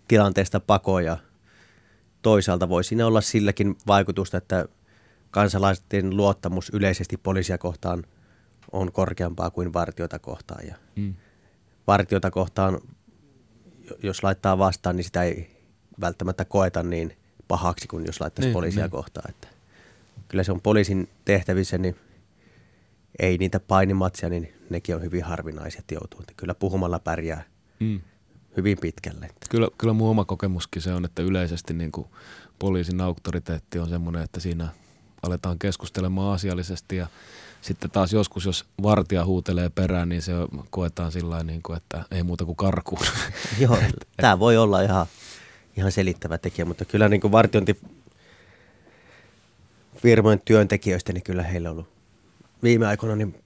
tilanteesta 0.08 0.60
pakoon 0.60 1.04
ja 1.04 1.16
toisaalta 2.22 2.68
voi 2.68 2.84
siinä 2.84 3.06
olla 3.06 3.20
silläkin 3.20 3.76
vaikutusta, 3.86 4.36
että 4.36 4.68
kansalaisten 5.32 6.16
luottamus 6.16 6.70
yleisesti 6.74 7.16
poliisia 7.16 7.58
kohtaan 7.58 8.04
on 8.72 8.92
korkeampaa 8.92 9.50
kuin 9.50 9.72
vartiota 9.72 10.18
kohtaan. 10.18 10.66
Ja 10.66 10.74
mm. 10.96 11.14
Vartiota 11.86 12.30
kohtaan, 12.30 12.80
jos 14.02 14.22
laittaa 14.22 14.58
vastaan, 14.58 14.96
niin 14.96 15.04
sitä 15.04 15.22
ei 15.22 15.50
välttämättä 16.00 16.44
koeta 16.44 16.82
niin 16.82 17.16
pahaksi 17.48 17.88
kuin 17.88 18.06
jos 18.06 18.20
laittaisi 18.20 18.46
niin, 18.46 18.52
poliisia 18.52 18.84
niin. 18.84 18.90
kohtaan. 18.90 19.30
Että 19.30 19.48
kyllä 20.28 20.44
se 20.44 20.52
on 20.52 20.60
poliisin 20.60 21.08
tehtävissä, 21.24 21.78
niin 21.78 21.96
ei 23.18 23.38
niitä 23.38 23.60
painimatsia, 23.60 24.28
niin 24.28 24.52
nekin 24.70 24.96
on 24.96 25.02
hyvin 25.02 25.24
harvinaiset 25.24 25.84
joutuu. 25.90 26.22
Kyllä 26.36 26.54
puhumalla 26.54 26.98
pärjää 26.98 27.44
mm. 27.80 28.00
hyvin 28.56 28.78
pitkälle. 28.80 29.28
Kyllä, 29.50 29.68
kyllä 29.78 29.92
mun 29.92 30.10
oma 30.10 30.24
kokemuskin 30.24 30.82
se 30.82 30.92
on, 30.92 31.04
että 31.04 31.22
yleisesti 31.22 31.74
niin 31.74 31.92
kuin 31.92 32.06
poliisin 32.58 33.00
auktoriteetti 33.00 33.78
on 33.78 33.88
semmoinen, 33.88 34.22
että 34.22 34.40
siinä 34.40 34.68
aletaan 35.22 35.58
keskustelemaan 35.58 36.34
asiallisesti 36.34 36.96
ja 36.96 37.06
sitten 37.60 37.90
taas 37.90 38.12
joskus, 38.12 38.44
jos 38.44 38.64
vartija 38.82 39.24
huutelee 39.24 39.70
perään, 39.70 40.08
niin 40.08 40.22
se 40.22 40.32
koetaan 40.70 41.12
sillä 41.12 41.42
niin 41.42 41.62
kuin, 41.62 41.76
että 41.76 42.04
ei 42.10 42.22
muuta 42.22 42.44
kuin 42.44 42.56
karkuun. 42.56 43.06
Joo, 43.60 43.78
tämä 44.16 44.38
voi 44.38 44.56
olla 44.56 44.82
ihan, 44.82 45.06
ihan 45.76 45.92
selittävä 45.92 46.38
tekijä, 46.38 46.64
mutta 46.64 46.84
kyllä 46.84 47.08
niin 47.08 47.20
kuin 47.20 47.32
vartiointi 47.32 47.80
firmojen 49.96 50.42
työntekijöistä, 50.44 51.12
niin 51.12 51.22
kyllä 51.22 51.42
heillä 51.42 51.70
on 51.70 51.72
ollut 51.72 51.88
viime 52.62 52.86
aikoina 52.86 53.16
niin 53.16 53.42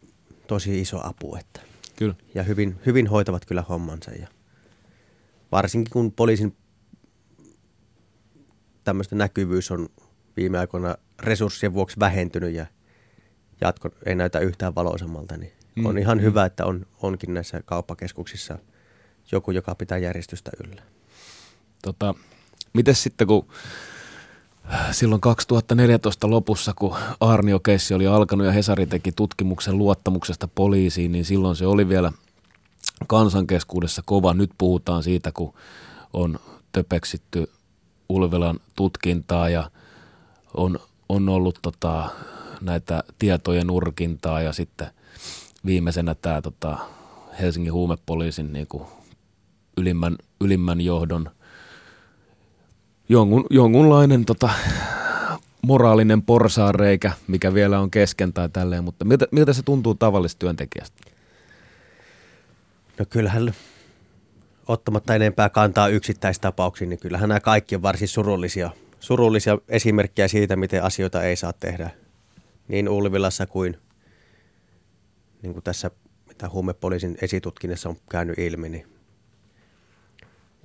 tosi 0.46 0.80
iso 0.80 1.06
apu. 1.06 1.36
Että 1.36 1.60
kyllä. 1.96 2.14
Ja 2.34 2.42
hyvin, 2.42 2.80
hyvin 2.86 3.06
hoitavat 3.06 3.44
kyllä 3.44 3.64
hommansa. 3.68 4.10
Ja 4.10 4.28
varsinkin 5.52 5.92
kun 5.92 6.12
poliisin 6.12 6.56
tämmöistä 8.84 9.16
näkyvyys 9.16 9.70
on 9.70 9.88
viime 10.36 10.58
aikoina 10.58 10.94
resurssien 11.22 11.74
vuoksi 11.74 12.00
vähentynyt 12.00 12.54
ja 12.54 12.66
jatko 13.60 13.90
ei 14.06 14.14
näytä 14.14 14.38
yhtään 14.38 14.74
valoisammalta, 14.74 15.36
niin 15.36 15.52
mm. 15.76 15.86
on 15.86 15.98
ihan 15.98 16.22
hyvä, 16.22 16.44
että 16.44 16.66
on, 16.66 16.86
onkin 17.02 17.34
näissä 17.34 17.62
kauppakeskuksissa 17.64 18.58
joku, 19.32 19.50
joka 19.50 19.74
pitää 19.74 19.98
järjestystä 19.98 20.50
yllä. 20.66 20.82
Tota, 21.82 22.14
miten 22.72 22.94
sitten, 22.94 23.26
kun 23.26 23.48
silloin 24.90 25.20
2014 25.20 26.30
lopussa, 26.30 26.72
kun 26.76 26.96
Arnio 27.20 27.60
Keissi 27.60 27.94
oli 27.94 28.06
alkanut 28.06 28.46
ja 28.46 28.52
Hesari 28.52 28.86
teki 28.86 29.12
tutkimuksen 29.12 29.78
luottamuksesta 29.78 30.48
poliisiin, 30.48 31.12
niin 31.12 31.24
silloin 31.24 31.56
se 31.56 31.66
oli 31.66 31.88
vielä 31.88 32.12
kansankeskuudessa 33.06 34.02
kova. 34.06 34.34
Nyt 34.34 34.50
puhutaan 34.58 35.02
siitä, 35.02 35.32
kun 35.32 35.54
on 36.12 36.38
töpeksitty 36.72 37.50
Ulvelan 38.08 38.60
tutkintaa 38.76 39.48
ja 39.48 39.70
on, 40.54 40.78
on 41.08 41.28
ollut 41.28 41.58
tota, 41.62 42.10
näitä 42.60 43.04
tietojen 43.18 43.70
urkintaa 43.70 44.42
ja 44.42 44.52
sitten 44.52 44.86
viimeisenä 45.66 46.14
tämä 46.14 46.42
tota, 46.42 46.78
Helsingin 47.40 47.72
huumepoliisin 47.72 48.52
niin 48.52 48.66
kuin 48.66 48.84
ylimmän, 49.76 50.16
ylimmän 50.40 50.80
johdon 50.80 51.30
jonkun, 53.08 53.46
jonkunlainen 53.50 54.24
tota, 54.24 54.50
moraalinen 55.62 56.22
porsaareikä, 56.22 57.12
mikä 57.26 57.54
vielä 57.54 57.80
on 57.80 57.90
kesken 57.90 58.32
tai 58.32 58.48
tälleen, 58.48 58.84
mutta 58.84 59.04
miltä, 59.04 59.26
miltä 59.30 59.52
se 59.52 59.62
tuntuu 59.62 59.94
tavallisesta 59.94 60.38
työntekijästä? 60.38 60.96
No 62.98 63.04
kyllähän 63.10 63.54
ottamatta 64.68 65.14
enempää 65.14 65.48
kantaa 65.48 65.88
yksittäistapauksiin, 65.88 66.90
niin 66.90 66.98
kyllähän 66.98 67.28
nämä 67.28 67.40
kaikki 67.40 67.74
on 67.74 67.82
varsin 67.82 68.08
surullisia, 68.08 68.70
surullisia 69.06 69.58
esimerkkejä 69.68 70.28
siitä, 70.28 70.56
miten 70.56 70.82
asioita 70.82 71.22
ei 71.22 71.36
saa 71.36 71.52
tehdä 71.52 71.90
niin 72.68 72.88
Ulvilassa 72.88 73.46
kuin, 73.46 73.78
niin 75.42 75.52
kuin 75.52 75.62
tässä, 75.62 75.90
mitä 76.28 76.48
huumepoliisin 76.48 77.18
esitutkinnassa 77.22 77.88
on 77.88 77.96
käynyt 78.10 78.38
ilmi. 78.38 78.68
Niin. 78.68 78.86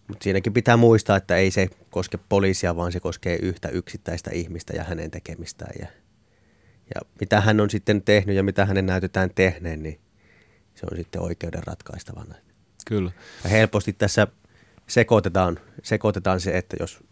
Mutta 0.08 0.24
siinäkin 0.24 0.54
pitää 0.54 0.78
muistaa, 0.78 1.18
että 1.18 1.36
ei 1.36 1.52
se 1.52 1.68
koske 1.90 2.20
poliisia, 2.30 2.76
vaan 2.76 2.92
se 2.92 3.00
koskee 3.00 3.38
yhtä 3.42 3.70
yksittäistä 3.70 4.32
ihmistä 4.34 4.74
ja 4.76 4.84
hänen 4.84 5.12
tekemistään. 5.12 5.74
Ja, 5.80 5.88
ja 6.96 7.02
mitä 7.20 7.42
hän 7.42 7.60
on 7.60 7.70
sitten 7.70 8.02
tehnyt 8.02 8.36
ja 8.36 8.44
mitä 8.44 8.66
hänen 8.66 8.86
näytetään 8.86 9.30
tehneen, 9.36 9.84
niin 9.84 10.00
se 10.76 10.86
on 10.92 10.98
sitten 10.98 11.22
oikeuden 11.22 11.64
ratkaistavana. 11.68 12.36
Kyllä. 12.88 13.12
Ja 13.44 13.50
helposti 13.50 13.94
tässä 13.94 14.28
sekoitetaan, 14.88 15.60
sekoitetaan 15.84 16.40
se, 16.40 16.58
että 16.58 16.78
jos 16.80 17.04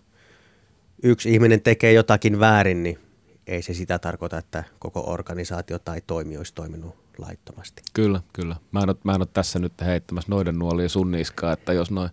yksi 1.03 1.33
ihminen 1.33 1.61
tekee 1.61 1.93
jotakin 1.93 2.39
väärin, 2.39 2.83
niin 2.83 2.99
ei 3.47 3.61
se 3.61 3.73
sitä 3.73 3.99
tarkoita, 3.99 4.37
että 4.37 4.63
koko 4.79 5.11
organisaatio 5.11 5.79
tai 5.79 6.01
toimi 6.07 6.37
olisi 6.37 6.53
toiminut 6.53 6.95
laittomasti. 7.17 7.81
Kyllä, 7.93 8.21
kyllä. 8.33 8.55
Mä 8.71 8.79
en 8.79 8.89
ole, 8.89 8.97
mä 9.03 9.15
en 9.15 9.21
ole 9.21 9.27
tässä 9.33 9.59
nyt 9.59 9.73
heittämässä 9.85 10.31
noiden 10.31 10.59
nuolia 10.59 10.89
sun 10.89 11.11
niskaa, 11.11 11.53
että 11.53 11.73
jos 11.73 11.91
noin 11.91 12.09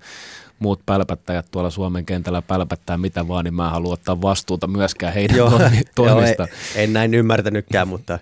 muut 0.59 0.81
pälpättäjät 0.87 1.47
tuolla 1.51 1.71
Suomen 1.71 2.07
kentällä 2.07 2.43
pälpättää 2.43 2.99
mitä 2.99 3.29
vaan, 3.29 3.45
niin 3.45 3.55
mä 3.55 3.71
haluan 3.71 3.93
ottaa 3.93 4.23
vastuuta 4.23 4.67
myöskään 4.67 5.15
heidän 5.15 5.37
joo, 5.37 5.61
toimista. 5.95 6.43
Joo, 6.51 6.57
en, 6.75 6.85
en 6.85 6.93
näin 6.93 7.15
ymmärtänytkään, 7.15 7.89
mutta 7.89 8.19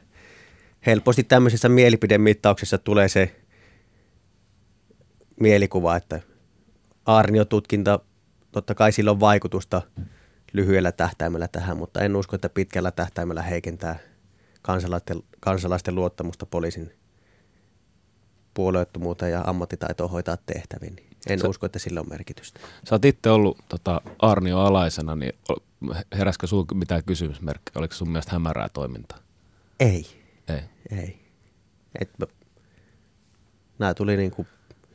helposti 0.87 1.23
tämmöisessä 1.23 1.69
mielipidemittauksessa 1.69 2.79
tulee 2.79 3.09
se 3.09 3.37
mielikuva, 5.41 5.97
että 5.97 6.21
Arnio-tutkinta, 7.07 8.01
totta 8.53 8.75
kai 8.75 8.93
sillä 8.93 9.11
on 9.11 9.21
vaikutusta 9.21 9.83
lyhyellä 10.55 10.93
tähtäimellä 10.93 11.49
tähän, 11.49 11.77
mutta 11.77 12.01
en 12.01 12.17
usko, 12.17 12.37
että 12.37 12.49
pitkällä 12.49 12.91
tähtäimellä 12.91 13.43
heikentää 13.43 13.99
kansalaisten, 14.63 15.23
kansalaisten 15.41 15.95
luottamusta 15.95 16.47
poliisin 16.47 16.93
puolueettomuuteen 18.55 19.33
ja 19.33 19.43
ammattitaitoa 19.47 20.09
hoitaa 20.09 20.37
tehtäviin. 20.37 20.97
En 21.29 21.41
sä, 21.41 21.49
usko, 21.49 21.67
että 21.67 21.79
sillä 21.79 22.01
on 22.01 22.09
merkitystä. 22.09 22.61
Sä 22.89 22.95
oot 22.95 23.05
itse 23.05 23.31
ollut 23.31 23.59
tota, 23.69 24.01
Arnio 24.19 24.59
alaisena, 24.59 25.17
niin 25.17 25.33
heräskö 26.19 26.47
sinulla 26.47 26.67
mitään 26.75 27.05
kysymysmerkkejä? 27.05 27.79
Oliko 27.79 27.95
sun 27.95 28.09
mielestä 28.09 28.33
hämärää 28.33 28.69
toimintaa? 28.69 29.19
Ei. 29.81 30.07
Ei? 30.49 30.63
Ei. 30.99 31.19
Et, 32.01 32.11
nämä 33.79 33.95
tuli 33.95 34.17
niin 34.17 34.31
kuin 34.31 34.49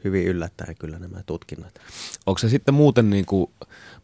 hyvin 0.03 0.27
yllättäen 0.27 0.75
kyllä 0.75 0.99
nämä 0.99 1.23
tutkinnat. 1.25 1.79
Onko 2.25 2.37
se 2.37 2.49
sitten 2.49 2.73
muuten, 2.73 3.09
niin 3.09 3.25
kuin, 3.25 3.51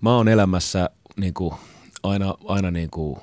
mä 0.01 0.15
oon 0.15 0.27
elämässä 0.27 0.89
niin 1.15 1.33
kuin, 1.33 1.55
aina, 2.03 2.35
aina 2.45 2.71
niin 2.71 2.89
kuin, 2.89 3.19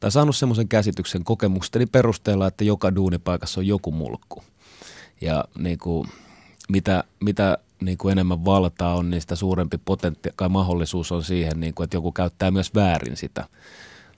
tai 0.00 0.10
saanut 0.10 0.36
semmoisen 0.36 0.68
käsityksen 0.68 1.24
kokemusteni 1.24 1.86
perusteella, 1.86 2.46
että 2.46 2.64
joka 2.64 2.94
duunipaikassa 2.94 3.60
on 3.60 3.66
joku 3.66 3.92
mulkku. 3.92 4.42
Ja 5.20 5.44
niin 5.58 5.78
kuin, 5.78 6.08
mitä, 6.68 7.04
mitä 7.20 7.58
niin 7.80 7.98
kuin 7.98 8.12
enemmän 8.12 8.44
valtaa 8.44 8.94
on, 8.94 9.10
niin 9.10 9.20
sitä 9.20 9.36
suurempi 9.36 9.76
potentti- 9.76 10.32
kai 10.36 10.48
mahdollisuus 10.48 11.12
on 11.12 11.22
siihen, 11.22 11.60
niin 11.60 11.74
kuin, 11.74 11.84
että 11.84 11.96
joku 11.96 12.12
käyttää 12.12 12.50
myös 12.50 12.74
väärin 12.74 13.16
sitä. 13.16 13.46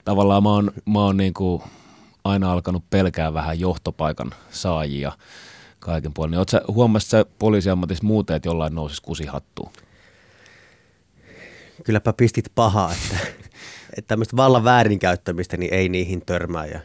Tavallaan 0.05 0.43
mä 0.43 0.49
oon, 0.49 0.73
mä 0.87 1.05
oon 1.05 1.17
niin 1.17 1.35
kuin 1.35 1.63
aina 2.25 2.53
alkanut 2.53 2.85
pelkää 2.91 3.35
vähän 3.35 3.61
johtopaikan 3.61 4.31
saajia 4.51 5.13
kaiken 5.79 6.15
puolin. 6.15 6.39
Oletko 6.39 6.73
huomasit 6.73 7.11
sä 7.11 7.25
poliisiammatissa 7.39 8.05
muuten, 8.05 8.37
että 8.37 8.49
jollain 8.49 8.75
nousisi 8.75 9.03
kusi 9.03 9.27
hattuun? 9.27 9.71
Kylläpä 11.85 12.13
pistit 12.13 12.53
pahaa, 12.55 12.93
että, 12.93 13.27
että 13.99 14.09
tämmöistä 14.09 14.37
vallan 14.37 14.65
väärinkäyttämistä 14.65 15.57
niin 15.57 15.75
ei 15.75 15.89
niihin 15.89 16.27
törmää. 16.27 16.67
Ja 16.67 16.81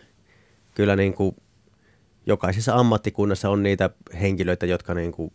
kyllä 0.75 0.95
niin 0.95 1.13
kuin 1.13 1.35
jokaisessa 2.25 2.75
ammattikunnassa 2.75 3.49
on 3.49 3.63
niitä 3.63 3.89
henkilöitä, 4.21 4.65
jotka 4.65 4.93
niin 4.93 5.11
kuin 5.11 5.33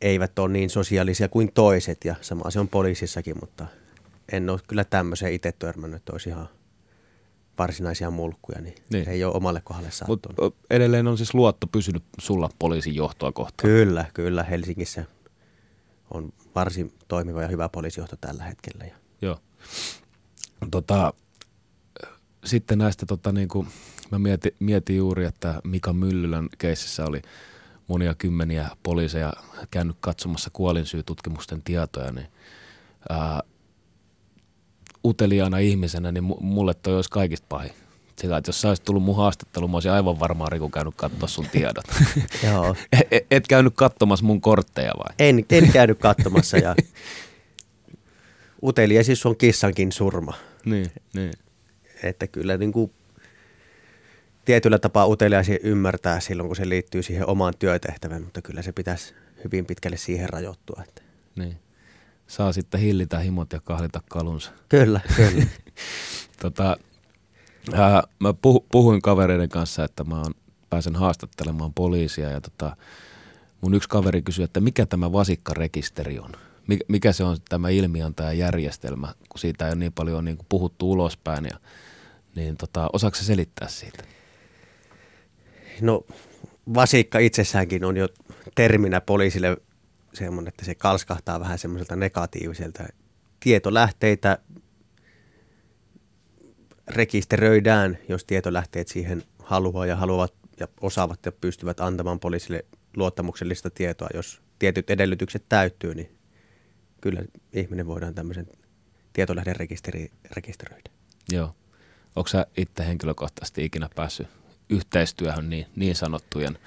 eivät 0.00 0.38
ole 0.38 0.52
niin 0.52 0.70
sosiaalisia 0.70 1.28
kuin 1.28 1.52
toiset 1.54 1.98
ja 2.04 2.14
sama 2.20 2.50
se 2.50 2.60
on 2.60 2.68
poliisissakin, 2.68 3.36
mutta 3.40 3.66
en 4.32 4.50
ole 4.50 4.60
kyllä 4.68 4.84
tämmöiseen 4.84 5.32
itse 5.32 5.52
törmännyt, 5.52 5.96
että 5.96 6.12
olisi 6.12 6.28
ihan– 6.28 6.48
varsinaisia 7.58 8.10
mulkkuja, 8.10 8.60
niin, 8.60 8.74
niin. 8.92 9.08
ei 9.08 9.24
ole 9.24 9.32
omalle 9.36 9.60
kohdalle 9.64 9.90
sattunut. 9.90 10.40
Mut 10.40 10.56
edelleen 10.70 11.08
on 11.08 11.16
siis 11.16 11.34
luotto 11.34 11.66
pysynyt 11.66 12.02
sulla 12.20 12.50
poliisin 12.58 12.94
johtoa 12.94 13.32
kohtaan? 13.32 13.70
Kyllä, 13.70 14.04
kyllä. 14.14 14.42
Helsingissä 14.42 15.04
on 16.14 16.32
varsin 16.54 16.92
toimiva 17.08 17.42
ja 17.42 17.48
hyvä 17.48 17.68
poliisijohto 17.68 18.16
tällä 18.20 18.44
hetkellä. 18.44 18.84
Joo. 19.22 19.38
Tota, 20.70 21.12
sitten 22.44 22.78
näistä, 22.78 23.06
tota, 23.06 23.32
niin 23.32 23.48
kuin, 23.48 23.68
mä 24.10 24.18
mietin, 24.18 24.52
mietin 24.58 24.96
juuri, 24.96 25.24
että 25.24 25.60
Mika 25.64 25.92
Myllylän 25.92 26.48
keississä 26.58 27.04
oli 27.04 27.22
monia 27.88 28.14
kymmeniä 28.14 28.68
poliiseja 28.82 29.32
käynyt 29.70 29.96
katsomassa 30.00 30.50
kuolinsyytutkimusten 30.52 31.62
tietoja, 31.62 32.12
niin 32.12 32.26
ää, 33.08 33.40
uteliaana 35.04 35.58
ihmisenä, 35.58 36.12
niin 36.12 36.24
mulle 36.40 36.74
toi 36.74 36.96
olisi 36.96 37.10
kaikista 37.10 37.46
pahin. 37.48 37.72
Sillä, 38.18 38.36
että 38.36 38.48
jos 38.48 38.60
sä 38.60 38.68
olisit 38.68 38.84
tullut 38.84 39.02
mun 39.02 39.16
haastatteluun, 39.16 39.70
mä 39.70 39.76
olisin 39.76 39.92
aivan 39.92 40.20
varmaan 40.20 40.52
Riku 40.52 40.68
käynyt 40.68 40.94
katsoa 40.96 41.28
sun 41.28 41.46
tiedot. 41.52 41.84
Joo. 42.46 42.76
et, 43.10 43.26
et 43.30 43.46
käynyt 43.46 43.72
katsomassa 43.76 44.24
mun 44.24 44.40
kortteja 44.40 44.92
vai? 44.98 45.14
En, 45.18 45.44
en 45.50 45.72
käynyt 45.72 45.98
katsomassa 45.98 46.58
ja 46.58 46.76
utelija 48.62 49.04
siis 49.04 49.26
on 49.26 49.36
kissankin 49.36 49.92
surma. 49.92 50.34
Niin, 50.64 50.92
niin. 51.14 51.32
Että 52.02 52.26
kyllä 52.26 52.56
niin 52.56 52.72
kuin 52.72 52.92
tietyllä 54.44 54.78
tapaa 54.78 55.06
uteliaisi 55.06 55.60
ymmärtää 55.62 56.20
silloin, 56.20 56.48
kun 56.48 56.56
se 56.56 56.68
liittyy 56.68 57.02
siihen 57.02 57.26
omaan 57.26 57.54
työtehtävään, 57.58 58.22
mutta 58.22 58.42
kyllä 58.42 58.62
se 58.62 58.72
pitäisi 58.72 59.14
hyvin 59.44 59.66
pitkälle 59.66 59.96
siihen 59.96 60.28
rajoittua. 60.28 60.82
Että. 60.88 61.02
Niin. 61.36 61.56
Saa 62.26 62.52
sitten 62.52 62.80
hillitä 62.80 63.18
himot 63.18 63.52
ja 63.52 63.60
kahlita 63.60 64.02
kalunsa. 64.10 64.52
Kyllä, 64.68 65.00
kyllä. 65.16 65.46
tota, 66.42 66.76
ää, 67.72 68.02
mä 68.18 68.34
puh, 68.34 68.66
puhuin 68.72 69.02
kavereiden 69.02 69.48
kanssa, 69.48 69.84
että 69.84 70.04
mä 70.04 70.20
on, 70.20 70.34
pääsen 70.70 70.96
haastattelemaan 70.96 71.74
poliisia 71.74 72.30
ja 72.30 72.40
tota, 72.40 72.76
mun 73.60 73.74
yksi 73.74 73.88
kaveri 73.88 74.22
kysyi, 74.22 74.44
että 74.44 74.60
mikä 74.60 74.86
tämä 74.86 75.12
vasikkarekisteri 75.12 76.18
on? 76.18 76.32
Mikä 76.88 77.12
se 77.12 77.24
on 77.24 77.36
tämä 77.48 77.68
ilmiantajajärjestelmä, 77.68 79.14
kun 79.28 79.38
siitä 79.38 79.66
ei 79.66 79.72
ole 79.72 79.78
niin 79.78 79.92
paljon 79.92 80.24
niin 80.24 80.36
kuin 80.36 80.46
puhuttu 80.48 80.92
ulospäin 80.92 81.44
ja 81.44 81.58
niin 82.34 82.56
tota, 82.56 82.90
osaako 82.92 83.16
se 83.16 83.24
selittää 83.24 83.68
siitä? 83.68 84.04
No 85.80 86.04
vasikka 86.74 87.18
itsessäänkin 87.18 87.84
on 87.84 87.96
jo 87.96 88.08
terminä 88.54 89.00
poliisille 89.00 89.56
semmoinen, 90.14 90.48
että 90.48 90.64
se 90.64 90.74
kalskahtaa 90.74 91.40
vähän 91.40 91.58
semmoiselta 91.58 91.96
negatiiviselta. 91.96 92.84
Tietolähteitä 93.40 94.38
rekisteröidään, 96.92 97.98
jos 98.08 98.24
tietolähteet 98.24 98.88
siihen 98.88 99.22
haluaa 99.38 99.86
ja 99.86 99.96
haluavat 99.96 100.34
ja 100.60 100.68
osaavat 100.80 101.26
ja 101.26 101.32
pystyvät 101.32 101.80
antamaan 101.80 102.20
poliisille 102.20 102.64
luottamuksellista 102.96 103.70
tietoa. 103.70 104.08
Jos 104.14 104.42
tietyt 104.58 104.90
edellytykset 104.90 105.44
täyttyy, 105.48 105.94
niin 105.94 106.18
kyllä 107.00 107.22
ihminen 107.52 107.86
voidaan 107.86 108.14
tämmöisen 108.14 108.46
tietolähden 109.12 109.56
rekisteri, 109.56 110.10
rekisteröidä. 110.36 110.90
Joo. 111.32 111.54
Onko 112.16 112.28
sä 112.28 112.46
itse 112.56 112.86
henkilökohtaisesti 112.86 113.64
ikinä 113.64 113.88
päässyt 113.94 114.28
yhteistyöhön 114.68 115.50
niin, 115.50 115.66
niin 115.76 115.94
sanottujen 115.94 116.58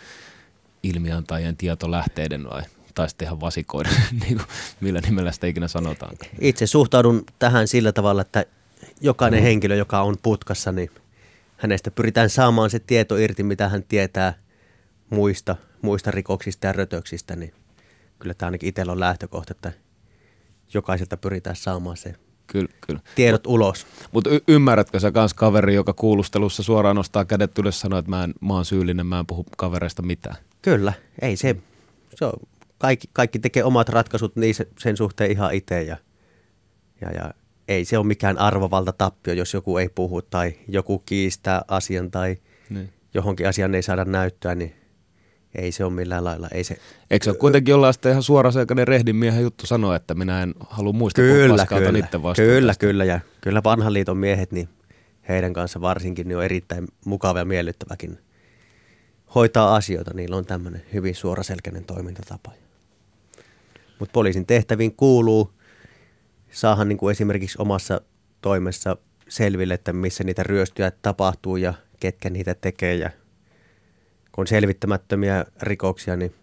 ilmiantajien 0.83 1.57
tietolähteiden 1.57 2.49
vai 2.49 2.63
tai 2.95 3.09
sitten 3.09 3.25
ihan 3.25 3.41
vasikoiden, 3.41 3.93
niin 4.21 4.41
millä 4.81 5.01
nimellä 5.01 5.31
sitä 5.31 5.47
ikinä 5.47 5.67
sanotaan. 5.67 6.17
Itse 6.39 6.67
suhtaudun 6.67 7.23
tähän 7.39 7.67
sillä 7.67 7.91
tavalla, 7.91 8.21
että 8.21 8.45
jokainen 9.01 9.39
mm. 9.39 9.43
henkilö, 9.43 9.75
joka 9.75 10.01
on 10.01 10.15
putkassa, 10.23 10.71
niin 10.71 10.89
hänestä 11.57 11.91
pyritään 11.91 12.29
saamaan 12.29 12.69
se 12.69 12.79
tieto 12.79 13.17
irti, 13.17 13.43
mitä 13.43 13.69
hän 13.69 13.83
tietää 13.83 14.33
muista, 15.09 15.55
muista 15.81 16.11
rikoksista 16.11 16.67
ja 16.67 16.73
rötöksistä, 16.73 17.35
niin 17.35 17.53
kyllä 18.19 18.33
tämä 18.33 18.47
ainakin 18.47 18.69
itsellä 18.69 18.91
on 18.91 18.99
lähtökohta, 18.99 19.51
että 19.51 19.71
jokaiselta 20.73 21.17
pyritään 21.17 21.55
saamaan 21.55 21.97
se 21.97 22.15
Kyllä, 22.47 22.67
kyllä. 22.87 22.99
tiedot 23.15 23.47
ulos. 23.47 23.87
Mutta 24.11 24.29
y- 24.29 24.43
ymmärrätkö 24.47 24.99
sä 24.99 25.11
kans 25.11 25.33
kaveri, 25.33 25.75
joka 25.75 25.93
kuulustelussa 25.93 26.63
suoraan 26.63 26.95
nostaa 26.95 27.25
kädet 27.25 27.57
ylös 27.57 27.79
sanoo, 27.79 27.99
että 27.99 28.09
mä, 28.09 28.23
en, 28.23 28.33
mä 28.41 28.53
oon 28.53 28.65
syyllinen, 28.65 29.07
mä 29.07 29.19
en 29.19 29.25
puhu 29.25 29.45
kavereista 29.57 30.01
mitään? 30.01 30.35
Kyllä, 30.61 30.93
ei 31.21 31.37
se, 31.37 31.55
se 32.15 32.25
on, 32.25 32.33
kaikki, 32.77 33.09
kaikki 33.13 33.39
tekee 33.39 33.63
omat 33.63 33.89
ratkaisut 33.89 34.35
niin 34.35 34.55
sen 34.79 34.97
suhteen 34.97 35.31
ihan 35.31 35.53
itse 35.53 35.83
ja, 35.83 35.97
ja, 37.01 37.11
ja 37.11 37.33
ei 37.67 37.85
se 37.85 37.97
ole 37.97 38.05
mikään 38.05 38.37
arvovalta 38.37 38.93
tappio, 38.93 39.33
jos 39.33 39.53
joku 39.53 39.77
ei 39.77 39.89
puhu 39.89 40.21
tai 40.21 40.53
joku 40.67 40.99
kiistää 40.99 41.61
asian 41.67 42.11
tai 42.11 42.37
niin. 42.69 42.89
johonkin 43.13 43.47
asian 43.47 43.75
ei 43.75 43.81
saada 43.81 44.05
näyttöä, 44.05 44.55
niin 44.55 44.75
ei 45.55 45.71
se 45.71 45.83
ole 45.85 45.93
millään 45.93 46.23
lailla. 46.23 46.47
Ei 46.51 46.63
se, 46.63 46.77
Eikö 47.11 47.23
se 47.23 47.29
ole 47.29 47.37
kuitenkin 47.37 47.71
jollain 47.71 47.93
sitten 47.93 48.11
ihan 48.11 48.23
suoraselkäinen 48.23 48.87
rehdin 48.87 49.15
miehen 49.15 49.43
juttu 49.43 49.67
sanoa, 49.67 49.95
että 49.95 50.15
minä 50.15 50.43
en 50.43 50.53
halua 50.59 50.93
muistaa 50.93 51.25
kyllä, 51.25 51.65
kyllä, 51.65 51.91
niiden 51.91 52.21
Kyllä, 52.35 52.73
kyllä. 52.79 53.05
Ja 53.05 53.19
kyllä 53.41 53.63
vanhan 53.63 53.93
liiton 53.93 54.17
miehet, 54.17 54.51
niin 54.51 54.69
heidän 55.29 55.53
kanssa 55.53 55.81
varsinkin 55.81 56.27
niin 56.27 56.37
on 56.37 56.43
erittäin 56.43 56.87
mukava 57.05 57.39
ja 57.39 57.45
miellyttäväkin 57.45 58.17
hoitaa 59.35 59.75
asioita. 59.75 60.11
Niillä 60.13 60.35
on 60.35 60.45
tämmöinen 60.45 60.83
hyvin 60.93 61.15
suoraselkäinen 61.15 61.85
toimintatapa. 61.85 62.51
Mutta 63.99 64.13
poliisin 64.13 64.45
tehtäviin 64.45 64.95
kuuluu 64.95 65.51
saahan 66.55 66.89
niin 66.89 66.97
kuin 66.97 67.11
esimerkiksi 67.11 67.57
omassa 67.61 68.01
toimessa 68.41 68.97
selville, 69.29 69.73
että 69.73 69.93
missä 69.93 70.23
niitä 70.23 70.43
ryöstyjä 70.43 70.91
tapahtuu 70.91 71.57
ja 71.57 71.73
ketkä 71.99 72.29
niitä 72.29 72.53
tekee 72.53 72.95
ja– 72.95 73.09
kun 74.35 74.41
on 74.41 74.47
selvittämättömiä 74.47 75.45
rikoksia, 75.61 76.15
niin 76.15 76.35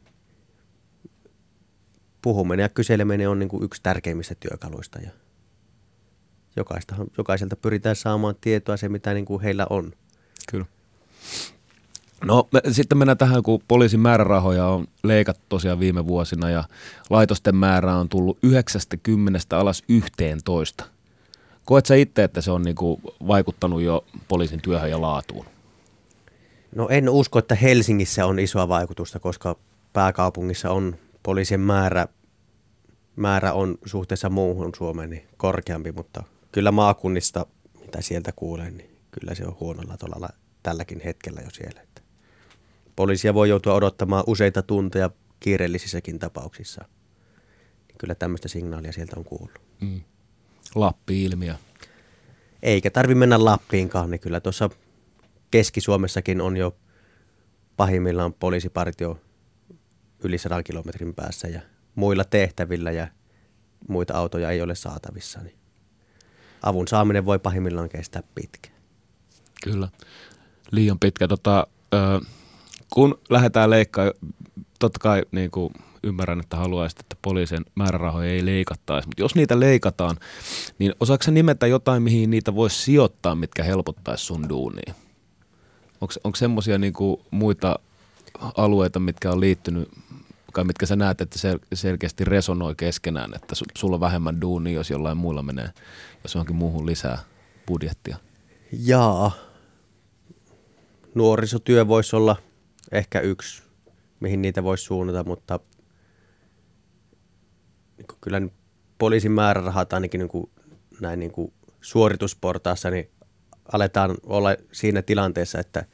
puhuminen 2.22 2.62
ja 2.64 2.68
kyseleminen 2.68 3.28
on 3.28 3.38
niin 3.38 3.48
kuin 3.48 3.64
yksi 3.64 3.82
tärkeimmistä 3.82 4.34
työkaluista. 4.34 4.98
Ja 4.98 5.10
jokaiselta 7.18 7.56
pyritään 7.56 7.96
saamaan 7.96 8.34
tietoa 8.40 8.76
se, 8.76 8.88
mitä 8.88 9.14
niin 9.14 9.24
kuin 9.24 9.42
heillä 9.42 9.66
on. 9.70 9.92
Kyllä. 10.50 10.66
No 12.24 12.48
me, 12.52 12.60
sitten 12.70 12.98
mennään 12.98 13.18
tähän, 13.18 13.42
kun 13.42 13.62
poliisin 13.68 14.00
määrärahoja 14.00 14.66
on 14.66 14.86
leikattu 15.02 15.42
tosiaan 15.48 15.80
viime 15.80 16.06
vuosina 16.06 16.50
ja 16.50 16.64
laitosten 17.10 17.56
määrä 17.56 17.96
on 17.96 18.08
tullut 18.08 18.38
90 18.42 19.58
alas 19.58 19.82
11. 19.88 20.84
Koet 21.64 21.86
sä 21.86 21.94
itse, 21.94 22.24
että 22.24 22.40
se 22.40 22.50
on 22.50 22.62
niinku 22.62 23.00
vaikuttanut 23.26 23.82
jo 23.82 24.04
poliisin 24.28 24.60
työhön 24.62 24.90
ja 24.90 25.00
laatuun? 25.00 25.46
No 26.74 26.88
en 26.88 27.08
usko, 27.08 27.38
että 27.38 27.54
Helsingissä 27.54 28.26
on 28.26 28.38
isoa 28.38 28.68
vaikutusta, 28.68 29.20
koska 29.20 29.56
pääkaupungissa 29.92 30.70
on 30.70 30.96
poliisien 31.22 31.60
määrä, 31.60 32.06
määrä 33.16 33.52
on 33.52 33.78
suhteessa 33.84 34.30
muuhun 34.30 34.72
Suomeen 34.76 35.10
niin 35.10 35.28
korkeampi, 35.36 35.92
mutta 35.92 36.22
kyllä 36.52 36.72
maakunnista, 36.72 37.46
mitä 37.80 38.00
sieltä 38.00 38.32
kuulen, 38.36 38.76
niin 38.76 38.90
kyllä 39.10 39.34
se 39.34 39.46
on 39.46 39.56
huonolla 39.60 39.96
tolalla 39.96 40.28
tälläkin 40.62 41.00
hetkellä 41.04 41.40
jo 41.40 41.50
siellä. 41.50 41.80
Että 41.80 42.01
poliisia 42.96 43.34
voi 43.34 43.48
joutua 43.48 43.74
odottamaan 43.74 44.24
useita 44.26 44.62
tunteja 44.62 45.10
kiireellisissäkin 45.40 46.18
tapauksissa. 46.18 46.84
Niin 47.88 47.98
kyllä 47.98 48.14
tämmöistä 48.14 48.48
signaalia 48.48 48.92
sieltä 48.92 49.16
on 49.16 49.24
kuullut. 49.24 49.58
Mm. 49.80 50.00
Lappi-ilmiö. 50.74 51.54
Eikä 52.62 52.90
tarvi 52.90 53.14
mennä 53.14 53.44
Lappiinkaan, 53.44 54.10
niin 54.10 54.20
kyllä 54.20 54.40
tuossa 54.40 54.70
Keski-Suomessakin 55.50 56.40
on 56.40 56.56
jo 56.56 56.76
pahimmillaan 57.76 58.32
poliisipartio 58.32 59.20
yli 60.24 60.38
100 60.38 60.62
kilometrin 60.62 61.14
päässä 61.14 61.48
ja 61.48 61.60
muilla 61.94 62.24
tehtävillä 62.24 62.90
ja 62.90 63.08
muita 63.88 64.14
autoja 64.14 64.50
ei 64.50 64.62
ole 64.62 64.74
saatavissa. 64.74 65.40
Niin 65.40 65.56
avun 66.62 66.88
saaminen 66.88 67.24
voi 67.24 67.38
pahimmillaan 67.38 67.88
kestää 67.88 68.22
pitkään. 68.34 68.76
Kyllä, 69.64 69.88
liian 70.70 70.98
pitkä. 70.98 71.28
Tota, 71.28 71.66
ö, 71.94 72.20
kun 72.94 73.18
lähdetään 73.30 73.70
leikkaa, 73.70 74.12
totta 74.78 74.98
kai 74.98 75.22
niin 75.32 75.50
kuin 75.50 75.72
ymmärrän, 76.02 76.40
että 76.40 76.56
haluaisit, 76.56 77.00
että 77.00 77.16
poliisin 77.22 77.64
määrärahoja 77.74 78.30
ei 78.30 78.46
leikattaisi, 78.46 79.08
mutta 79.08 79.22
jos 79.22 79.34
niitä 79.34 79.60
leikataan, 79.60 80.16
niin 80.78 80.92
osaako 81.00 81.24
nimetä 81.30 81.66
jotain, 81.66 82.02
mihin 82.02 82.30
niitä 82.30 82.54
voisi 82.54 82.82
sijoittaa, 82.82 83.34
mitkä 83.34 83.62
helpottaisi 83.62 84.24
sun 84.24 84.48
duunia? 84.48 84.94
Onko 86.24 86.36
semmoisia 86.36 86.78
niinku 86.78 87.22
muita 87.30 87.78
alueita, 88.56 89.00
mitkä 89.00 89.32
on 89.32 89.40
liittynyt, 89.40 89.88
tai 90.54 90.64
mitkä 90.64 90.86
sä 90.86 90.96
näet, 90.96 91.20
että 91.20 91.38
sel- 91.38 91.66
selkeästi 91.74 92.24
resonoi 92.24 92.74
keskenään, 92.74 93.34
että 93.34 93.54
su- 93.54 93.72
sulla 93.78 93.96
on 93.96 94.00
vähemmän 94.00 94.40
duunia, 94.40 94.74
jos 94.74 94.90
jollain 94.90 95.16
muilla 95.16 95.42
menee, 95.42 95.70
jos 96.22 96.34
johonkin 96.34 96.56
muuhun 96.56 96.86
lisää 96.86 97.18
budjettia? 97.66 98.16
Jaa. 98.72 99.32
Nuorisotyö 101.14 101.88
voisi 101.88 102.16
olla 102.16 102.36
ehkä 102.92 103.20
yksi, 103.20 103.62
mihin 104.20 104.42
niitä 104.42 104.62
voisi 104.62 104.84
suunnata, 104.84 105.24
mutta 105.24 105.60
niin 107.96 108.06
kyllä 108.20 108.42
poliisin 108.98 109.32
määrärahat 109.32 109.92
ainakin 109.92 110.18
niin 110.18 110.28
kuin, 110.28 110.50
näin 111.00 111.18
niin 111.18 111.32
kuin 111.32 111.52
suoritusportaassa, 111.80 112.90
niin 112.90 113.10
aletaan 113.72 114.16
olla 114.22 114.56
siinä 114.72 115.02
tilanteessa, 115.02 115.58
että 115.58 115.84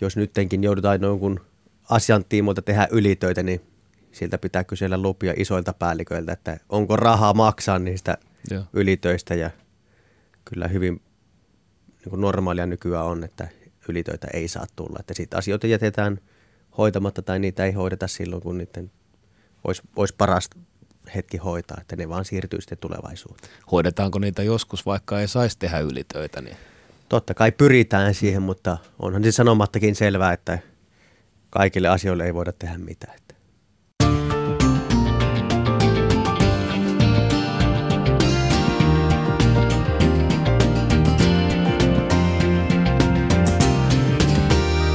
jos 0.00 0.16
nyttenkin 0.16 0.62
joudutaan 0.62 1.02
jonkun 1.02 1.40
asian 1.90 2.24
tiimoilta 2.28 2.62
tehdä 2.62 2.88
ylitöitä, 2.90 3.42
niin 3.42 3.60
siltä 4.12 4.38
pitää 4.38 4.64
kysellä 4.64 5.02
lupia 5.02 5.34
isoilta 5.36 5.72
päälliköiltä, 5.72 6.32
että 6.32 6.60
onko 6.68 6.96
rahaa 6.96 7.34
maksaa 7.34 7.78
niistä 7.78 8.18
Joo. 8.50 8.62
ylitöistä 8.72 9.34
ja 9.34 9.50
kyllä 10.44 10.68
hyvin 10.68 11.02
niin 11.88 12.10
kuin 12.10 12.20
normaalia 12.20 12.66
nykyään 12.66 13.04
on, 13.04 13.24
että 13.24 13.48
ylitöitä 13.88 14.26
ei 14.32 14.48
saa 14.48 14.66
tulla. 14.76 14.96
Että 15.00 15.14
siitä 15.14 15.36
asioita 15.36 15.66
jätetään 15.66 16.20
hoitamatta 16.78 17.22
tai 17.22 17.38
niitä 17.38 17.64
ei 17.64 17.72
hoideta 17.72 18.08
silloin, 18.08 18.42
kun 18.42 18.58
niiden 18.58 18.90
olisi, 19.64 19.82
olisi 19.96 20.14
paras 20.18 20.50
hetki 21.14 21.36
hoitaa, 21.36 21.78
että 21.80 21.96
ne 21.96 22.08
vaan 22.08 22.24
siirtyy 22.24 22.60
sitten 22.60 22.78
tulevaisuuteen. 22.78 23.52
Hoidetaanko 23.72 24.18
niitä 24.18 24.42
joskus, 24.42 24.86
vaikka 24.86 25.20
ei 25.20 25.28
saisi 25.28 25.58
tehdä 25.58 25.78
ylitöitä? 25.78 26.40
Niin... 26.40 26.56
Totta 27.08 27.34
kai 27.34 27.52
pyritään 27.52 28.14
siihen, 28.14 28.42
mutta 28.42 28.78
onhan 28.98 29.24
se 29.24 29.32
sanomattakin 29.32 29.94
selvää, 29.94 30.32
että 30.32 30.58
kaikille 31.50 31.88
asioille 31.88 32.26
ei 32.26 32.34
voida 32.34 32.52
tehdä 32.52 32.78
mitään. 32.78 33.18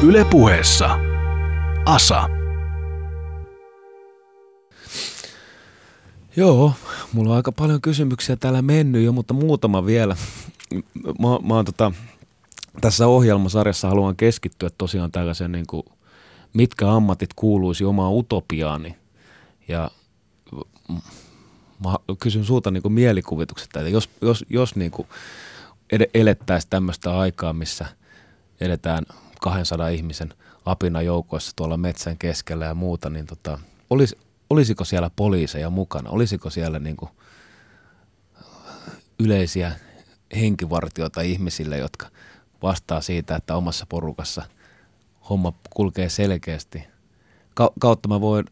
Ylepuheessa 0.03 0.99
Asa. 1.85 2.29
Joo, 6.35 6.73
mulla 7.13 7.29
on 7.29 7.35
aika 7.35 7.51
paljon 7.51 7.81
kysymyksiä 7.81 8.35
täällä 8.35 8.61
mennyt 8.61 9.03
jo, 9.03 9.11
mutta 9.11 9.33
muutama 9.33 9.85
vielä. 9.85 10.15
Mä, 11.19 11.27
mä 11.47 11.55
oon 11.55 11.65
tota, 11.65 11.91
tässä 12.81 13.07
ohjelmasarjassa 13.07 13.89
haluan 13.89 14.15
keskittyä 14.15 14.69
tosiaan 14.77 15.11
tällaiseen 15.11 15.51
niin 15.51 15.67
kuin, 15.67 15.83
mitkä 16.53 16.91
ammatit 16.91 17.29
kuuluisi 17.35 17.85
omaan 17.85 18.13
utopiaani. 18.13 18.95
Ja 19.67 19.91
mä 21.83 21.95
kysyn 22.19 22.45
sulta 22.45 22.71
niin 22.71 22.83
kuin 22.83 22.93
mielikuvituksesta, 22.93 23.79
että 23.79 23.89
jos, 23.89 24.09
jos, 24.21 24.45
jos 24.49 24.75
niin 24.75 24.91
kuin 24.91 25.07
elettäisiin 26.13 26.69
tämmöistä 26.69 27.19
aikaa, 27.19 27.53
missä 27.53 27.85
edetään 28.61 29.05
200 29.43 29.89
ihmisen 29.89 30.33
apina 30.65 31.01
joukoissa 31.01 31.51
tuolla 31.55 31.77
metsän 31.77 32.17
keskellä 32.17 32.65
ja 32.65 32.73
muuta, 32.73 33.09
niin 33.09 33.25
tota, 33.25 33.59
olis, 33.89 34.15
olisiko 34.49 34.85
siellä 34.85 35.09
poliiseja 35.15 35.69
mukana? 35.69 36.09
Olisiko 36.09 36.49
siellä 36.49 36.79
niin 36.79 36.97
kuin 36.97 37.11
yleisiä 39.19 39.71
henkivartioita 40.35 41.21
ihmisille, 41.21 41.77
jotka 41.77 42.07
vastaa 42.61 43.01
siitä, 43.01 43.35
että 43.35 43.55
omassa 43.55 43.85
porukassa 43.89 44.43
homma 45.29 45.53
kulkee 45.69 46.09
selkeästi. 46.09 46.83
Ka- 47.53 47.73
kautta 47.79 48.09
mä 48.09 48.21
voin 48.21 48.45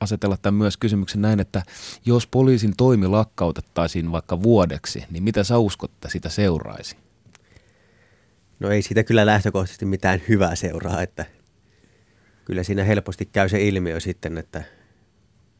asetella 0.00 0.36
tämän 0.36 0.58
myös 0.58 0.76
kysymyksen 0.76 1.22
näin, 1.22 1.40
että 1.40 1.62
jos 2.06 2.26
poliisin 2.26 2.76
toimi 2.76 3.06
lakkautettaisiin 3.06 4.12
vaikka 4.12 4.42
vuodeksi, 4.42 5.04
niin 5.10 5.22
mitä 5.22 5.44
sä 5.44 5.58
uskot, 5.58 5.90
että 5.90 6.08
sitä 6.08 6.28
seuraisi? 6.28 7.05
No 8.60 8.70
ei 8.70 8.82
siitä 8.82 9.04
kyllä 9.04 9.26
lähtökohtaisesti 9.26 9.84
mitään 9.84 10.22
hyvää 10.28 10.54
seuraa, 10.54 11.02
että 11.02 11.26
kyllä 12.44 12.62
siinä 12.62 12.84
helposti 12.84 13.26
käy 13.26 13.48
se 13.48 13.62
ilmiö 13.62 14.00
sitten, 14.00 14.38
että 14.38 14.62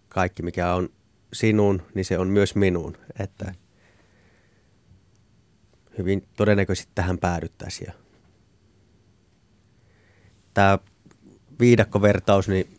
kaikki 0.08 0.42
mikä 0.42 0.74
on 0.74 0.88
sinun, 1.32 1.82
niin 1.94 2.04
se 2.04 2.18
on 2.18 2.28
myös 2.28 2.54
minun. 2.54 2.96
Että 3.18 3.54
hyvin 5.98 6.28
todennäköisesti 6.36 6.92
tähän 6.94 7.18
päädyttäisiin. 7.18 7.92
Tämä 10.54 10.78
viidakkovertaus, 11.60 12.48
niin 12.48 12.78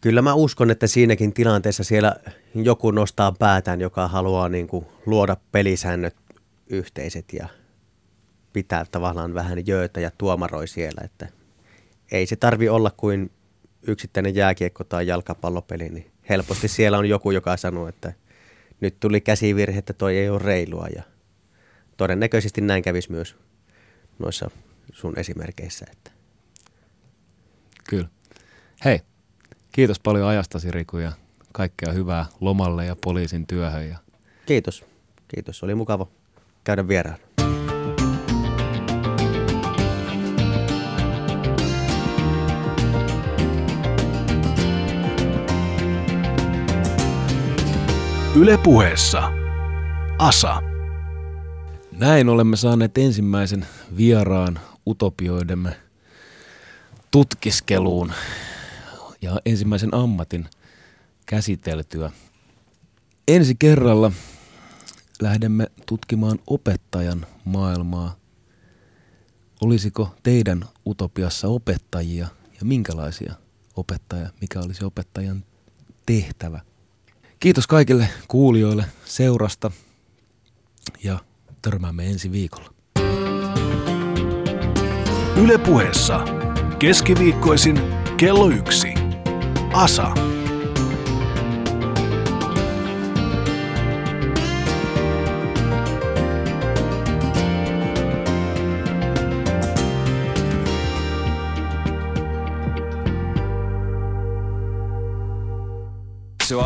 kyllä 0.00 0.22
mä 0.22 0.34
uskon, 0.34 0.70
että 0.70 0.86
siinäkin 0.86 1.32
tilanteessa 1.32 1.84
siellä 1.84 2.16
joku 2.54 2.90
nostaa 2.90 3.32
päätään, 3.32 3.80
joka 3.80 4.08
haluaa 4.08 4.48
niin 4.48 4.68
kuin 4.68 4.86
luoda 5.06 5.36
pelisäännöt 5.52 6.16
yhteiset 6.70 7.32
ja 7.32 7.48
pitää 8.58 8.84
tavallaan 8.84 9.34
vähän 9.34 9.66
jöötä 9.66 10.00
ja 10.00 10.10
tuomaroi 10.18 10.68
siellä, 10.68 11.00
että 11.04 11.28
ei 12.12 12.26
se 12.26 12.36
tarvi 12.36 12.68
olla 12.68 12.90
kuin 12.90 13.30
yksittäinen 13.82 14.34
jääkiekko 14.34 14.84
tai 14.84 15.06
jalkapallopeli, 15.06 15.88
niin 15.88 16.10
helposti 16.28 16.68
siellä 16.68 16.98
on 16.98 17.08
joku, 17.08 17.30
joka 17.30 17.56
sanoo, 17.56 17.88
että 17.88 18.12
nyt 18.80 19.00
tuli 19.00 19.20
käsivirhe, 19.20 19.78
että 19.78 19.92
toi 19.92 20.16
ei 20.16 20.28
ole 20.28 20.38
reilua 20.38 20.86
ja 20.96 21.02
todennäköisesti 21.96 22.60
näin 22.60 22.82
kävisi 22.82 23.10
myös 23.10 23.36
noissa 24.18 24.50
sun 24.92 25.18
esimerkkeissä. 25.18 25.86
Että. 25.92 26.10
Kyllä. 27.88 28.08
Hei, 28.84 29.00
kiitos 29.72 30.00
paljon 30.00 30.26
ajastasi 30.26 30.70
Riku 30.70 30.98
ja 30.98 31.12
kaikkea 31.52 31.92
hyvää 31.92 32.26
lomalle 32.40 32.86
ja 32.86 32.96
poliisin 33.04 33.46
työhön. 33.46 33.88
Ja... 33.88 33.98
Kiitos. 34.46 34.84
Kiitos. 35.28 35.62
Oli 35.62 35.74
mukava 35.74 36.06
käydä 36.64 36.88
vieraan. 36.88 37.27
Ylepuheessa 48.38 49.32
Asa. 50.18 50.62
Näin 51.92 52.28
olemme 52.28 52.56
saaneet 52.56 52.98
ensimmäisen 52.98 53.66
vieraan 53.96 54.60
utopioidemme 54.86 55.76
tutkiskeluun 57.10 58.12
ja 59.22 59.40
ensimmäisen 59.46 59.94
ammatin 59.94 60.46
käsiteltyä. 61.26 62.10
Ensi 63.28 63.54
kerralla 63.58 64.12
lähdemme 65.22 65.66
tutkimaan 65.86 66.38
opettajan 66.46 67.26
maailmaa. 67.44 68.16
Olisiko 69.60 70.14
teidän 70.22 70.64
utopiassa 70.86 71.48
opettajia 71.48 72.28
ja 72.60 72.64
minkälaisia 72.64 73.34
opettaja, 73.76 74.30
mikä 74.40 74.60
olisi 74.60 74.84
opettajan 74.84 75.44
tehtävä? 76.06 76.67
Kiitos 77.40 77.66
kaikille 77.66 78.08
kuulijoille 78.28 78.84
seurasta 79.04 79.70
ja 81.04 81.18
törmäämme 81.62 82.06
ensi 82.06 82.32
viikolla. 82.32 82.70
Ylepuheessa 85.36 86.24
keskiviikkoisin 86.78 87.80
kello 88.16 88.48
yksi. 88.48 88.88
Asa. 89.72 90.37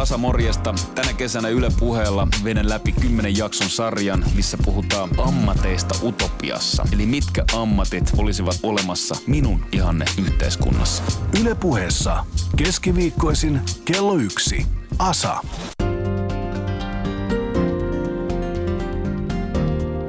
Se 0.03 0.05
on 0.05 0.17
Asa 0.17 0.19
morjesta. 0.19 0.75
Tänä 0.95 1.13
kesänä 1.13 1.49
Yle 1.49 1.69
puheella 1.79 2.29
veden 2.45 2.69
läpi 2.69 2.93
kymmenen 2.93 3.37
jakson 3.37 3.71
sarjan, 3.71 4.25
missä 4.35 4.59
puhutaan 4.65 5.11
ammateista 5.19 5.95
utopiassa. 6.03 6.85
Eli 6.93 7.07
mitkä 7.07 7.45
ammatit 7.57 8.13
olisivat 8.19 8.57
olemassa 8.63 9.15
minun 9.27 9.67
ihanne 9.73 10.05
yhteiskunnassa. 10.19 11.03
Yle 11.41 11.55
puheessa 11.55 12.25
keskiviikkoisin 12.57 13.61
kello 13.85 14.17
yksi. 14.17 14.67
Asa. 14.99 15.37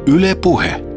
Yle 0.08 0.36
puhe. 0.36 0.93